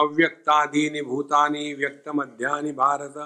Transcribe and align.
अव्यक्तादीनि 0.00 1.02
भूतानि 1.02 1.74
व्यक्तमध्यानि 1.74 2.72
भारत। 2.72 3.16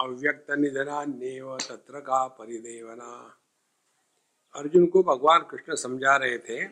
अव्यक्त 0.00 0.50
निधनान्येव 0.50 1.56
तत्र 1.56 2.00
का 2.00 2.26
परिदेवना। 2.28 3.38
अर्जुन 4.54 4.86
को 4.86 5.02
भगवान 5.02 5.40
कृष्ण 5.40 5.74
समझा 5.74 6.16
रहे 6.16 6.38
थे, 6.38 6.64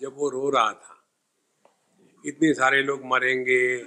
जब 0.00 0.12
वो 0.14 0.28
रो 0.28 0.50
रहा 0.50 0.72
था, 0.72 0.96
इतने 2.26 2.54
सारे 2.54 2.82
लोग 2.82 3.00
मरेंगे 3.04 3.84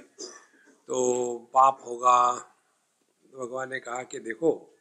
तो 0.88 1.38
पाप 1.38 1.82
होगा। 1.86 2.38
तो 2.38 3.46
भगवान 3.46 3.70
ने 3.70 3.80
कहा 3.80 4.02
कि 4.02 4.18
देखो, 4.18 4.76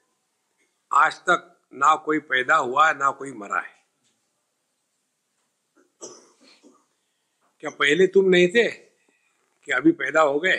आज 0.93 1.15
तक 1.15 1.59
ना 1.73 1.95
कोई 1.95 2.19
पैदा 2.19 2.55
हुआ 2.55 2.87
है, 2.87 2.97
ना 2.97 3.11
कोई 3.11 3.33
मरा 3.33 3.59
है। 3.59 3.82
क्या 7.63 7.69
पहले 7.69 8.07
तुम 8.07 8.29
नहीं 8.29 8.47
थे 8.47 8.69
कि 8.69 9.71
अभी 9.71 9.91
पैदा 9.91 10.21
हो 10.21 10.39
गए? 10.39 10.57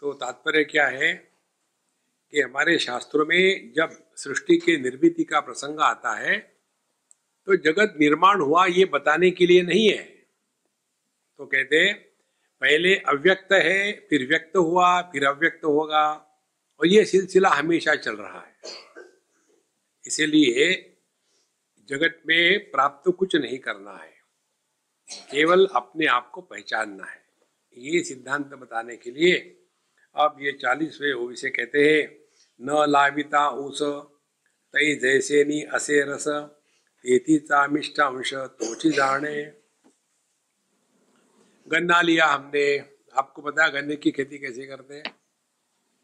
तो 0.00 0.12
तात्पर्य 0.12 0.64
क्या 0.64 0.86
है 0.86 1.12
कि 2.32 2.40
हमारे 2.40 2.78
शास्त्रों 2.78 3.26
में 3.26 3.72
जब 3.72 3.90
सृष्टि 4.16 4.56
के 4.56 4.76
निर्मिति 4.76 5.24
का 5.24 5.40
प्रसंग 5.40 5.80
आता 5.80 6.14
है 6.14 6.38
तो 7.46 7.56
जगत 7.56 7.94
निर्माण 8.00 8.40
हुआ 8.40 8.64
ये 8.66 8.84
बताने 8.84 9.30
के 9.30 9.46
लिए 9.46 9.62
नहीं 9.62 9.88
है। 9.90 10.02
तो 11.38 11.46
कहते 11.46 11.92
पहले 11.92 12.94
अव्यक्त 12.96 13.52
है, 13.52 13.92
फिर 14.10 14.26
व्यक्त 14.28 14.56
हुआ, 14.56 15.02
फिर 15.02 15.26
अव्यक्त 15.26 15.64
होगा, 15.64 16.06
और 16.80 16.86
ये 16.86 17.04
सिलसिला 17.04 17.48
हमेशा 17.48 17.94
चल 17.94 18.16
रहा 18.16 18.40
है। 18.40 18.56
इसीलिए 20.06 20.96
जगत 21.88 22.22
में 22.26 22.70
प्राप्त 22.70 23.12
कुछ 23.18 23.36
नहीं 23.36 23.58
करना 23.58 23.96
है। 23.96 24.13
केवल 25.12 25.66
अपने 25.66 26.06
आप 26.06 26.30
को 26.30 26.40
पहचानना 26.40 27.04
है। 27.04 27.22
ये 27.76 28.02
सिद्धांत 28.04 28.46
बताने 28.46 28.96
के 28.96 29.10
लिए 29.10 29.60
अब 30.16 30.36
ये 30.40 30.52
चालीसवें 30.52 31.14
विषय 31.14 31.48
कहते 31.48 31.78
हैं, 31.78 32.18
न 32.60 32.90
लाविता 32.90 33.48
उस 33.48 33.82
तई 34.74 34.94
जैसे 34.96 35.44
नी 35.44 35.62
असे 35.62 36.02
रस 36.02 36.28
तेती 36.28 37.38
चामिष्टांश 37.38 38.34
तोची 38.34 38.90
जाने 38.90 39.44
गन्ना 41.68 42.00
लिया 42.02 42.26
हमने। 42.26 42.78
आपको 43.16 43.42
पता 43.42 43.68
गन्ने 43.68 43.96
की 43.96 44.10
खेती 44.10 44.38
कैसे 44.38 44.66
करते 44.66 44.94
हैं? 44.94 45.04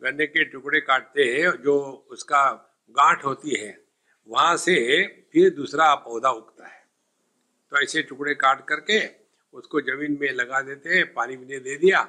गन्ने 0.03 0.27
के 0.27 0.45
टुकड़े 0.45 0.81
काटते 0.81 1.25
हैं, 1.25 1.51
जो 1.51 2.07
उसका 2.11 2.43
गांठ 2.91 3.25
होती 3.25 3.61
है, 3.61 3.85
वहाँ 4.29 4.57
से 4.57 5.07
फिर 5.33 5.51
दूसरा 5.51 5.95
पौधा 5.95 6.31
उगता 6.31 6.67
है। 6.67 6.80
तो 7.73 7.83
ऐसे 7.83 8.03
टुकड़े 8.03 8.35
काट 8.37 8.67
करके 8.69 9.01
उसको 9.55 9.81
ज़मीन 9.81 10.19
में 10.21 10.33
लगा 10.33 10.61
देते 10.61 10.89
हैं, 10.91 11.13
पानी 11.15 11.37
भी 11.37 11.59
दे 11.59 11.77
दिया 11.77 12.03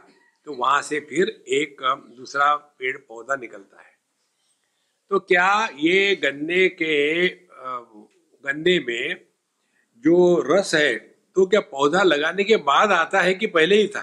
तो 0.47 0.53
वहाँ 0.53 0.81
से 0.81 0.99
फिर 0.99 1.29
एक 1.49 1.81
दूसरा 2.17 2.55
पेड़ 2.55 2.97
पौधा 2.97 3.35
निकलता 3.35 3.81
है। 3.81 3.89
तो 5.11 5.19
क्या 5.21 5.69
ये 5.77 6.15
गन्ने 6.15 6.67
के 6.71 7.27
गन्ने 8.43 8.79
में 8.79 9.25
जो 10.03 10.17
रस 10.47 10.73
है 10.75 10.93
तो 11.35 11.45
क्या 11.45 11.59
पौधा 11.61 12.03
लगाने 12.03 12.43
के 12.43 12.55
बाद 12.63 12.91
आता 12.91 13.21
है 13.21 13.33
कि 13.33 13.47
पहले 13.47 13.75
ही 13.75 13.87
था? 13.87 14.01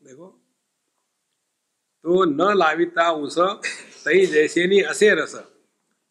देखो। 0.00 0.26
तो 2.04 2.24
न 2.24 2.56
लाविता 2.58 3.10
उस 3.12 3.38
सही 4.04 4.26
जैसे 4.26 4.66
नहीं, 4.66 4.82
असे 4.82 5.14
रस। 5.14 5.34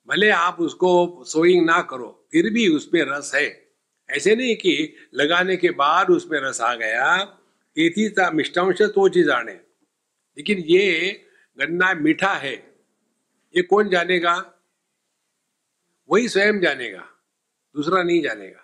भले 0.07 0.29
आप 0.29 0.59
उसको 0.61 1.23
सोइंग 1.27 1.65
ना 1.65 1.81
करो, 1.81 2.27
फिर 2.31 2.49
भी 2.53 2.67
उसमें 2.67 3.01
रस 3.05 3.31
है। 3.35 3.62
ऐसे 4.13 4.35
नहीं 4.35 4.55
कि 4.55 4.95
लगाने 5.13 5.57
के 5.57 5.69
बाद 5.71 6.09
उसमें 6.09 6.39
रस 6.39 6.61
आ 6.61 6.75
गया 6.75 7.23
तेथी 7.75 8.09
था 8.09 8.29
मिष्टांश 8.31 8.81
तो 8.81 9.09
चीज़ 9.09 9.29
आने 9.29 9.53
लेकिन 10.37 10.59
ये 10.59 11.25
गन्ना 11.57 11.93
मीठा 11.93 12.33
है, 12.33 12.53
ये 13.55 13.61
कौन 13.61 13.89
जानेगा? 13.89 14.35
वही 16.09 16.29
स्वयं 16.29 16.59
जानेगा, 16.59 17.09
दूसरा 17.75 18.03
नहीं 18.03 18.21
जानेगा। 18.21 18.59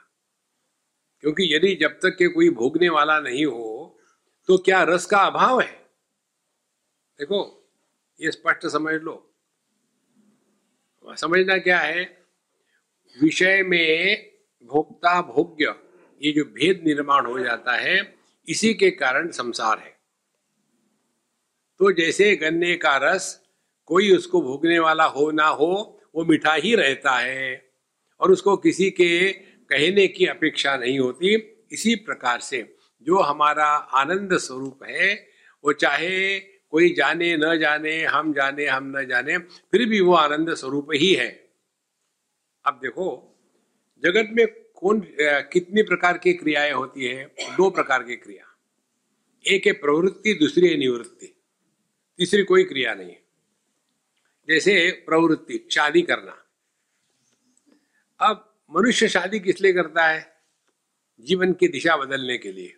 क्योंकि 1.22 1.56
यदि 1.56 1.76
जब 1.76 2.00
तक 2.00 2.16
के 2.20 2.28
कोई 2.28 2.50
भोगने 2.50 2.90
वाला 2.90 3.20
नहीं 3.20 3.46
हो 3.46 4.00
तो 4.48 4.58
क्या 4.58 4.84
रस 4.84 5.06
का 5.06 5.18
अभाव 5.18 5.62
है? 5.62 5.90
देखो, 7.20 7.40
ये 8.22 8.32
स्पष्ट 8.32 8.68
समझ 8.68 8.94
लो। 8.94 9.26
समझना 11.08 11.58
क्या 11.58 11.80
है? 11.80 12.28
विषय 13.22 13.64
में 13.64 14.29
भोक्ता 14.64 15.22
भोग्य, 15.22 15.76
ये 16.22 16.32
जो 16.32 16.44
भेद 16.44 16.84
निर्माण 16.86 17.26
हो 17.26 17.40
जाता 17.40 17.76
है, 17.76 18.18
इसी 18.48 18.74
के 18.74 18.92
कारण 18.92 19.30
संसार 19.32 19.80
है। 19.80 19.98
तो 21.80 21.92
जैसे 21.92 22.36
गन्ने 22.36 22.76
का 22.76 22.98
रस 22.98 23.42
कोई 23.86 24.12
उसको 24.16 24.42
भोगने 24.42 24.80
वाला 24.80 25.04
हो 25.04 25.32
ना 25.32 25.48
हो, 25.48 26.02
वो 26.16 26.26
मीठा 26.26 26.54
ही 26.54 26.76
रहता 26.76 27.12
है 27.12 27.72
और 28.20 28.32
उसको 28.32 28.58
किसी 28.58 28.90
के 28.90 29.32
कहने 29.32 30.08
की 30.08 30.26
अपेक्षा 30.26 30.76
नहीं 30.78 31.00
होती। 31.00 31.36
इसी 31.72 31.96
प्रकार 31.96 32.40
से 32.40 32.76
जो 33.02 33.20
हमारा 33.20 33.66
आनंद 33.66 34.38
स्वरूप 34.38 34.84
है, 34.84 35.14
वो 35.64 35.74
चाहे 35.74 36.40
कोई 36.40 36.94
जाने 36.94 37.36
न 37.38 37.58
जाने, 37.60 38.04
हम 38.04 38.34
जाने 38.34 38.66
हम 38.66 38.98
न 38.98 39.06
जाने, 39.06 39.38
फिर 39.38 39.86
भी 39.86 40.02
वो 40.02 40.14
आनंद 40.14 40.54
स्वरूप 40.54 40.88
ही 40.94 41.14
है। 41.14 41.30
अब 42.66 42.80
देखो 42.82 43.29
जगत 44.04 44.30
में 44.32 44.48
कौन 44.76 45.08
कितनी 45.22 45.84
प्रकार 45.84 46.18
की 46.18 46.34
क्रियाएँ 46.34 46.72
होती 46.72 47.06
है? 47.06 47.26
दो 47.42 47.70
प्रकार 47.70 48.04
की 48.04 48.16
क्रिया। 48.16 48.56
एक 49.48 49.68
है 49.68 49.74
प्रवृत्ति, 49.74 50.34
दूसरी 50.34 50.68
है 50.68 50.78
निवृत्ति। 50.78 51.36
तीसरी 52.18 52.44
कोई 52.44 52.64
क्रिया 52.64 52.94
नहीं 52.94 53.10
है। 53.10 53.24
जैसे 54.48 54.92
प्रवृत्ति, 54.92 55.68
शादी 55.72 56.02
करना। 56.02 56.46
अब 58.20 58.58
मनुष्य 58.76 59.08
शादी 59.08 59.40
किस 59.40 59.62
लिए 59.62 59.74
करता 59.74 60.08
है? 60.08 60.42
जीवन 61.20 61.54
की 61.54 61.68
दिशा 61.68 61.98
बदलने 61.98 62.38
के 62.38 62.52
लिए। 62.52 62.76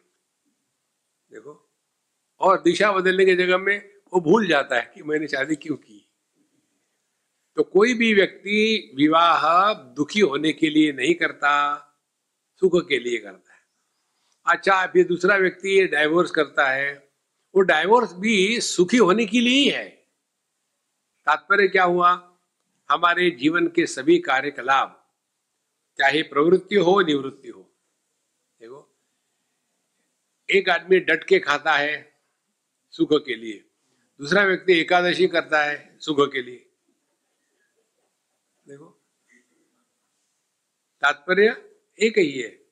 देखो, 1.32 1.70
और 2.40 2.62
दिशा 2.62 2.92
बदलने 2.92 3.26
की 3.26 3.36
जगह 3.36 3.58
में 3.58 3.94
वो 4.14 4.20
भूल 4.20 4.48
जाता 4.48 4.80
है 4.80 4.92
कि 4.96 5.04
मैंने 5.04 5.28
शादी 5.28 5.56
क्यों 5.56 5.76
की? 5.76 6.01
तो 7.62 7.66
कोई 7.66 7.94
भी 7.94 8.14
व्यक्ति 8.14 8.92
विवाह 8.96 9.74
दुखी 9.74 10.20
होने 10.20 10.52
के 10.54 10.70
लिए 10.70 10.92
नहीं 10.92 11.14
करता, 11.16 11.52
सुख 12.62 12.88
के 12.88 13.00
लिए 13.00 13.18
करता 13.18 13.54
है। 13.54 13.60
अच्छा 14.46 14.86
फिर 14.88 15.08
दूसरा 15.08 15.36
व्यक्ति 15.36 15.88
डाइवोर्स 15.88 16.32
करता 16.32 16.66
है, 16.70 16.94
वो 17.56 17.62
डाइवोर्स 17.62 18.14
भी 18.14 18.62
सुखी 18.62 18.98
होने 18.98 19.26
के 19.26 19.40
लिए 19.40 19.60
ही 19.60 19.70
है। 19.70 19.88
तात्पर्य 21.28 21.68
क्या 21.68 21.84
हुआ? 21.84 22.12
हमारे 22.90 23.30
जीवन 23.32 23.68
के 23.68 23.86
सभी 23.88 24.18
कार्यकलाप, 24.20 25.14
चाहे 25.98 26.24
प्रवृत्ति 26.24 26.76
हो, 26.76 27.02
निवृत्ति 27.02 27.50
हो, 27.50 27.62
देखो, 28.60 28.82
एक 30.50 30.70
आदमी 30.70 31.00
डट 31.00 31.24
के 31.24 31.40
खाता 31.40 31.78
है 31.78 31.94
सुख 32.94 33.14
के 33.14 33.36
लिए, 33.36 33.64
दूसरा 34.20 34.44
व्यक्ति 34.44 34.80
एकादशी 34.80 35.28
करता 35.28 35.64
है 35.64 35.98
सुख 36.00 36.28
के 36.34 36.42
लिए 36.42 36.68
देखो 38.68 38.88
तात्पर्य 41.02 41.76
एक 42.00 42.18
ही 42.18 42.42
है। 42.42 42.66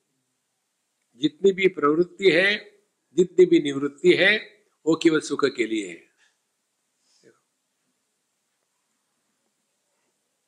जितनी 1.16 1.52
भी 1.52 1.68
प्रवृत्ति 1.68 2.30
है, 2.30 2.80
जितनी 3.12 3.46
भी 3.46 3.60
निवृत्ति 3.60 4.14
है, 4.14 4.64
वो 4.86 4.96
केवल 5.02 5.20
सुख 5.20 5.44
के 5.44 5.66
लिए 5.66 5.88
है। 5.88 6.10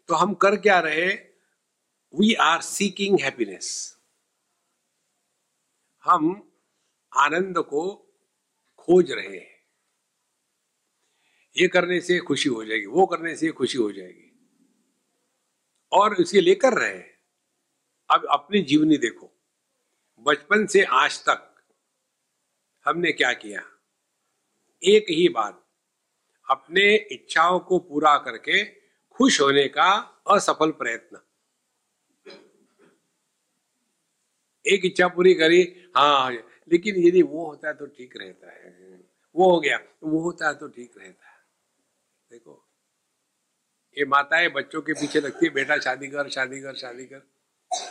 तो 0.08 0.14
हम 0.14 0.34
कर 0.34 0.56
क्या 0.56 0.81
रहे 0.81 1.12
वी 2.14 2.34
आर 2.34 2.62
सीकिंग 2.62 3.20
हैप्पीनेस 3.20 3.99
हम 6.05 6.52
आनंद 7.17 7.58
को 7.58 8.12
खोज 8.79 9.12
रहे 9.12 9.38
हैं। 9.38 9.67
ये 11.56 11.69
करने 11.69 12.00
से 12.00 12.19
खुशी 12.19 12.49
हो 12.49 12.64
जाएगी, 12.64 12.87
वो 12.87 13.06
करने 13.06 13.37
से 13.37 13.50
खुशी 13.50 13.79
हो 13.79 13.93
जाएगी। 13.93 14.49
और 15.93 16.20
इसे 16.20 16.40
लेकर 16.40 16.73
रहे 16.73 16.96
हैं। 16.96 17.12
अब 18.12 18.26
अपनी 18.31 18.61
जीवनी 18.62 18.97
देखो। 18.99 19.31
बचपन 20.26 20.67
से 20.67 20.82
आज 20.85 21.19
तक 21.20 21.49
हमने 22.87 23.12
क्या 23.12 23.32
किया? 23.32 23.62
एक 24.82 25.06
ही 25.11 25.29
बात, 25.29 25.62
अपने 26.47 26.94
इच्छाओं 27.12 27.59
को 27.61 27.79
पूरा 27.79 28.17
करके 28.19 28.64
खुश 29.17 29.41
होने 29.41 29.67
का 29.69 29.91
असफल 30.31 30.70
प्रयत्न। 30.73 31.20
एक 34.65 34.85
इच्छा 34.85 35.08
पूरी 35.08 35.35
करी 35.35 35.62
हाँ 35.97 36.32
लेकिन 36.32 36.97
यदि 36.99 37.23
वो 37.23 37.47
होता 37.47 37.69
है 37.69 37.75
तो 37.75 37.87
ठीक 37.87 38.17
रहता 38.17 38.53
है। 38.53 39.00
वो 39.35 39.50
हो 39.50 39.61
गया, 39.61 39.79
वो 40.03 40.20
होता 40.20 40.49
है 40.49 40.55
तो 40.55 40.69
ठीक 40.69 40.93
रहता 40.99 41.29
है। 41.29 41.41
देखो, 42.31 42.69
ये 43.97 44.05
माताएँ 44.05 44.49
बच्चों 44.49 44.82
के 44.82 44.93
पीछे 44.93 45.20
लगती 45.20 45.47
है, 45.47 45.53
बेटा 45.53 45.79
शादी 45.79 46.08
कर 46.08 46.29
शादी 46.29 46.61
कर 46.61 46.75
शादी 46.75 47.06
कर। 47.06 47.31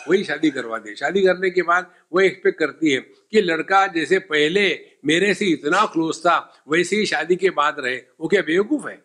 वही 0.09 0.23
शादी 0.23 0.49
करवा 0.51 0.77
दे। 0.77 0.95
शादी 0.95 1.21
करने 1.23 1.49
के 1.49 1.61
बाद 1.61 1.93
वो 2.13 2.19
एक्सपेक्ट 2.19 2.59
करती 2.59 2.91
है 2.91 2.99
कि 3.01 3.41
लड़का 3.41 3.85
जैसे 3.87 4.19
पहले 4.19 4.67
मेरे 5.05 5.33
से 5.33 5.45
इतना 5.45 5.85
क्लोज 5.85 6.19
था, 6.19 6.63
वैसे 6.67 6.95
ही 6.95 7.05
शादी 7.05 7.35
के 7.35 7.49
बाद 7.49 7.79
रहे। 7.79 7.97
वो 8.19 8.27
क्या 8.27 8.41
बेवकूफ़ 8.41 8.87
है? 8.87 8.97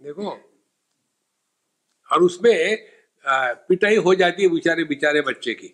देखो, 0.00 0.30
और 2.12 2.22
उसमें 2.22 2.88
पिटाई 3.26 3.96
हो 3.96 4.14
जाती 4.14 4.42
है 4.42 4.48
बेचारे 4.48 4.84
बेचारे 4.84 5.20
बच्चे 5.20 5.54
की। 5.54 5.68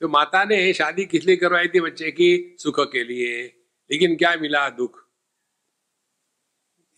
तो 0.00 0.08
माता 0.08 0.44
ने 0.44 0.72
शादी 0.72 1.04
किस 1.06 1.24
लिए 1.24 1.36
करवाई 1.36 1.68
थी 1.68 1.80
बच्चे 1.80 2.10
की? 2.10 2.56
सुख 2.58 2.80
के 2.92 3.04
लिए। 3.04 3.42
लेकिन 3.90 4.16
क्या 4.16 4.34
मिला 4.36 4.68
दुख? 4.70 4.98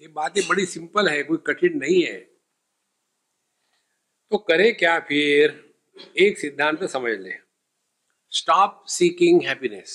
ये 0.01 0.09
बातें 0.09 0.47
बड़ी 0.49 0.67
सिंपल 0.67 1.09
है, 1.09 1.23
कोई 1.23 1.39
कठिन 1.47 1.79
नहीं 1.79 2.03
है। 2.05 2.34
तो 4.31 4.39
करे 4.39 4.71
क्या 4.73 4.99
फिर? 5.01 5.75
एक 6.19 6.39
सिद्धांत 6.39 6.85
समझ 6.85 7.13
ले। 7.13 7.33
स्टॉप 8.33 8.85
सीकिंग 8.89 9.43
हैप्पीनेस 9.43 9.93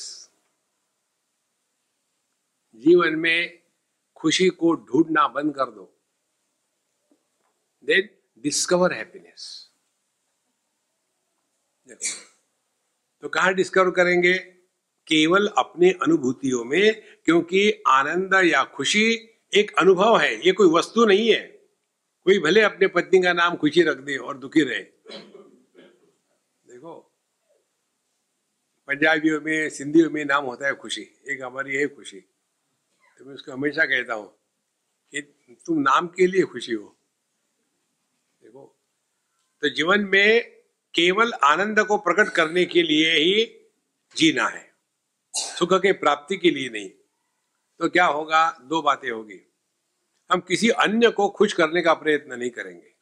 जीवन 2.76 3.16
में 3.16 3.60
खुशी 4.18 4.48
को 4.50 4.74
ढूंढना 4.76 5.28
बंद 5.28 5.54
कर 5.56 5.66
दो। 5.66 5.84
देन 7.84 8.10
डिस्कवर 8.44 8.94
हैप्पीनेस 8.94 9.72
तो 13.24 13.30
कहा 13.30 13.52
डिस्कवर 13.52 13.92
करेंगे? 13.92 14.38
केवल 15.08 15.48
अपने 15.58 15.90
अनुभूतियों 15.92 16.64
में, 16.64 17.02
क्योंकि 17.26 17.72
आनंद 17.88 18.34
या 18.46 18.64
खुशी 18.64 19.06
एक 19.54 19.72
अनुभव 19.80 20.18
है, 20.18 20.34
ये 20.46 20.52
कोई 20.52 20.70
वस्तु 20.70 21.06
नहीं 21.06 21.32
है। 21.32 21.59
कोई 22.30 22.40
भले 22.40 22.62
अपने 22.62 22.88
पत्नी 22.88 23.22
का 23.22 23.32
नाम 23.34 23.56
खुशी 23.56 23.82
रख 23.82 23.98
दे 23.98 24.16
और 24.18 24.38
दुखी 24.38 24.62
रहे। 24.62 24.82
देखो, 26.70 27.16
पंजाबियों 28.88 29.42
में, 29.42 29.70
सिंधियों 29.70 30.10
में 30.10 30.26
नाम 30.26 30.46
होता 30.46 30.68
है 30.68 30.76
खुशी। 30.76 31.02
एक 31.02 31.42
हमारी 31.44 31.76
है 31.76 31.88
खुशी। 31.88 32.20
तो 33.18 33.26
मैं 33.26 33.34
उसको 33.34 33.52
हमेशा 33.52 33.86
कहता 33.86 34.14
हूँ 34.14 34.28
कि 35.12 35.22
तुम 35.66 35.80
नाम 35.80 36.08
के 36.08 36.28
लिए 36.28 36.44
खुशी 36.44 36.74
हो। 36.74 36.96
देखो 38.44 38.78
तो 39.62 39.70
जीवन 39.70 40.00
में 40.00 40.50
केवल 40.94 41.34
आनंद 41.34 41.80
को 41.80 41.98
प्रकट 41.98 42.30
करने 42.30 42.66
के 42.66 42.84
लिए 42.84 43.12
ही 43.12 43.44
जीना 44.18 44.48
है। 44.48 44.74
सुख 45.34 45.74
के 45.74 45.92
प्राप्ति 45.92 46.38
के 46.38 46.52
लिए 46.52 46.70
नहीं। 46.70 46.90
तो 47.80 47.90
क्या 47.90 48.06
होगा? 48.06 48.60
दो 48.62 48.82
बातें 48.82 49.12
होगी। 49.12 49.49
हम 50.32 50.40
किसी 50.40 50.70
अन्य 50.70 51.10
को 51.10 51.30
खुश 51.30 51.54
करने 51.54 51.82
का 51.82 51.94
प्रयत्न 51.94 52.34
नहीं 52.34 52.50
करेंगे। 52.50 52.96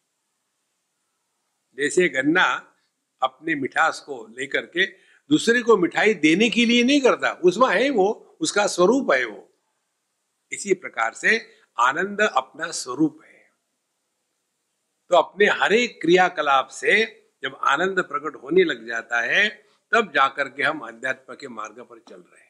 जैसे 1.75 2.09
गन्ना 2.09 2.73
अपने 3.21 3.55
मिठास 3.55 3.99
को 3.99 4.27
लेकर 4.39 4.61
के 4.61 4.85
दूसरे 5.29 5.61
को 5.61 5.77
मिठाई 5.77 6.13
देने 6.13 6.49
के 6.49 6.65
लिए 6.65 6.83
नहीं 6.83 7.01
करता, 7.01 7.31
उसमें 7.31 7.67
है 7.67 7.89
वो, 7.89 8.37
उसका 8.41 8.67
स्वरूप 8.67 9.11
है 9.11 9.25
वो। 9.25 9.53
इसी 10.51 10.73
प्रकार 10.73 11.13
से 11.13 11.49
आनंद 11.79 12.21
अपना 12.21 12.71
स्वरूप 12.71 13.21
है। 13.25 13.51
तो 15.09 15.15
अपने 15.15 15.45
हर 15.45 15.73
एक 15.73 16.01
क्रियाकलाप 16.01 16.67
से 16.67 17.23
जब 17.43 17.59
आनंद 17.63 17.99
प्रकट 17.99 18.43
होने 18.43 18.63
लग 18.63 18.87
जाता 18.87 19.21
है, 19.21 19.49
तब 19.91 20.11
जाकर 20.11 20.49
के 20.49 20.63
हम 20.63 20.79
अध्यात्म 20.79 21.35
के 21.35 21.47
मार्ग 21.47 21.79
पर 21.79 21.99
चल 21.99 22.15
रहे 22.15 22.41
हैं। 22.41 22.46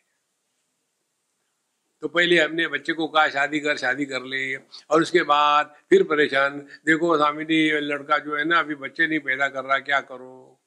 तो 2.03 2.07
पहले 2.07 2.39
हमने 2.39 2.67
बच्चे 2.67 2.93
को 2.93 3.07
कहा, 3.07 3.27
शादी 3.29 3.59
कर 3.59 3.77
शादी 3.77 4.05
कर 4.05 4.23
ले। 4.23 4.55
और 4.55 5.01
उसके 5.01 5.21
बाद 5.23 5.75
फिर 5.89 6.03
परेशान, 6.03 6.59
देखो 6.85 7.15
स्वामी 7.17 7.45
जी 7.45 7.79
लड़का 7.81 8.17
जो 8.19 8.35
है 8.37 8.43
ना, 8.45 8.59
अभी 8.59 8.75
बच्चे 8.77 9.07
नहीं 9.07 9.19
पैदा 9.19 9.47
कर 9.49 9.63
रहा, 9.63 9.79
क्या 9.81 9.99
करो? 10.01 10.59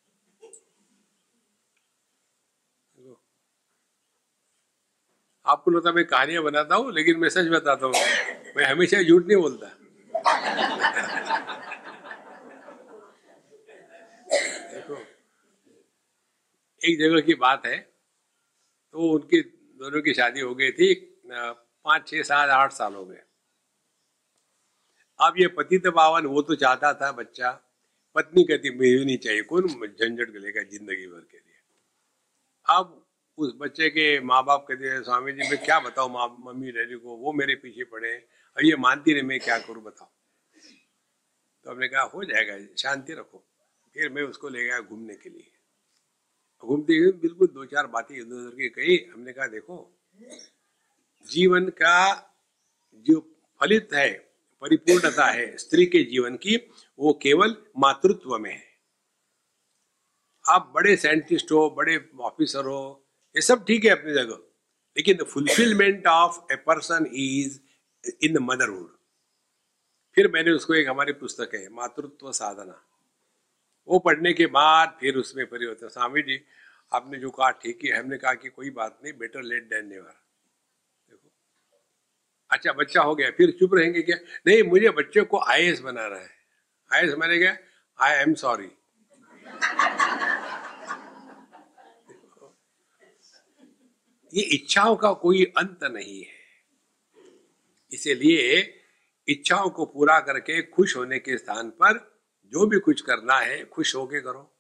आपको 5.46 5.70
लगता 5.70 5.92
मैं 5.92 6.04
कहानियाँ 6.04 6.42
बनाता 6.44 6.74
हूँ, 6.74 6.92
लेकिन 6.92 7.18
मैं 7.18 7.28
सच 7.28 7.46
बताता 7.50 7.86
हूँ, 7.86 7.94
मैं 8.56 8.64
हमेशा 8.66 9.02
झूठ 9.02 9.26
नहीं 9.26 9.36
बोलता। 9.36 9.66
देखो, 14.72 14.96
एक 16.82 16.98
जगह 16.98 17.20
की 17.20 17.34
बात 17.36 17.66
है 17.66 17.78
तो 17.78 19.10
उनकी 19.12 19.40
दोनों 19.80 20.00
की 20.02 20.14
शादी 20.14 20.40
हो 20.40 20.54
गई 20.54 20.70
थी 20.72 20.94
पाँच, 21.30 22.08
छह, 22.08 22.22
सात, 22.22 22.48
आठ 22.48 22.72
साल 22.72 22.94
हो 22.94 23.04
गए। 23.04 23.22
अब 25.20 25.34
ये 25.38 25.46
पति 25.48 25.78
तो 25.78 25.90
पावन 25.90 26.26
वो 26.26 26.42
तो 26.42 26.54
चाहता 26.54 26.92
था 26.94 27.12
बच्चा। 27.12 27.50
पत्नी 28.16 28.44
कहती, 28.44 28.70
मुझे 28.70 29.04
नहीं 29.04 29.18
चाहिए, 29.18 29.42
कौन 29.42 29.68
झंझट 29.68 30.34
लेगा 30.36 30.62
ज़िंदगी 30.62 31.06
भर 31.06 31.20
के 31.20 31.36
लिए? 31.36 31.58
अब 32.66 33.06
उस 33.38 33.52
बच्चे 33.56 33.90
के 33.90 34.20
माँ 34.20 34.44
बाप 34.44 34.64
कहते 34.68 34.88
हैं, 34.88 35.02
स्वामी 35.02 35.32
जी, 35.32 35.48
मैं 35.50 35.64
क्या 35.64 35.78
बताऊँ, 35.80 36.10
माँ, 36.10 36.26
मम्मी 36.40 36.72
डैडी 36.72 36.94
को, 36.94 37.16
वो 37.16 37.32
मेरे 37.32 37.54
पीछे 37.54 37.84
पड़े 37.84 38.16
और 38.56 38.64
ये 38.64 38.76
मानती 38.76 39.14
नहीं, 39.14 39.22
मैं 39.22 39.40
क्या 39.40 39.58
करूँ, 39.58 39.82
बताओ? 39.82 40.08
तो 41.66 41.70
हमने 41.70 41.88
कहा, 41.88 42.02
हो 42.02 42.24
जाएगा, 42.24 42.74
शांति 42.76 43.12
रखो। 43.12 43.44
फिर 43.94 44.08
मैं 44.08 44.22
उसको 44.22 44.48
ले 44.48 44.64
गया 44.64 44.80
घूमने 44.80 45.14
के 45.14 45.30
लिए। 45.30 45.50
घूमते 46.58 46.96
हुए 46.96 47.12
बिल्कुल 47.12 47.48
दो 47.48 47.64
चार 47.64 47.86
बातें 47.86 48.14
इधर 48.14 48.34
उधर 48.34 48.56
की 48.56 48.68
कही। 48.68 48.96
हमने 49.12 49.32
कहा, 49.32 49.46
देखो 49.46 49.76
जीवन 51.22 51.68
का 51.68 52.26
जो 52.94 53.36
फलित 53.60 53.88
है, 53.94 54.12
परिपूर्णता 54.60 55.26
है 55.26 55.56
स्त्री 55.56 55.86
के 55.86 56.02
जीवन 56.02 56.36
की, 56.36 56.56
वो 56.98 57.12
केवल 57.22 57.56
मातृत्व 57.78 58.38
में 58.38 58.52
है। 58.52 58.70
आप 60.48 60.72
बड़े 60.74 60.96
साइंटिस्ट 60.96 61.52
हो, 61.52 61.70
बड़े 61.70 62.10
ऑफिसर 62.20 62.64
हो, 62.64 63.06
ये 63.36 63.42
सब 63.42 63.64
ठीक 63.66 63.84
है 63.84 63.90
अपनी 63.90 64.12
जगह। 64.12 64.38
लेकिन 64.96 65.16
the 65.16 65.22
fulfilment 65.22 66.06
of 66.06 66.52
a 66.52 66.56
person 66.56 67.06
is 67.12 67.60
in 68.22 68.34
the 68.34 68.38
motherhood 68.38 68.96
फिर 70.14 70.28
मैंने 70.28 70.50
उसको 70.50 70.74
एक 70.74 70.88
हमारी 70.88 71.12
पुस्तक 71.12 71.50
है, 71.54 71.68
मातृत्व 71.68 72.32
साधना। 72.32 72.86
वो 73.88 73.98
पढ़ने 73.98 74.32
के 74.32 74.46
बाद 74.46 74.96
फिर 75.00 75.16
उसमें 75.16 75.46
परिवर्तन। 75.46 75.88
स्वामी 75.88 76.22
जी, 76.22 76.44
आपने 76.92 77.18
जो 77.18 77.30
कहा, 77.30 77.50
ठीक 77.50 77.84
है, 77.84 77.98
हमने 77.98 78.18
कहा 78.18 78.34
कि 78.34 78.48
कोई 78.48 78.70
बात 78.70 78.98
नहीं 79.04 79.12
बेटर 79.18 79.42
लेट 79.42 79.64
देन 79.64 79.86
नेवर 79.86 80.29
अच्छा 82.50 82.72
बच्चा 82.72 83.02
हो 83.02 83.14
गया, 83.14 83.30
फिर 83.30 83.50
चुप 83.50 83.74
रहेंगे 83.74 84.02
क्या? 84.02 84.16
नहीं, 84.46 84.62
मुझे 84.62 84.90
बच्चे 84.90 85.20
को 85.20 85.38
आईएस 85.38 85.80
बना 85.80 86.06
रहा 86.06 86.20
है। 86.20 86.30
आई 86.94 87.06
क्या 87.38 87.56
आई 87.98 88.22
एम 88.22 88.34
सॉरी 88.34 88.70
ये 94.34 94.42
इच्छाओं 94.42 94.96
का 94.96 95.12
कोई 95.12 95.44
अंत 95.44 95.84
नहीं 95.84 96.24
है। 96.24 96.38
इसीलिए 97.92 98.60
इच्छाओं 99.28 99.70
को 99.70 99.84
पूरा 99.84 100.20
करके 100.20 100.62
खुश 100.62 100.96
होने 100.96 101.18
के 101.18 101.38
स्थान 101.38 101.70
पर 101.70 101.98
जो 102.52 102.66
भी 102.66 102.78
कुछ 102.78 103.00
करना 103.00 103.38
है, 103.38 103.64
खुश 103.64 103.94
होके 103.94 104.20
करो। 104.20 104.56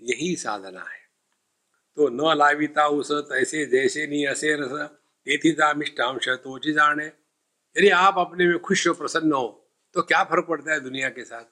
यही 0.00 0.36
साधना 0.36 0.82
है। 0.82 1.00
तो 1.96 2.08
न 2.08 2.38
लाविता 2.38 2.86
उस 2.86 3.32
ऐसे 3.32 3.66
जैसे 3.66 4.06
नहीं 4.06 4.26
असे 4.26 4.56
रस 4.56 5.03
तेथिता 5.26 5.72
मिष्टांश 5.74 6.28
तो 6.28 6.58
जाने 6.72 7.04
यदि 7.76 7.88
आप 7.88 8.14
अपने 8.18 8.46
में 8.46 8.58
खुश 8.58 8.86
हो, 8.88 8.94
प्रसन्न 8.94 9.32
हो 9.32 9.60
तो 9.94 10.02
क्या 10.02 10.22
फ़र्क 10.24 10.46
पड़ता 10.48 10.72
है 10.72 10.80
दुनिया 10.80 11.08
के 11.08 11.24
साथ? 11.24 11.44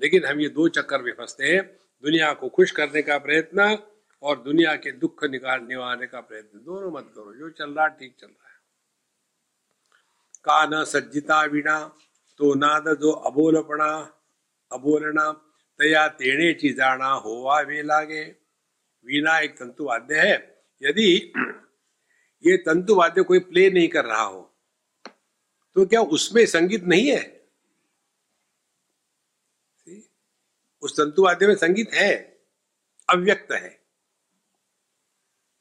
लेकिन 0.00 0.24
हम 0.26 0.40
ये 0.40 0.48
दो 0.48 0.68
चक्कर 0.68 1.02
में 1.02 1.12
फंसते 1.12 1.46
हैं। 1.46 1.62
दुनिया 2.04 2.32
को 2.32 2.48
खुश 2.48 2.70
करने 2.70 3.02
का 3.02 3.18
प्रयत्न 3.18 3.78
और 4.22 4.42
दुनिया 4.42 4.74
के 4.76 4.92
दुख 4.92 5.24
निकाल 5.24 5.60
निवारने 5.62 6.06
का 6.06 6.20
प्रयत्न। 6.20 6.58
दोनों 6.58 6.90
मत 6.92 7.12
करो, 7.14 7.34
जो 7.34 7.50
चल 7.50 7.70
रहा 7.70 7.86
ठीक 7.86 8.16
चल 8.20 8.26
रहा 8.26 8.48
है। 8.48 8.58
का 10.44 10.66
न 10.66 10.84
सज्जिता 10.84 11.42
वीणा 11.44 11.80
तो 12.38 12.54
नाद 12.54 12.88
जो 13.00 13.12
अबोलपणा, 13.12 13.90
अबोलना, 14.72 15.32
तया 15.78 16.08
तेणे 16.08 16.52
चीजाना 16.52 17.08
होवा 17.08 17.60
वे 17.60 17.82
लागे। 17.82 18.24
वीणा 19.04 19.38
एक 19.38 19.58
तंतु 19.58 19.84
वाद्य 19.84 20.20
है। 20.20 20.62
यदि 20.82 21.32
ये 22.46 22.56
तंतु 22.56 22.94
वाद्य 22.94 23.22
कोई 23.22 23.38
प्ले 23.38 23.70
नहीं 23.70 23.88
कर 23.88 24.04
रहा 24.04 24.22
हो। 24.22 24.40
तो 25.76 25.86
क्या 25.86 26.00
उसमें 26.00 26.44
संगीत 26.46 26.84
नहीं 26.84 27.10
है? 27.10 27.40
उस 30.82 30.92
तंतु 30.92 31.24
वाद्य 31.24 31.46
में 31.46 31.54
संगीत 31.54 31.94
है, 31.94 32.14
अव्यक्त 33.08 33.52
है। 33.52 33.68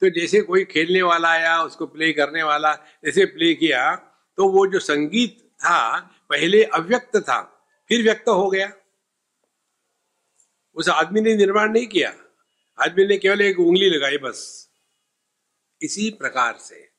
तो 0.01 0.09
जैसे 0.09 0.41
कोई 0.41 0.63
खेलने 0.65 1.01
वाला 1.01 1.29
आया, 1.29 1.61
उसको 1.63 1.85
प्ले 1.87 2.11
करने 2.13 2.43
वाला, 2.43 2.73
जैसे 2.75 3.25
प्ले 3.25 3.53
किया 3.55 3.95
तो 4.37 4.47
वो 4.49 4.65
जो 4.67 4.79
संगीत 4.79 5.39
था, 5.59 5.99
पहले 6.29 6.63
अव्यक्त 6.63 7.17
था, 7.17 7.41
फिर 7.89 8.03
व्यक्त 8.03 8.27
हो 8.27 8.49
गया। 8.49 8.71
उस 10.75 10.89
आदमी 10.89 11.21
ने 11.21 11.35
निर्माण 11.35 11.71
नहीं 11.71 11.87
किया। 11.87 12.13
आदमी 12.77 13.05
ने 13.07 13.17
केवल 13.17 13.41
एक 13.41 13.59
उंगली 13.59 13.89
लगाई 13.89 14.17
बस। 14.17 14.68
इसी 15.81 16.09
प्रकार 16.09 16.57
से 16.57 16.89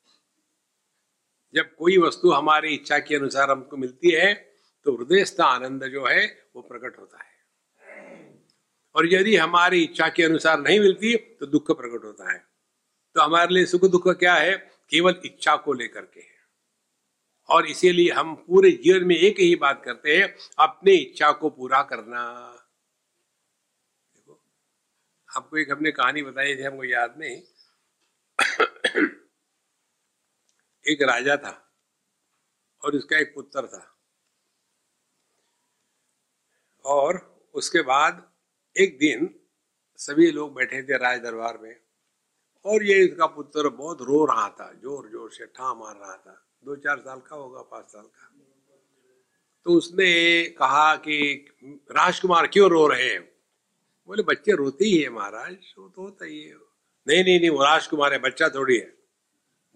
जब 1.55 1.75
कोई 1.75 1.99
वस्तु 1.99 2.31
हमारी 2.31 2.75
इच्छा 2.75 2.99
के 2.99 3.17
अनुसार 3.17 3.51
हमको 3.51 3.77
मिलती 3.77 4.11
है 4.11 4.35
तो 4.85 4.97
हृदय 4.97 5.05
हृदयस्थ 5.05 5.41
आनंद 5.41 5.85
जो 5.85 6.07
है, 6.07 6.51
वो 6.57 6.63
प्रकट 6.63 6.99
होता 6.99 7.19
है। 7.19 7.31
और 8.95 9.13
यदि 9.13 9.37
हमारी 9.37 9.85
इच्छा 9.85 10.09
के 10.09 10.23
अनुसार 10.23 10.61
नहीं 10.61 10.81
मिलती 10.81 11.17
तो 11.17 11.47
दुख 11.47 11.71
प्रकट 11.71 12.05
होता 12.05 12.33
है। 12.33 12.47
तो 13.15 13.21
हमारे 13.21 13.55
लिए 13.55 13.67
सुख 13.67 13.85
दुख 13.85 14.09
क्या 14.09 14.35
है? 14.35 14.57
केवल 14.91 15.21
इच्छा 15.25 15.57
को 15.57 15.73
लेकर 15.73 16.01
के 16.01 16.21
है। 16.21 16.41
और 17.49 17.67
इसीलिए 17.67 18.11
हम 18.11 18.35
पूरे 18.35 18.71
जीवन 18.71 19.05
में 19.05 19.17
एक 19.17 19.41
ही 19.41 19.57
बात 19.57 19.83
करते 19.85 20.17
हैं, 20.17 20.37
अपने 20.59 20.93
इच्छा 20.93 21.33
को 21.33 21.51
पूरा 21.51 21.83
करना। 21.83 22.51
देखो, 24.17 24.41
आपको 25.37 25.57
एक 25.57 25.71
हमने 25.71 25.93
कहानी 25.93 26.23
बताई 26.23 26.57
थी, 26.57 26.63
हमको 26.63 26.85
याद 26.85 27.15
नहीं। 27.19 27.43
एक 30.91 31.03
राजा 31.03 31.37
था 31.37 31.53
और 32.83 32.97
उसका 32.97 33.19
एक 33.19 33.35
पुत्र 33.35 33.67
था। 33.67 33.87
और 36.85 37.19
उसके 37.55 37.83
बाद 37.83 38.33
एक 38.77 38.99
दिन 38.99 39.35
सभी 39.99 40.31
लोग 40.31 40.55
बैठे 40.55 40.83
थे 40.83 40.97
राज 40.97 41.21
दरबार 41.21 41.59
में 41.59 41.75
और 42.65 42.83
ये 42.83 43.05
इसका 43.05 43.27
पुत्र 43.27 43.69
बहुत 43.69 44.03
रो 44.03 44.25
रहा 44.25 44.49
था 44.51 44.73
ज़ोर 44.73 45.09
ज़ोर 45.11 45.31
से 45.33 45.47
ठा 45.47 45.75
मार 45.75 45.97
रहा 45.97 46.17
था। 46.17 46.47
दो 46.65 46.77
चार 46.77 46.99
साल 46.99 47.21
का 47.21 47.37
होगा, 47.37 47.63
पाँच 47.63 47.85
साल 47.85 48.03
का। 48.03 48.27
तो 49.67 49.73
उसने 49.73 50.45
कहा 50.51 50.97
कि, 50.97 51.47
राजकुमार 51.91 52.47
क्यों 52.47 52.71
रो 52.71 52.87
रहे 52.87 53.09
हैं? 53.09 53.23
बोले, 54.07 54.23
बच्चे 54.23 54.53
रोते 54.53 54.85
ही 54.85 55.03
है 55.03 55.09
महाराज, 55.11 55.57
वो 55.79 55.89
तो 55.89 56.03
होता 56.03 56.25
ही 56.25 56.43
है। 56.43 56.55
नहीं 57.07 57.25
नहीं 57.25 57.41
नहीं, 57.41 57.51
वो 57.51 57.65
राजकुमार 57.65 58.13
है, 58.13 58.19
बच्चा 58.19 58.49
थोड़ी 58.49 58.79
है। 58.79 58.97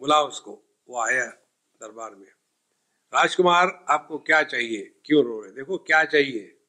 बुला 0.00 0.22
उसको। 0.22 0.60
वो 0.88 1.00
आया 1.00 1.26
दरबार 1.80 2.14
में। 2.14 2.26
राजकुमार, 3.14 3.84
आपको 3.88 4.18
क्या 4.18 4.42
चाहिए? 4.42 5.00
क्यों 5.04 5.24
रो 5.24 5.40
रहे? 5.40 5.52
देखो, 5.52 5.78
क्या 5.78 6.04
चाहिए? 6.04 6.60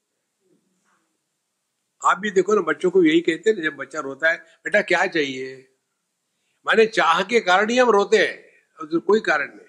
आप 2.05 2.17
भी 2.17 2.31
देखो 2.31 2.55
ना, 2.55 2.61
बच्चों 2.61 2.91
को 2.91 3.03
यही 3.03 3.21
कहते 3.21 3.49
हैं 3.49 3.63
जब 3.63 3.75
बच्चा 3.75 3.99
रोता 3.99 4.31
है, 4.31 4.37
बेटा, 4.37 4.81
क्या 4.81 5.07
चाहिए? 5.07 5.71
माने 6.65 6.85
चाह 6.85 7.23
के 7.23 7.39
कारण 7.39 7.69
ही 7.69 7.77
हम 7.77 7.89
रोते 7.89 8.17
हैं 8.17 8.41
तो 8.87 8.99
कोई 8.99 9.19
कारण 9.19 9.55
नहीं। 9.55 9.65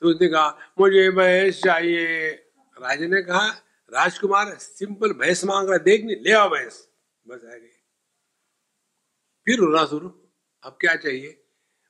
तो 0.00 0.08
उसने 0.08 0.28
कहा, 0.28 0.72
मुझे 0.80 1.10
भैंस 1.10 1.62
चाहिए। 1.62 2.30
राजा 2.78 3.06
ने 3.06 3.22
कहा, 3.22 3.48
राजकुमार, 3.92 4.54
सिंपल 4.54 5.12
भैंस 5.12 5.44
मांग 5.44 5.68
रहा 5.68 5.78
देख 5.78 6.04
नहीं, 6.04 6.16
ले 6.16 6.32
आओ 6.32 6.48
भैंस। 6.48 6.88
बस 7.28 7.44
आ 7.44 7.56
गई। 7.56 7.68
फिर 9.44 9.58
रोना 9.58 9.86
शुरू। 9.86 10.08
अब 10.62 10.78
क्या 10.80 10.96
चाहिए? 10.96 11.47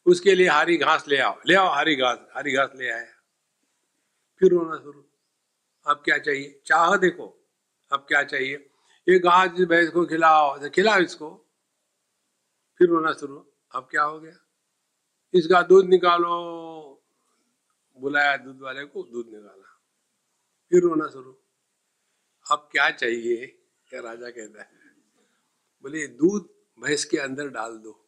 उसके 0.08 0.34
लिए 0.34 0.48
हरी 0.48 0.76
घास 0.76 1.08
ले 1.08 1.18
आओ। 1.18 1.40
ले 1.46 1.54
आओ 1.54 1.74
हरी 1.74 1.96
घास 1.96 2.18
हरी 2.36 2.52
घास 2.52 2.70
ले 2.76 2.90
आया 2.90 3.06
फिर 4.40 4.50
रोना 4.50 4.76
शुरू। 4.76 5.04
अब 5.86 6.02
क्या 6.04 6.18
चाहिए? 6.18 6.62
चाह 6.66 6.96
देखो। 6.96 7.46
अब 7.92 8.04
क्या 8.08 8.22
चाहिए? 8.22 8.70
ये 9.08 9.18
घास 9.18 9.50
भैंस 9.50 9.90
को 9.90 10.06
खिलाओ। 10.06 10.58
तो 10.58 10.70
खिलाओ 10.70 11.00
इसको। 11.00 11.48
फिर 12.78 12.88
रोना 12.88 13.12
शुरू। 13.12 13.52
अब 13.74 13.88
क्या 13.90 14.02
हो 14.02 14.20
गया? 14.20 14.38
इसका 15.34 15.62
दूध 15.62 15.86
निकालो। 15.86 16.34
बुलाया 18.00 18.36
दूध 18.36 18.60
वाले 18.60 18.84
को, 18.84 19.02
दूध 19.02 19.26
निकाला। 19.26 19.80
फिर 20.70 20.82
रोना 20.82 21.06
शुरू। 21.08 21.32
अब 22.50 22.68
क्या 22.72 22.90
चाहिए? 22.90 23.46
क्या 23.88 24.00
राजा 24.00 24.30
कहता 24.30 24.60
है? 24.60 24.70
बोले, 25.82 26.06
दूध 26.06 26.48
भैंस 26.80 27.04
के 27.04 27.18
अंदर 27.18 27.48
डाल 27.48 27.78
दो। 27.78 28.04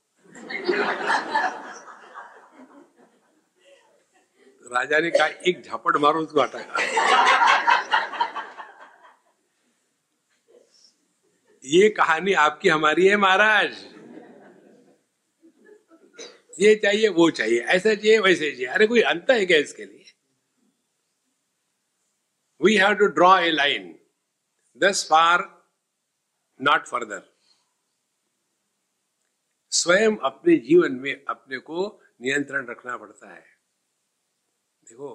राजा 4.73 4.99
ने 4.99 5.11
कहा 5.11 5.27
एक 5.27 5.63
झपट 5.63 5.97
मारो 5.97 6.21
उसको 6.21 6.41
हटाया 6.41 7.01
ये 11.65 11.89
कहानी 11.91 12.33
आपकी 12.33 12.69
हमारी 12.69 13.09
है, 13.09 13.17
महाराज। 13.17 13.73
ये 16.61 16.75
चाहिए, 16.75 17.09
वो 17.09 17.31
चाहिए। 17.31 17.61
ऐसा 17.61 17.95
चाहिए, 17.95 18.19
वैसे 18.19 18.51
चाहिए। 18.51 18.67
अरे, 18.67 18.87
कोई 18.87 19.01
अंत 19.01 19.31
है 19.31 19.47
क्या 19.47 19.59
इसके 19.59 19.85
लिए? 19.85 20.05
We 22.63 22.77
have 22.77 22.95
to 22.95 23.07
draw 23.07 23.39
a 23.39 23.51
line 23.51 23.99
this 24.79 25.07
far 25.11 25.67
not 26.61 26.87
further 26.87 27.23
स्वयं 29.71 30.17
अपने 30.17 30.57
जीवन 30.57 30.93
में 30.93 31.25
अपने 31.25 31.59
को 31.59 32.03
नियंत्रण 32.21 32.67
रखना 32.67 32.97
पड़ता 32.97 33.35
है। 33.35 33.60
देखो, 34.91 35.11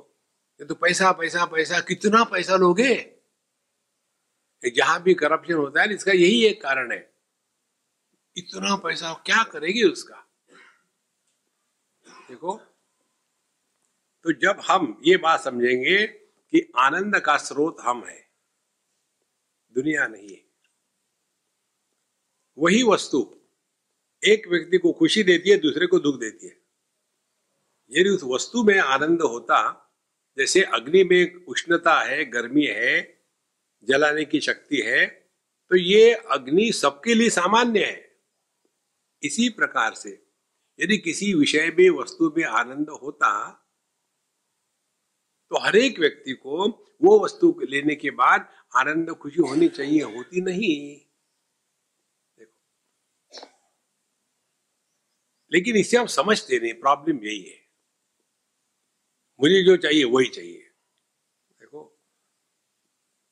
ये 0.59 0.65
तो 0.65 0.75
पैसा 0.75 1.11
पैसा 1.11 1.45
पैसा, 1.45 1.79
कितना 1.79 2.23
पैसा 2.23 2.55
लोगे? 2.55 2.93
जहाँ 4.63 5.01
भी 5.03 5.13
करप्शन 5.13 5.53
होता 5.53 5.81
है, 5.81 5.93
इसका 5.93 6.11
यही 6.11 6.45
एक 6.45 6.61
कारण 6.61 6.91
है। 6.91 7.13
इतना 8.37 8.75
पैसा 8.75 9.13
क्या 9.25 9.43
करेगी 9.43 9.83
उसका? 9.83 10.15
देखो 12.29 12.55
तो 14.25 14.31
जब 14.33 14.61
हम 14.67 15.01
ये 15.05 15.17
बात 15.17 15.41
समझेंगे 15.41 16.05
कि 16.07 16.71
आनंद 16.77 17.19
का 17.19 17.37
स्रोत 17.37 17.77
हम 17.81 18.03
है, 18.05 18.19
दुनिया 19.75 20.07
नहीं 20.07 20.29
है। 20.29 20.43
वही 22.57 22.83
वस्तु 22.83 23.19
एक 24.23 24.47
व्यक्ति 24.47 24.77
को 24.77 24.91
खुशी 24.93 25.23
देती 25.23 25.49
है, 25.49 25.57
दूसरे 25.57 25.87
को 25.87 25.99
दुख 25.99 26.19
देती 26.19 26.47
है। 26.47 26.64
यदि 27.89 28.09
उस 28.09 28.23
वस्तु 28.23 28.63
में 28.63 28.79
आनंद 28.79 29.21
होता, 29.21 29.57
जैसे 30.37 30.63
अग्नि 30.63 31.03
में 31.03 31.45
उष्णता 31.45 31.99
है, 32.01 32.25
गर्मी 32.25 32.65
है, 32.65 33.23
जलाने 33.83 34.25
की 34.25 34.39
शक्ति 34.39 34.81
है 34.81 35.05
तो 35.71 35.75
ये 35.75 36.13
अग्नि 36.31 36.71
सबके 36.71 37.13
लिए 37.13 37.29
सामान्य 37.29 37.85
है। 37.85 38.19
इसी 39.23 39.49
प्रकार 39.49 39.93
से 39.93 40.11
यदि 40.79 40.97
किसी 40.97 41.33
विषय 41.33 41.71
में, 41.79 41.89
वस्तु 41.89 42.33
में 42.37 42.43
आनंद 42.43 42.89
होता 42.89 43.31
तो 45.51 45.57
हर 45.57 45.75
एक 45.75 45.99
व्यक्ति 45.99 46.33
को 46.33 46.67
वो 47.03 47.19
वस्तु 47.19 47.53
लेने 47.69 47.95
के 47.95 48.09
बाद 48.11 48.49
आनंद 48.75 49.09
खुशी 49.11 49.41
होनी 49.41 49.67
चाहिए, 49.67 50.01
होती 50.01 50.41
नहीं। 50.41 50.97
देखो। 52.39 53.47
लेकिन 55.51 55.75
इसे 55.75 55.97
हम 55.97 56.07
समझते 56.07 56.59
नहीं, 56.59 56.73
प्रॉब्लम 56.73 57.23
यही 57.23 57.43
है। 57.43 57.64
मुझे 59.41 59.63
जो 59.63 59.77
चाहिए, 59.77 60.03
वही 60.03 60.27
चाहिए। 60.27 60.61
देखो, 61.59 61.99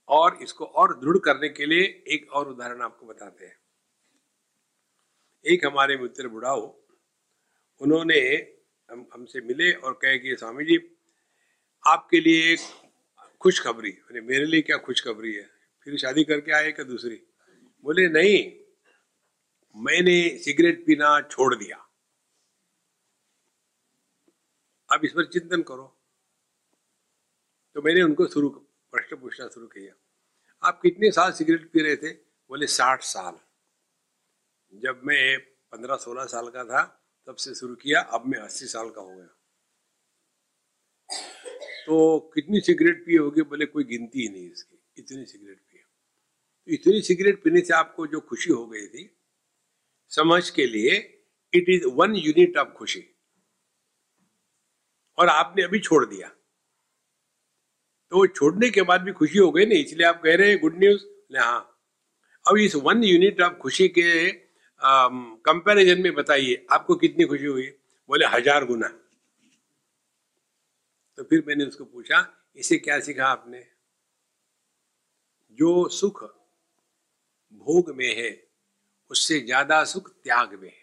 और 0.07 0.39
इसको 0.43 0.65
और 0.65 0.99
दृढ़ 0.99 1.17
करने 1.17 1.49
के 1.49 1.65
लिए 1.65 2.03
एक 2.07 2.31
और 2.31 2.49
उदाहरण 2.49 2.81
आपको 2.81 3.05
बताते 3.05 3.45
हैं। 3.45 3.57
एक 5.45 5.65
हमारे 5.65 5.97
मित्र 5.97 6.27
बुढ़ाओ, 6.27 6.81
उन्होंने 7.81 8.19
हम, 8.91 9.07
हमसे 9.13 9.41
मिले 9.41 9.73
और 9.73 9.93
कहे 9.93 10.19
कि, 10.19 10.35
स्वामी 10.35 10.65
जी, 10.65 10.97
आपके 11.87 12.19
लिए 12.19 12.53
एक 12.53 12.59
खुशखबरी 13.39 13.97
मेरे 14.13 14.45
लिए 14.45 14.61
क्या 14.61 14.77
खुशखबरी 14.77 15.33
है? 15.33 15.49
फिर 15.83 15.97
शादी 15.97 16.23
करके 16.23 16.51
आए 16.51 16.71
क्या 16.71 16.85
दूसरी? 16.85 17.15
बोले, 17.83 18.07
नहीं, 18.09 18.59
मैंने 19.75 20.37
सिगरेट 20.37 20.85
पीना 20.85 21.21
छोड़ 21.21 21.55
दिया। 21.55 21.82
अब 24.93 25.05
इस 25.05 25.11
पर 25.11 25.25
चिंतन 25.25 25.61
करो। 25.61 25.99
तो 27.73 27.81
मैंने 27.81 28.01
उनको 28.01 28.27
शुरू, 28.27 28.49
प्रश्न 28.91 29.15
पूछना 29.15 29.47
शुरू 29.47 29.67
किया। 29.67 29.93
आप 30.67 30.79
कितने 30.81 31.11
साल 31.11 31.31
सिगरेट 31.31 31.71
पी 31.71 31.81
रहे 31.81 31.95
थे? 31.95 32.11
बोले, 32.49 32.67
साठ 32.67 33.01
साल। 33.01 33.39
जब 34.77 35.01
मैं 35.03 35.39
पंद्रह 35.39 35.95
सोलह 35.95 36.25
साल 36.25 36.49
का 36.49 36.63
था, 36.63 37.09
तब 37.27 37.35
से 37.35 37.55
शुरू 37.55 37.75
किया, 37.75 38.01
अब 38.01 38.25
मैं 38.25 38.39
अस्सी 38.39 38.65
साल 38.65 38.89
का 38.89 39.01
हो 39.01 39.15
गया। 39.15 39.27
तो 41.85 42.19
कितनी 42.35 42.59
सिगरेट 42.59 43.05
पिए 43.05 43.17
होगी? 43.17 43.41
बोले, 43.41 43.65
कोई 43.65 43.83
गिनती 43.83 44.21
ही 44.21 44.29
नहीं 44.29 44.51
इसकी, 44.51 44.83
इतनी 44.97 45.25
सिगरेट 45.25 45.59
पिए। 45.59 45.81
तो 46.65 46.71
इतनी 46.71 47.01
सिगरेट 47.01 47.43
पीने 47.43 47.61
से 47.61 47.73
आपको 47.73 48.07
जो 48.07 48.19
खुशी 48.19 48.51
हो 48.51 48.67
गई 48.67 48.87
थी, 48.87 49.17
समझ 50.09 50.49
के 50.49 50.67
लिए, 50.67 50.93
it 51.53 51.65
is 51.69 51.85
one 51.85 52.15
unit 52.15 52.57
of 52.57 52.69
खुशी। 52.69 53.12
और 55.17 55.29
आपने 55.29 55.63
अभी 55.63 55.79
छोड़ 55.79 56.05
दिया। 56.05 56.27
तो 58.11 58.25
छोड़ने 58.27 58.69
के 58.69 58.81
बाद 58.83 59.01
भी 59.01 59.11
खुशी 59.13 59.37
हो 59.37 59.51
गई 59.51 59.65
ना, 59.65 59.75
इसलिए 59.75 60.07
आप 60.07 60.21
कह 60.23 60.35
रहे 60.35 60.49
हैं 60.49 60.59
गुड 60.61 60.77
न्यूज़ 60.79 61.03
हाँ। 61.33 61.69
अब 62.45 62.57
इस 62.59 62.75
वन 62.77 63.03
यूनिट 63.03 63.41
ऑफ़ 63.41 63.53
खुशी 63.57 63.87
के 63.89 64.31
कंपैरिजन 64.81 66.01
में 66.01 66.13
बताइए, 66.15 66.65
आपको 66.71 66.95
कितनी 66.95 67.25
खुशी 67.25 67.45
हुई? 67.45 67.67
बोले, 68.09 68.25
हज़ार 68.27 68.65
गुना। 68.65 68.87
तो 71.17 71.23
फिर 71.23 71.43
मैंने 71.47 71.65
उसको 71.65 71.85
पूछा, 71.85 72.25
इसे 72.57 72.77
क्या 72.77 72.99
सीखा 72.99 73.25
आपने? 73.27 73.65
जो 75.59 75.87
सुख 75.89 76.23
भोग 77.53 77.89
में 77.97 78.15
है, 78.15 78.31
उससे 79.11 79.39
ज़्यादा 79.41 79.83
सुख 79.85 80.09
त्याग 80.13 80.53
में 80.53 80.69
है 80.69 80.81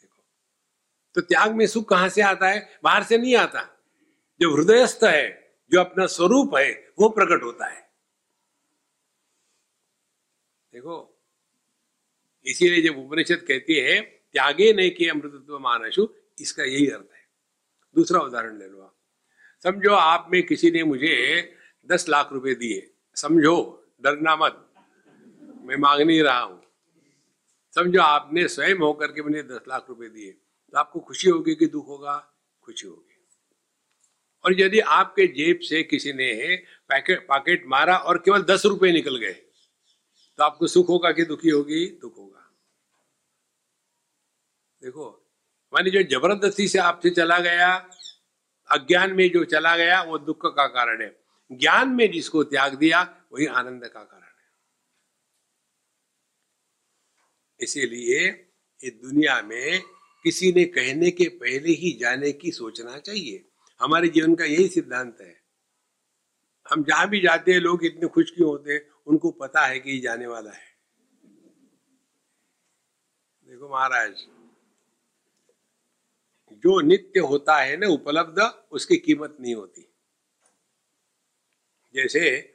देखो 0.00 0.22
तो 1.14 1.20
त्याग 1.20 1.54
में 1.54 1.66
सुख 1.66 1.88
कहाँ 1.88 2.08
से 2.08 2.22
आता 2.22 2.48
है? 2.48 2.78
बाहर 2.84 3.02
से 3.02 3.18
नहीं 3.18 3.36
आता। 3.36 3.80
जो 4.40 4.56
हृदयस्थ 4.56 5.04
है, 5.04 5.56
जो 5.70 5.80
अपना 5.80 6.06
स्वरूप 6.06 6.56
है, 6.56 6.92
वो 6.98 7.08
प्रकट 7.08 7.42
होता 7.42 7.66
है। 7.66 7.90
देखो, 10.72 11.22
इसीलिए 12.46 12.82
जब 12.82 12.98
उपनिषद 12.98 13.44
कहती 13.48 13.74
है, 13.74 14.00
त्यागे 14.32 14.72
नहीं 14.72 14.90
किए 14.90 15.08
अमृतत्व 15.08 15.58
मानसु 15.58 16.08
इसका 16.40 16.62
यही 16.62 16.88
अर्थ 16.88 17.14
है। 17.14 17.28
दूसरा 17.96 18.20
उदाहरण 18.20 18.58
ले 18.58 18.68
लो 18.68 18.80
आप। 18.80 18.96
समझो, 19.62 19.90
आप 19.90 20.28
में 20.32 20.42
किसी 20.42 20.70
ने 20.70 20.82
मुझे 20.82 21.56
दस 21.86 22.08
लाख 22.08 22.32
रुपए 22.32 22.54
दिए। 22.54 22.94
समझो, 23.14 23.86
डरना 24.02 24.36
मत। 24.36 24.68
मैं 25.60 25.76
मांग 25.76 26.00
नहीं 26.00 26.22
रहा 26.22 26.40
हूँ। 26.40 26.62
समझो, 27.74 28.00
आपने 28.00 28.48
स्वयं 28.48 28.76
होकर 28.76 29.06
के 29.06 29.22
मुझे 29.22 29.42
दस 29.42 29.60
लाख 29.68 29.86
रुपए 29.88 30.08
दिए। 30.08 30.40
तो 30.74 30.78
आपको 30.78 31.00
खुशी 31.00 31.28
होगी 31.28 31.54
कि 31.54 31.66
दुख 31.66 31.86
होगा, 31.86 32.16
खुशी 32.62 32.86
होगी। 32.86 33.26
और 34.44 34.60
यदि 34.60 34.80
आपके 34.80 35.26
जेब 35.26 35.58
से 35.58 35.82
किसी 35.82 36.12
ने 36.12 36.56
पैकेट, 36.88 37.26
पॉकेट 37.28 37.64
मारा 37.66 37.96
और 37.96 38.18
केवल 38.18 38.42
दस 38.42 38.64
रुपए 38.66 38.92
निकल 38.92 39.16
गए 39.16 39.32
तो 40.38 40.44
आपको 40.44 40.66
सुख 40.66 40.88
होगा 40.88 41.12
कि 41.12 41.24
दुखी 41.24 41.48
होगी? 41.48 41.86
दुख 41.86 42.16
होगा। 42.16 42.50
देखो, 44.82 45.30
मानी 45.72 45.90
जो 45.90 46.02
ज़बरदस्ती 46.02 46.68
से 46.68 46.78
आपसे 46.78 47.10
चला 47.10 47.38
गया, 47.38 47.88
अज्ञान 48.70 49.12
में 49.12 49.30
जो 49.30 49.44
चला 49.44 49.76
गया, 49.76 50.02
वो 50.02 50.18
दुख 50.18 50.54
का 50.56 50.66
कारण 50.66 51.02
है। 51.02 51.24
ज्ञान 51.52 51.88
में 51.88 52.10
जिसको 52.10 52.44
त्याग 52.44 52.74
दिया, 52.74 53.02
वही 53.32 53.46
आनंद 53.46 53.88
का 53.88 54.00
कारण 54.00 54.22
है। 54.22 54.34
इसीलिए 57.60 58.50
इस 58.82 58.92
दुनिया 58.94 59.42
में 59.42 59.82
किसी 60.24 60.52
ने 60.52 60.64
कहने 60.64 61.10
के 61.10 61.28
पहले 61.28 61.72
ही 61.72 61.98
जाने 62.00 62.32
की 62.32 62.50
सोचना 62.50 62.98
चाहिए। 62.98 63.44
हमारे 63.80 64.08
जीवन 64.08 64.34
का 64.34 64.44
यही 64.44 64.68
सिद्धांत 64.68 65.18
है। 65.20 65.42
हम 66.70 66.84
जहाँ 66.84 67.08
भी 67.08 67.20
जाते 67.20 67.52
हैं, 67.52 67.60
लोग 67.60 67.84
इतने 67.84 68.08
खुश 68.08 68.30
क्यों 68.30 68.48
होते 68.48 68.72
हैं? 68.72 68.90
उनको 69.06 69.30
पता 69.30 69.66
है 69.66 69.80
कि 69.80 69.90
ये 69.90 69.98
जाने 69.98 70.26
वाला 70.26 70.50
है। 70.50 70.74
देखो 73.48 73.68
महाराज, 73.68 74.12
जो 76.52 76.80
नित्य 76.80 77.20
होता 77.20 77.56
है 77.56 77.76
ना, 77.76 77.86
उपलब्ध, 77.86 78.38
उसकी 78.72 78.96
कीमत 78.96 79.36
नहीं 79.40 79.54
होती। 79.54 79.88
जैसे 81.94 82.54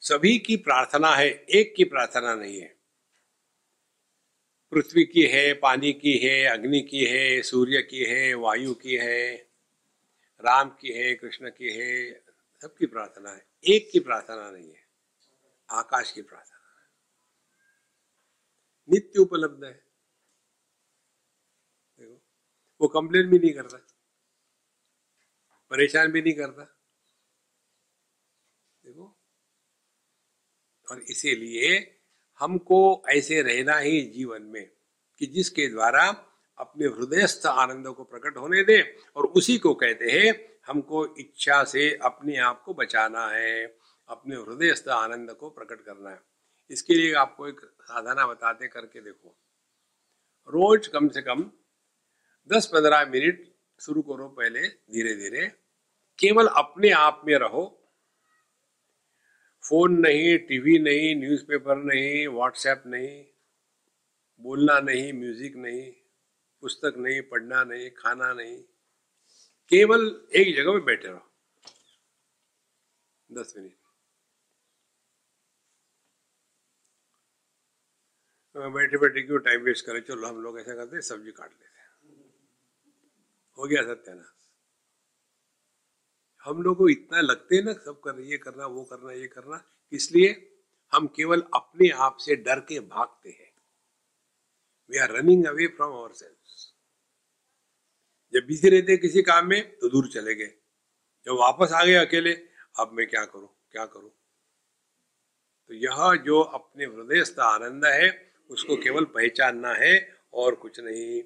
सभी 0.00 0.38
की 0.38 0.56
प्रार्थना 0.56 1.08
है, 1.08 1.28
एक 1.30 1.74
की 1.76 1.84
प्रार्थना 1.84 2.34
नहीं 2.34 2.60
है। 2.60 2.77
पृथ्वी 4.72 5.04
की 5.04 5.22
है, 5.22 5.52
पानी 5.54 5.92
की 5.92 6.16
है, 6.18 6.44
अग्नि 6.44 6.80
की 6.80 7.04
है, 7.04 7.42
सूर्य 7.42 7.82
की 7.82 8.04
है, 8.04 8.34
वायु 8.34 8.74
की 8.74 8.96
है, 8.96 9.34
राम 10.40 10.70
की 10.70 10.92
है, 10.92 11.14
कृष्ण 11.14 11.50
की 11.50 11.72
है, 11.72 12.24
सबकी 12.62 12.86
प्रार्थना 12.86 13.30
है। 13.30 13.46
एक 13.64 13.90
की 13.92 14.00
प्रार्थना 14.00 14.50
नहीं 14.50 14.70
है, 14.70 14.86
आकाश 15.70 16.12
की 16.12 16.22
प्रार्थना 16.22 16.56
है। 16.56 16.88
नित्य 18.88 19.20
उपलब्ध 19.20 19.64
है। 19.64 19.72
देखो, 21.98 22.22
वो 22.80 22.88
कंप्लेन 22.88 23.26
भी 23.26 23.38
नहीं 23.38 23.52
करता, 23.52 23.78
परेशान 25.70 26.12
भी 26.12 26.22
नहीं 26.22 26.34
करता। 26.34 26.64
देखो, 28.84 29.16
और 30.88 31.02
इसीलिए 31.02 31.97
हमको 32.38 33.04
ऐसे 33.08 33.42
रहना 33.42 33.78
ही 33.78 34.00
जीवन 34.00 34.42
में 34.42 34.70
कि 35.18 35.26
जिसके 35.26 35.68
द्वारा 35.68 36.24
अपने 36.58 36.86
हृदयस्थ 36.86 37.46
आनंद 37.46 37.86
को 37.86 38.04
प्रकट 38.04 38.36
होने 38.36 38.62
दे 38.62 38.96
और 39.16 39.26
उसी 39.26 39.58
को 39.58 39.74
कहते 39.74 40.04
हैं, 40.04 40.58
हमको 40.66 41.16
इच्छा 41.16 41.64
से 41.64 41.98
अपने 42.02 42.36
आप 42.36 42.62
को 42.62 42.74
बचाना 42.74 43.28
है, 43.28 43.76
अपने 44.08 44.36
हृदयस्थ 44.36 44.88
आनंद 44.88 45.30
को 45.30 45.50
प्रकट 45.50 45.80
करना 45.80 46.10
है। 46.10 46.20
इसके 46.70 46.94
लिए 46.94 47.14
आपको 47.14 47.48
एक 47.48 47.60
साधना 47.60 48.26
बताते 48.26 48.68
करके 48.68 49.00
देखो। 49.00 49.28
रोज 50.48 50.86
कम 50.86 51.08
से 51.08 51.22
कम 51.22 51.50
दस 52.52 52.66
पंद्रह 52.66 53.06
मिनट 53.06 53.54
शुरू 53.80 54.02
करो 54.02 54.28
पहले 54.28 54.68
धीरे 54.68 55.14
धीरे 55.14 55.46
केवल 56.18 56.46
अपने 56.46 56.90
आप 56.90 57.22
में 57.26 57.34
रहो 57.34 57.77
फ़ोन 59.64 59.98
नहीं, 59.98 60.38
टीवी 60.38 60.78
नहीं, 60.78 61.14
न्यूज़पेपर 61.16 61.76
नहीं, 61.76 62.26
व्हाट्सएप 62.28 62.82
नहीं, 62.86 63.24
बोलना 64.40 64.78
नहीं, 64.80 65.12
म्यूज़िक 65.12 65.56
नहीं, 65.56 65.92
पुस्तक 66.62 66.94
नहीं, 66.98 67.20
पढ़ना 67.22 67.64
नहीं, 67.64 67.90
खाना 67.90 68.32
नहीं, 68.32 68.56
केवल 69.72 70.06
एक 70.36 70.54
जगह 70.56 70.72
में 70.72 70.84
बैठे 70.84 71.08
रहो। 71.08 71.26
दस 73.30 73.54
मिनट। 73.58 73.74
बैठे 78.56 78.98
बैठे 78.98 79.22
क्यों 79.22 79.38
टाइम 79.38 79.60
वेस्ट 79.62 79.86
करें? 79.86 80.00
चलो 80.00 80.26
हम 80.26 80.40
लोग 80.42 80.58
ऐसा 80.60 80.74
करते 80.74 81.00
सब्ज़ी 81.02 81.32
काट 81.32 81.50
लेते 81.50 81.66
हो 83.58 83.66
गया 83.68 83.82
सत्यानाश। 83.84 84.37
हम 86.48 86.62
लोग 86.62 86.76
को 86.76 86.88
इतना 86.88 87.20
लगते 87.20 87.56
हैं 87.56 87.62
ना, 87.62 87.72
सब 87.72 88.00
कर 88.00 88.20
ये 88.20 88.38
करना, 88.38 88.66
वो 88.66 88.84
करना, 88.84 89.12
ये 89.12 89.26
करना, 89.26 89.64
इसलिए 89.92 90.60
हम 90.92 91.06
केवल 91.06 91.42
अपने 91.54 91.88
आप 91.88 92.16
से 92.16 92.36
डर 92.36 92.60
के 92.60 92.80
भागते 92.80 93.30
हैं। 93.30 93.52
We 94.90 94.98
are 94.98 95.10
running 95.10 95.46
away 95.46 95.66
from 95.66 95.92
our 95.92 96.12
self 96.12 96.34
जब 98.34 98.46
बिज़ी 98.46 98.68
रहते 98.68 98.96
किसी 98.96 99.22
काम 99.22 99.46
में 99.46 99.78
तो 99.78 99.88
दूर 99.88 100.08
चले 100.08 100.34
गए। 100.34 100.54
जब 101.26 101.32
वापस 101.32 101.72
आ 101.72 101.84
गए 101.84 101.94
अकेले, 101.94 102.32
अब 102.78 102.90
मैं 102.92 103.06
क्या 103.06 103.24
करूँ 103.24 103.48
क्या 103.72 103.86
करूँ? 103.86 104.10
तो 105.68 105.74
यह 105.74 106.22
जो 106.24 106.40
अपने 106.40 106.84
हृदय 106.84 106.96
हृदयस्थ 106.96 107.38
आनंद 107.38 107.84
है, 107.84 108.32
उसको 108.50 108.76
केवल 108.76 109.04
पहचानना 109.04 109.72
है 109.72 110.20
और 110.34 110.54
कुछ 110.54 110.80
नहीं। 110.80 111.22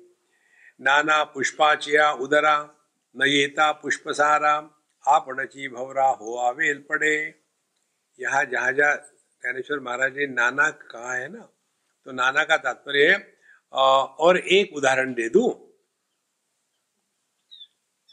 नाना 0.81 1.25
पुष्पाचिया 1.25 2.13
उदरा, 2.13 2.75
नयेता 3.17 3.73
पुष्पसारा 3.73 4.79
आपणची 5.07 5.69
भवरा 5.69 6.09
हो 6.11 6.35
आवेल 6.37 6.79
पड़े. 6.89 7.15
यहाँ 8.21 8.45
जहाँ 8.45 8.73
जहाँ 8.73 8.97
ज्ञानेश्वर 9.43 9.81
महाराज 9.81 10.17
ने 10.17 10.27
नाना 10.27 10.71
कहा 10.71 11.15
है 11.15 11.29
ना? 11.29 11.49
तो 12.05 12.13
नाना 12.13 12.45
का 12.45 12.57
तात्पर्य 12.57 13.37
और 13.73 14.39
एक 14.39 14.77
उदाहरण 14.77 15.15
दे 15.15 15.29
दू। 15.29 15.75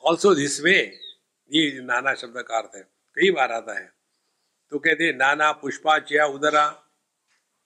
ऑल्सो 0.04 0.34
दिस 0.36 0.62
वे 0.62 0.78
ये 1.52 1.82
नाना 1.82 2.14
शब्द 2.16 2.42
का 2.42 2.58
अर्थ 2.58 2.76
है। 2.76 2.82
कई 3.16 3.32
बार 3.32 3.52
आता 3.52 3.80
है। 3.80 3.92
तो 4.70 4.80
कहते 4.80 5.12
नाना 5.14 5.52
पुष्पाचया 5.52 6.26
उदरा। 6.26 6.68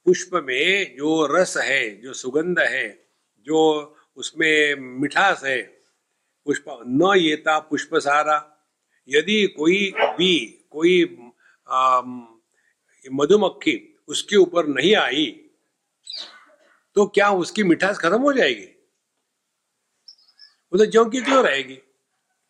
पुष्प 0.05 0.33
में 0.33 0.95
जो 0.97 1.25
रस 1.27 1.57
है, 1.57 1.89
जो 2.01 2.13
सुगंध 2.13 2.59
है, 2.59 3.07
जो 3.39 3.59
उसमें 4.15 4.75
मिठास 4.75 5.43
है, 5.43 5.61
पुष्प 6.45 6.65
न 6.69 7.13
येता 7.17 7.59
पुष्प 7.59 7.95
सारा। 7.95 8.49
यदि 9.07 9.45
कोई 9.57 9.93
भी 10.17 10.35
कोई 10.71 11.03
मधुमक्खी 13.05 13.75
उसके 14.07 14.35
ऊपर 14.35 14.67
नहीं 14.67 14.95
आई 14.95 15.25
तो 16.95 17.05
क्या 17.05 17.29
उसकी 17.31 17.63
मिठास 17.63 17.97
खत्म 17.97 18.21
हो 18.21 18.33
जाएगी? 18.33 18.65
वो 20.73 20.85
तो 20.85 21.09
की 21.09 21.21
क्यों 21.21 21.43
रहेगी। 21.45 21.77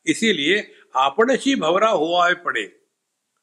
इसीलिए 0.05 0.71
आपणशी 0.95 1.55
भवरा 1.55 1.89
हुआ 1.89 2.27
है 2.27 2.33
पड़े। 2.35 2.63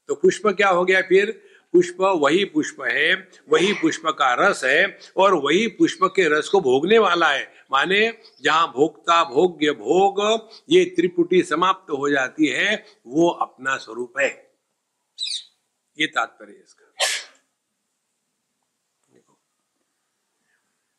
तो 0.09 0.15
पुष्प 0.15 0.47
क्या 0.47 0.69
हो 0.69 0.85
गया 0.85 1.01
फिर? 1.03 1.31
पुष्प 1.75 2.01
वही 2.01 2.45
पुष्प 2.45 2.81
है, 2.83 3.15
वही 3.49 3.73
पुष्प 3.73 4.03
का 4.09 4.33
रस 4.35 4.65
है, 4.65 4.99
और 5.17 5.35
वही 5.35 5.67
पुष्प 5.69 6.05
के 6.17 6.29
रस 6.29 6.49
को 6.49 6.61
भोगने 6.61 6.99
वाला 6.99 7.29
है। 7.29 7.60
माने 7.73 8.23
जहाँ 8.43 8.73
भोगता 8.73 9.25
भोग्य 9.25 9.73
भोग, 9.73 10.49
ये 10.71 10.85
त्रिपुटी 10.85 11.43
समाप्त 11.43 11.91
हो 11.91 12.11
जाती 12.11 12.47
है, 12.47 12.85
वो 13.07 13.29
अपना 13.29 13.77
स्वरूप 13.77 14.19
है। 14.19 14.57
ये 15.99 16.07
तात्पर्य 16.07 16.53
इसका। 16.53 16.87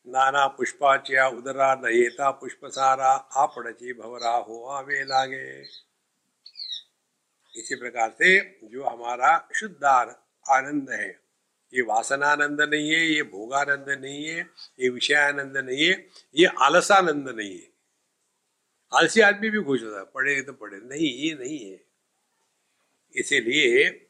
नाना 0.08 0.48
पुष्पाच्या 0.48 1.28
उदरा 1.28 1.76
नयेता 1.76 2.32
पुष्पसारा 2.32 3.12
आपड़ची 3.12 3.94
भवरा 3.94 4.30
हो 4.30 4.66
आवे 4.66 5.04
लागे। 5.04 5.62
इसी 7.56 7.76
प्रकार 7.76 8.10
से 8.10 8.60
जो 8.64 8.84
हमारा 8.84 9.50
शुद्धार 9.56 10.10
आनंद 10.50 10.90
है। 10.90 11.21
ये 11.74 11.82
वासनानंद 11.82 12.62
नहीं 12.62 12.92
है, 12.92 13.06
ये 13.06 13.24
भोगानंद 13.24 13.86
नहीं 14.02 14.26
है, 14.26 14.50
ये 14.80 14.90
विषयानंद 14.90 15.58
नहीं 15.58 15.88
है, 15.88 16.08
ये 16.36 16.46
आलसानंद 16.46 17.30
नहीं 17.30 17.58
है। 17.58 17.70
आलसी 18.94 19.22
आदमी 19.22 19.50
भी 19.50 19.62
खुश 19.64 19.84
होता 19.84 20.00
है, 20.00 20.06
पढ़े 20.06 20.42
तो 20.42 20.54
पढ़े। 20.54 20.78
नहीं, 20.78 21.10
ये 21.14 21.34
नहीं 21.34 21.72
है। 21.72 21.80
इसीलिए 23.16 24.08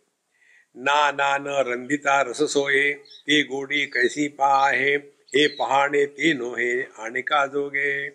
ना 0.78 1.12
ना, 1.12 1.38
न 1.38 1.44
रंधिता 1.48 2.22
रस 2.22 2.42
सोए, 2.54 2.94
ते 2.94 3.44
गोड़ी 3.44 3.86
कैसी 3.86 4.28
पा 4.28 4.70
है 4.70 4.96
हे 5.36 5.48
पहाड़े 5.48 6.06
ते 6.06 6.34
नोहे, 6.34 6.84
आने 6.84 7.22
का 7.22 7.46
दोगे 7.48 8.08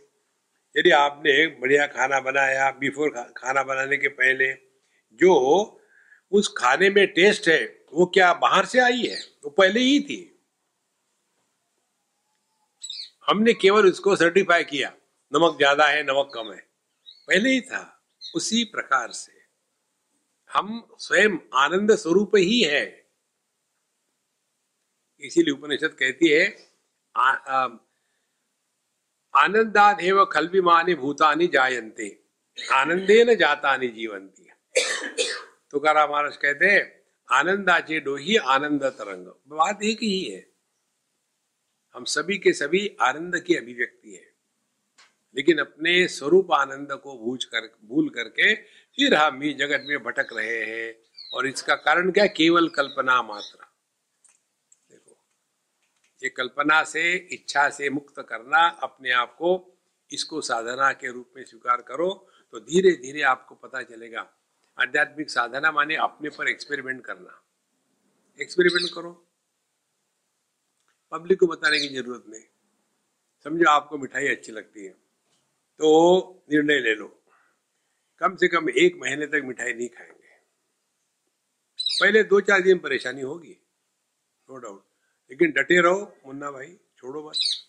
यदि 0.76 0.90
आपने 0.90 1.46
बढ़िया 1.46 1.87
खाना 1.87 2.20
बनाया 2.20 2.70
बिफोर 2.70 3.11
खाना 3.37 3.62
बनाने 3.62 3.96
के 3.96 4.09
पहले, 4.09 4.52
जो 5.20 5.32
उस 6.32 6.54
खाने 6.56 6.90
में 6.90 7.06
टेस्ट 7.06 7.48
है 7.48 7.64
वो 7.96 8.06
क्या 8.06 8.35
बाहर 8.35 8.66
से 8.66 8.80
आई 8.80 9.02
है? 9.02 9.20
वो 9.44 9.50
पहले 9.50 9.80
ही 9.80 10.00
थी। 10.00 10.42
हमने 13.26 13.52
केवल 13.54 13.87
उसको 13.87 14.16
सर्टिफाई 14.16 14.64
किया। 14.64 14.92
नमक 15.32 15.56
ज़्यादा 15.56 15.87
है, 15.87 16.02
नमक 16.02 16.30
कम 16.35 16.52
है। 16.52 16.68
पहले 17.28 17.50
ही 17.50 17.61
था। 17.61 18.02
उसी 18.35 18.64
प्रकार 18.64 19.11
से। 19.11 19.32
हम 20.50 20.88
स्वयं 20.98 21.38
आनंद 21.54 21.94
स्वरूप 21.94 22.37
ही 22.37 22.62
है। 22.62 23.06
इसीलिए 25.20 25.54
उपनिषद 25.54 25.88
कहती 25.88 26.28
है 26.28 26.66
आनंदाद 29.37 30.00
एव 30.00 30.24
खलविमानी 30.24 30.94
भूतानी 30.94 31.46
जायंते 31.46 32.24
आनंदे 32.72 33.24
न 33.24 33.35
जाता 33.35 33.76
जीवंती 33.76 34.50
तुकारा 35.70 36.06
महाराज 36.06 36.37
कहते 36.37 36.66
हैं 36.66 36.95
आनंदाचे 37.33 38.01
डोही 38.01 38.37
आनंद 38.37 38.85
तरंग। 38.85 39.27
बात 39.49 39.83
एक 39.83 39.99
ही 40.03 40.23
है। 40.25 40.47
हम 41.95 42.05
सभी 42.05 42.39
के 42.39 42.53
सभी 42.53 42.97
आनंद 43.01 43.39
की 43.41 43.55
अभिव्यक्ति 43.55 44.15
है। 44.15 44.33
लेकिन 45.37 45.59
अपने 45.59 46.09
स्वरूप 46.09 46.53
आनंद 46.53 46.93
को 46.93 47.19
भूज 47.19 47.45
कर, 47.45 47.77
भूल 47.85 48.09
करके 48.09 48.55
फिर 48.97 49.15
हम 49.15 49.43
ही 49.43 49.53
जगत 49.55 49.85
में 49.87 50.03
भटक 50.03 50.29
रहे 50.33 50.65
हैं। 50.65 50.95
और 51.33 51.47
इसका 51.47 51.75
कारण 51.75 52.11
क्या? 52.11 52.27
केवल 52.27 52.69
कल्पना 52.69 53.23
मात्र। 53.23 53.65
देखो, 54.91 55.19
ये 56.23 56.29
कल्पना 56.29 56.83
से, 56.85 57.15
इच्छा 57.33 57.69
से 57.71 57.91
मुक्त 57.91 58.27
करना, 58.29 58.69
अपने 58.69 59.12
आप 59.12 59.35
को 59.35 59.79
इसको 60.12 60.41
साधना 60.41 60.93
के 60.93 61.12
रूप 61.12 61.33
में 61.37 61.45
स्वीकार 61.45 61.83
करो 61.83 62.29
तो 62.53 62.61
धीरे 62.61 62.91
धीरे 62.93 63.23
आपको 63.23 63.55
पता 63.55 63.83
चलेगा 63.83 64.23
आध्यात्मिक 64.79 65.31
साधना 65.31 65.71
माने 65.73 65.97
अपने 65.97 66.31
पर 66.31 66.49
एक्सपेरिमेंट 66.49 67.05
करना। 67.05 67.43
एक्सपेरिमेंट 68.39 68.93
करो। 68.95 69.12
पब्लिक 71.12 71.39
को 71.41 71.47
बताने 71.47 71.79
की 71.81 71.89
ज़रूरत 71.89 72.25
नहीं। 72.29 72.43
समझो 73.45 73.69
आपको 73.71 73.99
मिठाई 73.99 74.29
अच्छी 74.29 74.53
लगती 74.53 74.85
है 74.85 74.91
तो 75.81 75.89
निर्णय 76.53 76.79
ले 76.79 76.95
लो। 76.95 77.09
कम 78.21 78.37
से 78.37 78.49
कम 78.49 78.69
एक 78.71 78.97
महीने 78.97 79.27
तक 79.27 79.43
मिठाई 79.45 79.73
नहीं 79.73 79.89
खाएँगे। 79.89 80.35
पहले 82.01 82.23
दो 82.25 82.41
चार 82.41 82.62
दिन 82.62 82.79
परेशानी 82.79 83.23
होगी 83.23 83.57
नो 84.49 84.57
डाउट 84.57 84.85
लेकिन 85.31 85.51
डटे 85.53 85.81
रहो, 85.81 86.17
मुन्ना 86.27 86.51
भाई, 86.51 86.77
छोड़ो 86.99 87.23
बस 87.23 87.69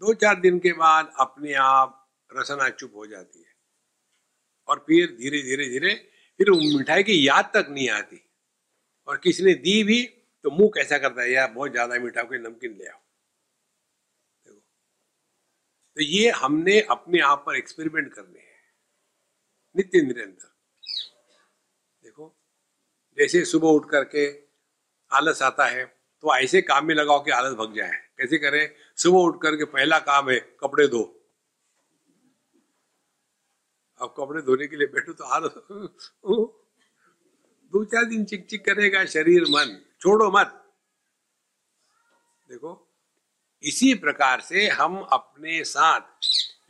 दो 0.00 0.14
चार 0.14 0.40
दिन 0.40 0.58
के 0.58 0.72
बाद 0.72 1.12
अपने 1.20 1.52
आप 1.54 2.08
रसना 2.30 2.68
चुप 2.70 2.92
हो 2.94 3.06
जाती 3.06 3.42
है। 3.42 3.53
और 4.68 4.84
फिर 4.88 5.06
धीरे 5.12 5.42
धीरे 5.42 5.68
धीरे, 5.68 5.94
फिर 6.40 6.50
मिठाई 6.76 7.02
की 7.02 7.26
याद 7.28 7.50
तक 7.54 7.66
नहीं 7.70 7.88
आती। 7.90 8.20
और 9.08 9.16
किसी 9.16 9.44
ने 9.44 9.54
दी 9.56 9.82
भी 9.84 10.02
तो 10.44 10.50
मुँह 10.50 10.70
कैसा 10.74 10.98
करता 10.98 11.22
है, 11.22 11.30
यार, 11.32 11.50
बहुत 11.50 11.70
ज़्यादा 11.72 11.98
मीठा 11.98 12.22
कोई 12.22 12.38
नमकीन 12.38 12.72
ले 12.72 12.86
आओ। 12.86 12.98
देखो। 14.44 14.60
तो 15.96 16.02
ये 16.02 16.30
हमने 16.32 16.80
अपने 16.90 17.20
आप 17.22 17.42
पर 17.46 17.56
एक्सपेरिमेंट 17.56 18.12
करने 18.14 18.38
हैं। 18.40 18.52
नित्य 19.74 20.00
निरंतर। 20.02 20.52
देखो, 22.02 22.34
जैसे 23.18 23.44
सुबह 23.44 23.68
उठ 23.68 23.88
करके 23.90 24.26
आलस 25.10 25.42
आता 25.42 25.66
है 25.66 25.84
तो 26.24 26.34
ऐसे 26.36 26.60
काम 26.62 26.86
में 26.86 26.94
लगाओ 26.94 27.22
कि 27.24 27.30
आलस 27.30 27.54
भग 27.54 27.74
जाए। 27.76 27.92
कैसे 28.18 28.38
करें? 28.38 28.70
सुबह 28.98 29.18
उठ 29.18 29.40
करके 29.42 29.64
पहला 29.66 29.98
काम 30.00 30.30
है, 30.30 30.38
कपड़े 30.60 30.86
धो। 30.88 31.02
अब 34.00 34.14
कपड़े 34.18 34.42
धोने 34.42 34.66
के 34.66 34.76
लिए 34.76 34.86
बैठो 34.86 35.12
तो 35.12 35.24
आलस 35.24 35.54
दो 37.72 37.84
चार 37.84 38.04
दिन 38.04 38.24
चिक 38.24 38.46
चिक 38.48 38.64
करेगा 38.64 39.04
शरीर, 39.04 39.42
मन। 39.42 39.80
छोड़ो 40.00 40.30
मत। 40.30 40.60
देखो, 42.48 42.72
इसी 43.62 43.94
प्रकार 43.94 44.40
से 44.40 44.66
हम 44.68 45.00
अपने 45.02 45.62
साथ 45.64 46.00